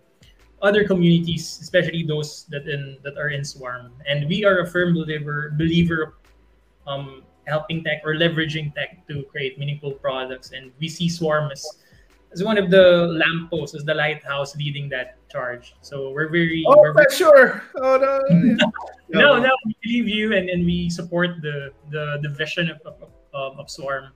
other 0.61 0.85
communities, 0.85 1.59
especially 1.61 2.03
those 2.03 2.45
that 2.49 2.67
in 2.67 2.97
that 3.03 3.17
are 3.17 3.29
in 3.29 3.43
Swarm. 3.43 3.91
And 4.07 4.27
we 4.27 4.45
are 4.45 4.59
a 4.59 4.67
firm 4.67 4.93
believer 4.93 5.53
believer 5.57 6.15
um, 6.87 7.23
helping 7.47 7.83
tech 7.83 8.01
or 8.05 8.15
leveraging 8.15 8.73
tech 8.75 9.05
to 9.07 9.23
create 9.23 9.57
meaningful 9.57 9.91
products. 9.93 10.51
And 10.51 10.71
we 10.79 10.87
see 10.87 11.09
Swarm 11.09 11.51
as, 11.51 11.65
as 12.31 12.43
one 12.43 12.57
of 12.57 12.69
the 12.69 13.07
lampposts, 13.07 13.75
as 13.75 13.83
the 13.83 13.93
lighthouse 13.93 14.55
leading 14.55 14.89
that 14.89 15.17
charge. 15.29 15.75
So 15.81 16.11
we're 16.11 16.29
very. 16.29 16.63
Oh, 16.67 16.79
we're 16.79 16.93
very... 16.93 17.11
sure. 17.13 17.63
Oh, 17.77 17.97
no. 17.97 18.21
no, 19.09 19.39
no, 19.39 19.51
we 19.65 19.75
believe 19.83 20.07
you 20.07 20.33
and, 20.33 20.49
and 20.49 20.65
we 20.65 20.89
support 20.89 21.41
the, 21.41 21.71
the, 21.89 22.19
the 22.21 22.29
vision 22.29 22.69
of, 22.69 22.79
of, 22.85 22.95
of, 23.33 23.59
of 23.59 23.69
Swarm. 23.69 24.11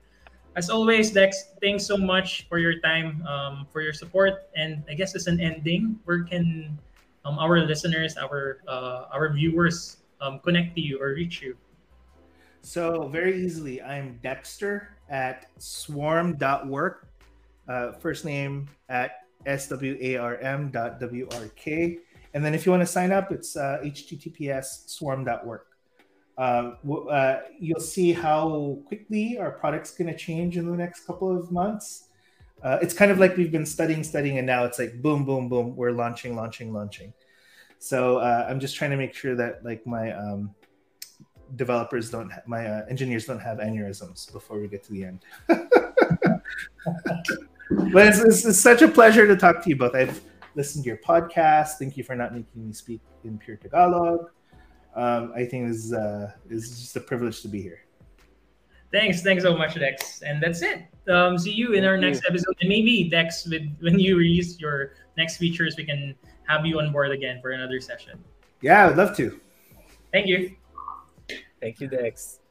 As 0.56 0.70
always, 0.70 1.12
Dex, 1.12 1.52
thanks 1.62 1.86
so 1.86 1.98
much 1.98 2.48
for 2.48 2.60
your 2.60 2.80
time, 2.80 3.22
um, 3.28 3.68
for 3.70 3.82
your 3.82 3.92
support. 3.92 4.48
And 4.56 4.84
I 4.90 4.94
guess 4.94 5.14
as 5.14 5.28
an 5.28 5.42
ending, 5.42 6.00
where 6.06 6.24
can 6.24 6.80
um, 7.26 7.38
our 7.40 7.60
listeners, 7.60 8.16
our 8.16 8.64
uh, 8.68 9.12
our 9.12 9.34
viewers 9.34 9.98
um, 10.22 10.40
connect 10.40 10.76
to 10.76 10.82
you 10.82 11.02
or 11.02 11.12
reach 11.12 11.42
you? 11.42 11.58
So 12.66 13.08
very 13.10 13.46
easily, 13.46 13.80
I'm 13.80 14.20
Dexter 14.24 14.98
at 15.08 15.46
swarm.work. 15.60 17.08
Uh, 17.70 17.92
first 17.92 18.26
name 18.26 18.68
at 18.90 19.20
swarm.wrk. 19.46 20.74
And 22.34 22.44
then 22.44 22.56
if 22.56 22.66
you 22.66 22.72
want 22.72 22.82
to 22.82 22.88
sign 22.88 23.12
up, 23.12 23.32
it's 23.32 23.56
uh, 23.56 23.82
https 23.84 24.90
swarm.work. 24.90 25.68
Uh, 26.40 26.72
uh, 27.08 27.42
you'll 27.60 27.80
see 27.80 28.12
how 28.12 28.80
quickly 28.88 29.38
our 29.38 29.52
product's 29.52 29.92
going 29.92 30.12
to 30.12 30.18
change 30.18 30.58
in 30.58 30.66
the 30.66 30.76
next 30.76 31.06
couple 31.06 31.38
of 31.38 31.52
months. 31.52 32.08
Uh, 32.64 32.80
it's 32.82 32.96
kind 32.96 33.12
of 33.12 33.20
like 33.20 33.38
we've 33.38 33.52
been 33.52 33.68
studying, 33.68 34.04
studying, 34.04 34.40
and 34.40 34.48
now 34.48 34.66
it's 34.66 34.80
like 34.80 35.04
boom, 35.04 35.24
boom, 35.24 35.50
boom. 35.50 35.76
We're 35.76 35.92
launching, 35.92 36.36
launching, 36.36 36.74
launching. 36.74 37.14
So 37.78 38.18
uh, 38.18 38.48
I'm 38.50 38.60
just 38.60 38.76
trying 38.76 38.90
to 38.90 38.98
make 38.98 39.14
sure 39.14 39.36
that 39.36 39.64
like 39.64 39.86
my 39.86 40.12
um, 40.14 40.56
developers 41.56 42.10
don't 42.10 42.32
ha- 42.32 42.42
my 42.46 42.66
uh, 42.66 42.86
engineers 42.90 43.26
don't 43.26 43.40
have 43.40 43.60
aneurysms 43.60 44.32
before 44.32 44.60
we 44.60 44.68
get 44.68 44.84
to 44.84 44.92
the 44.92 45.04
end 45.04 45.20
but 45.48 45.68
it's, 48.08 48.20
it's, 48.20 48.46
it's, 48.46 48.60
such 48.60 48.82
a 48.82 48.88
pleasure 48.88 49.28
to 49.28 49.36
talk 49.36 49.64
to 49.64 49.70
you 49.70 49.76
both 49.76 49.96
i've 49.96 50.22
listened 50.56 50.84
to 50.84 50.88
your 50.88 50.98
podcast 50.98 51.74
thank 51.80 51.98
you 51.98 52.04
for 52.04 52.16
not 52.16 52.34
making 52.34 52.66
me 52.66 52.74
speak 52.74 53.02
in 53.24 53.38
pure 53.38 53.58
tagalog 53.58 54.30
um, 54.96 55.32
i 55.36 55.46
think 55.46 55.70
is 55.70 55.94
uh, 55.94 56.32
is 56.50 56.80
just 56.80 56.96
a 56.96 57.00
privilege 57.00 57.42
to 57.42 57.48
be 57.48 57.62
here 57.62 57.80
Thanks, 58.92 59.22
thanks 59.22 59.44
so 59.44 59.58
much, 59.58 59.76
Dex. 59.76 60.22
And 60.22 60.42
that's 60.42 60.62
it. 60.62 60.84
Um, 61.10 61.38
see 61.38 61.52
you 61.52 61.74
in 61.74 61.82
Thank 61.82 61.86
our 61.86 61.98
next 61.98 62.24
you. 62.24 62.30
episode. 62.30 62.56
And 62.62 62.70
maybe 62.70 63.10
Dex, 63.10 63.46
with 63.46 63.64
when 63.82 64.00
you 64.00 64.16
release 64.16 64.58
your 64.58 64.94
next 65.18 65.36
features, 65.36 65.76
we 65.78 65.84
can 65.84 66.16
have 66.48 66.66
you 66.66 66.80
on 66.80 66.94
board 66.94 67.12
again 67.12 67.42
for 67.42 67.52
another 67.52 67.82
session. 67.82 68.24
Yeah, 68.62 68.84
I 68.84 68.88
would 68.88 68.96
love 68.96 69.18
to. 69.18 69.38
Thank 70.14 70.28
you. 70.28 70.56
Thank 71.66 71.82
you, 71.82 71.88
Dex. 71.88 72.42